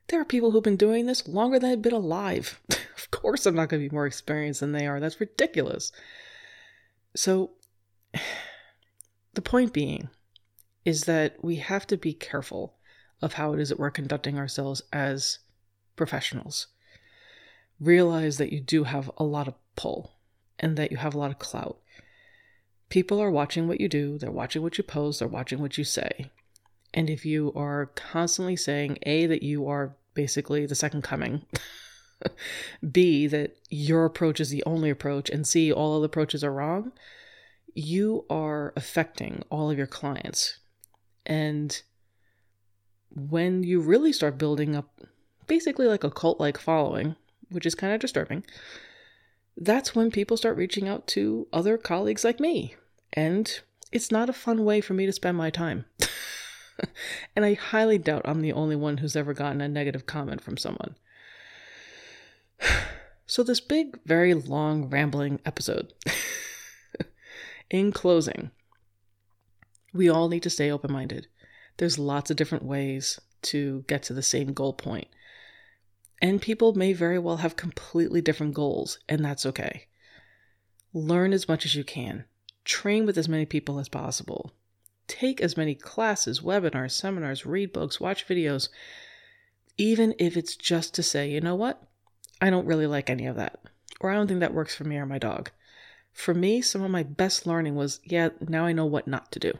There 0.09 0.21
are 0.21 0.25
people 0.25 0.51
who've 0.51 0.63
been 0.63 0.77
doing 0.77 1.07
this 1.07 1.27
longer 1.27 1.59
than 1.59 1.71
I've 1.71 1.83
been 1.83 1.93
alive. 1.93 2.61
of 2.71 3.11
course, 3.11 3.47
I'm 3.47 3.55
not 3.55 3.69
going 3.69 3.83
to 3.83 3.89
be 3.89 3.95
more 3.95 4.07
experienced 4.07 4.61
than 4.61 4.73
they 4.73 4.87
are. 4.87 5.01
That's 5.01 5.21
ridiculous. 5.21 5.93
So, 7.15 7.53
the 9.35 9.43
point 9.43 9.72
being 9.72 10.09
is 10.85 11.05
that 11.05 11.37
we 11.43 11.57
have 11.57 11.87
to 11.87 11.97
be 11.97 12.12
careful 12.12 12.74
of 13.20 13.35
how 13.35 13.53
it 13.53 13.61
is 13.61 13.68
that 13.68 13.78
we're 13.78 13.91
conducting 13.91 14.39
ourselves 14.39 14.83
as 14.93 15.39
professionals. 15.97 16.66
Realize 17.80 18.39
that 18.39 18.53
you 18.53 18.61
do 18.61 18.85
have 18.85 19.11
a 19.16 19.24
lot 19.24 19.49
of 19.49 19.55
pull 19.76 20.12
and 20.59 20.76
that 20.76 20.91
you 20.91 20.99
have 20.99 21.14
a 21.14 21.18
lot 21.18 21.30
of 21.30 21.39
clout. 21.39 21.78
People 22.89 23.20
are 23.20 23.30
watching 23.30 23.68
what 23.68 23.80
you 23.80 23.89
do, 23.89 24.18
they're 24.18 24.30
watching 24.30 24.62
what 24.62 24.76
you 24.76 24.85
post, 24.85 25.20
they're 25.20 25.28
watching 25.28 25.61
what 25.61 25.78
you 25.78 25.85
say. 25.85 26.30
And 26.93 27.09
if 27.09 27.24
you 27.24 27.53
are 27.57 27.87
constantly 27.95 28.57
saying, 28.57 28.99
A, 29.05 29.26
that 29.26 29.43
you 29.43 29.66
are 29.66 29.97
basically 30.14 30.66
the 30.66 30.74
second 30.74 31.03
coming, 31.03 31.47
B, 32.93 33.26
that 33.28 33.57
your 33.70 34.05
approach 34.05 34.41
is 34.41 34.51
the 34.51 34.62
only 34.66 34.91
approach, 34.91 35.30
and 35.30 35.47
C, 35.47 35.72
all 35.72 35.97
other 35.97 36.07
approaches 36.07 36.45
are 36.45 36.53
wrong, 36.53 36.93
you 37.75 38.25
are 38.29 38.73
affecting 38.77 39.43
all 39.51 39.70
of 39.70 39.79
your 39.79 39.87
clients. 39.87 40.59
And 41.25 41.81
when 43.11 43.62
you 43.62 43.81
really 43.81 44.12
start 44.12 44.39
building 44.39 44.75
up 44.75 45.01
basically 45.47 45.87
like 45.87 46.05
a 46.05 46.11
cult 46.11 46.41
like 46.41 46.59
following, 46.59 47.16
which 47.51 47.66
is 47.66 47.75
kind 47.75 47.93
of 47.93 48.01
disturbing, 48.01 48.45
that's 49.57 49.95
when 49.95 50.11
people 50.11 50.37
start 50.37 50.57
reaching 50.57 50.89
out 50.89 51.07
to 51.09 51.47
other 51.53 51.77
colleagues 51.77 52.25
like 52.25 52.41
me. 52.41 52.75
And 53.12 53.61
it's 53.91 54.11
not 54.11 54.31
a 54.31 54.35
fun 54.35 54.64
way 54.64 54.81
for 54.81 54.95
me 54.95 55.07
to 55.07 55.12
spend 55.12 55.37
my 55.37 55.51
time. 55.51 55.85
and 57.37 57.45
I 57.45 57.55
highly 57.55 57.99
doubt 57.99 58.23
I'm 58.25 58.41
the 58.41 58.53
only 58.53 58.77
one 58.77 58.99
who's 58.99 59.16
ever 59.16 59.35
gotten 59.35 59.61
a 59.61 59.68
negative 59.68 60.07
comment 60.07 60.41
from 60.41 60.57
someone. 60.57 60.97
So, 63.25 63.43
this 63.43 63.61
big, 63.61 63.99
very 64.05 64.35
long, 64.35 64.91
rambling 64.91 65.41
episode. 65.47 65.95
In 67.73 67.91
closing, 67.91 68.51
we 69.95 70.07
all 70.11 70.29
need 70.29 70.43
to 70.43 70.51
stay 70.51 70.70
open 70.70 70.93
minded. 70.93 71.27
There's 71.79 71.99
lots 71.99 72.31
of 72.31 72.37
different 72.37 72.64
ways 72.64 73.18
to 73.45 73.87
get 73.89 74.03
to 74.05 74.12
the 74.12 74.23
same 74.23 74.53
goal 74.53 74.75
point. 74.75 75.09
And 76.20 76.43
people 76.43 76.75
may 76.75 76.93
very 76.93 77.18
well 77.18 77.39
have 77.39 77.57
completely 77.57 78.20
different 78.20 78.53
goals, 78.53 78.99
and 79.09 79.25
that's 79.25 79.47
okay. 79.47 79.87
Learn 80.93 81.33
as 81.33 81.49
much 81.49 81.64
as 81.64 81.75
you 81.75 81.83
can, 81.83 82.27
train 82.66 83.07
with 83.07 83.16
as 83.16 83.27
many 83.27 83.47
people 83.47 83.79
as 83.79 83.89
possible, 83.89 84.53
take 85.07 85.41
as 85.41 85.57
many 85.57 85.75
classes, 85.75 86.41
webinars, 86.41 86.91
seminars, 86.91 87.47
read 87.47 87.73
books, 87.73 87.99
watch 87.99 88.29
videos, 88.29 88.68
even 89.79 90.14
if 90.18 90.37
it's 90.37 90.57
just 90.57 90.95
to 90.97 91.03
say, 91.03 91.31
you 91.31 91.41
know 91.41 91.55
what? 91.55 91.83
I 92.39 92.51
don't 92.51 92.66
really 92.66 92.87
like 92.87 93.09
any 93.09 93.25
of 93.25 93.37
that. 93.37 93.61
Or 93.99 94.11
I 94.11 94.14
don't 94.14 94.29
think 94.29 94.41
that 94.41 94.53
works 94.53 94.75
for 94.75 94.85
me 94.85 94.99
or 94.99 95.07
my 95.07 95.18
dog. 95.18 95.51
For 96.13 96.35
me, 96.35 96.61
some 96.61 96.83
of 96.83 96.91
my 96.91 97.03
best 97.03 97.47
learning 97.47 97.75
was, 97.75 98.01
yeah, 98.05 98.31
now 98.41 98.65
I 98.67 98.73
know 98.73 98.87
what 98.87 99.09
not 99.09 99.33
to 99.33 99.39
do. 99.39 99.53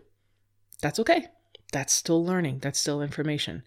That's 0.81 1.01
okay. 1.01 1.27
That's 1.73 1.93
still 1.93 2.25
learning, 2.25 2.59
that's 2.59 2.79
still 2.79 3.01
information. 3.01 3.63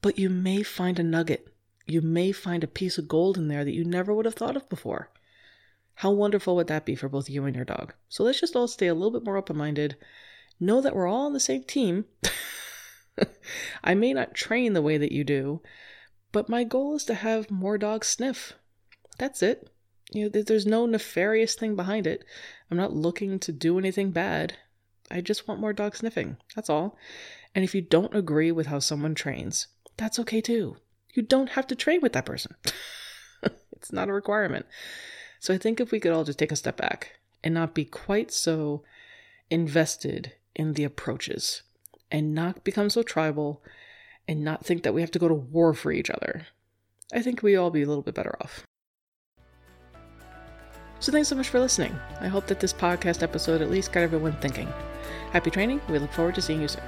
But 0.00 0.18
you 0.18 0.30
may 0.30 0.62
find 0.62 0.98
a 0.98 1.02
nugget. 1.02 1.54
You 1.86 2.00
may 2.00 2.32
find 2.32 2.64
a 2.64 2.68
piece 2.68 2.96
of 2.96 3.08
gold 3.08 3.36
in 3.36 3.48
there 3.48 3.64
that 3.64 3.74
you 3.74 3.84
never 3.84 4.14
would 4.14 4.24
have 4.24 4.34
thought 4.34 4.56
of 4.56 4.68
before. 4.68 5.10
How 5.96 6.10
wonderful 6.10 6.56
would 6.56 6.66
that 6.68 6.86
be 6.86 6.94
for 6.94 7.08
both 7.08 7.30
you 7.30 7.44
and 7.44 7.54
your 7.54 7.64
dog? 7.64 7.92
So 8.08 8.24
let's 8.24 8.40
just 8.40 8.56
all 8.56 8.66
stay 8.66 8.86
a 8.86 8.94
little 8.94 9.10
bit 9.10 9.24
more 9.24 9.36
open 9.36 9.56
minded. 9.56 9.96
Know 10.58 10.80
that 10.80 10.94
we're 10.94 11.06
all 11.06 11.26
on 11.26 11.34
the 11.34 11.40
same 11.40 11.62
team. 11.62 12.06
I 13.84 13.94
may 13.94 14.12
not 14.12 14.34
train 14.34 14.72
the 14.72 14.82
way 14.82 14.96
that 14.98 15.12
you 15.12 15.24
do, 15.24 15.60
but 16.32 16.48
my 16.48 16.64
goal 16.64 16.96
is 16.96 17.04
to 17.04 17.14
have 17.14 17.50
more 17.50 17.78
dogs 17.78 18.08
sniff. 18.08 18.54
That's 19.18 19.42
it. 19.42 19.70
You 20.14 20.30
know, 20.30 20.42
there's 20.42 20.66
no 20.66 20.86
nefarious 20.86 21.56
thing 21.56 21.74
behind 21.74 22.06
it. 22.06 22.24
I'm 22.70 22.76
not 22.76 22.94
looking 22.94 23.40
to 23.40 23.52
do 23.52 23.78
anything 23.78 24.12
bad. 24.12 24.56
I 25.10 25.20
just 25.20 25.48
want 25.48 25.60
more 25.60 25.72
dog 25.72 25.96
sniffing. 25.96 26.36
That's 26.54 26.70
all. 26.70 26.96
And 27.54 27.64
if 27.64 27.74
you 27.74 27.82
don't 27.82 28.14
agree 28.14 28.52
with 28.52 28.68
how 28.68 28.78
someone 28.78 29.14
trains, 29.14 29.66
that's 29.96 30.18
okay 30.20 30.40
too. 30.40 30.76
You 31.12 31.22
don't 31.22 31.50
have 31.50 31.66
to 31.66 31.74
train 31.74 32.00
with 32.00 32.12
that 32.12 32.26
person. 32.26 32.54
it's 33.72 33.92
not 33.92 34.08
a 34.08 34.12
requirement. 34.12 34.66
So 35.40 35.52
I 35.52 35.58
think 35.58 35.80
if 35.80 35.90
we 35.90 35.98
could 35.98 36.12
all 36.12 36.24
just 36.24 36.38
take 36.38 36.52
a 36.52 36.56
step 36.56 36.76
back 36.76 37.18
and 37.42 37.52
not 37.52 37.74
be 37.74 37.84
quite 37.84 38.32
so 38.32 38.84
invested 39.50 40.32
in 40.54 40.74
the 40.74 40.84
approaches 40.84 41.62
and 42.10 42.34
not 42.34 42.62
become 42.62 42.88
so 42.88 43.02
tribal 43.02 43.62
and 44.28 44.44
not 44.44 44.64
think 44.64 44.84
that 44.84 44.94
we 44.94 45.00
have 45.00 45.10
to 45.10 45.18
go 45.18 45.28
to 45.28 45.34
war 45.34 45.74
for 45.74 45.90
each 45.90 46.08
other, 46.08 46.46
I 47.12 47.20
think 47.20 47.42
we 47.42 47.56
all 47.56 47.70
be 47.70 47.82
a 47.82 47.86
little 47.86 48.02
bit 48.02 48.14
better 48.14 48.36
off. 48.40 48.64
So 51.04 51.12
thanks 51.12 51.28
so 51.28 51.36
much 51.36 51.50
for 51.50 51.60
listening. 51.60 51.94
I 52.22 52.28
hope 52.28 52.46
that 52.46 52.60
this 52.60 52.72
podcast 52.72 53.22
episode 53.22 53.60
at 53.60 53.70
least 53.70 53.92
got 53.92 54.04
everyone 54.04 54.32
thinking. 54.40 54.72
Happy 55.32 55.50
training. 55.50 55.82
We 55.90 55.98
look 55.98 56.10
forward 56.14 56.34
to 56.36 56.40
seeing 56.40 56.62
you 56.62 56.68
soon. 56.68 56.82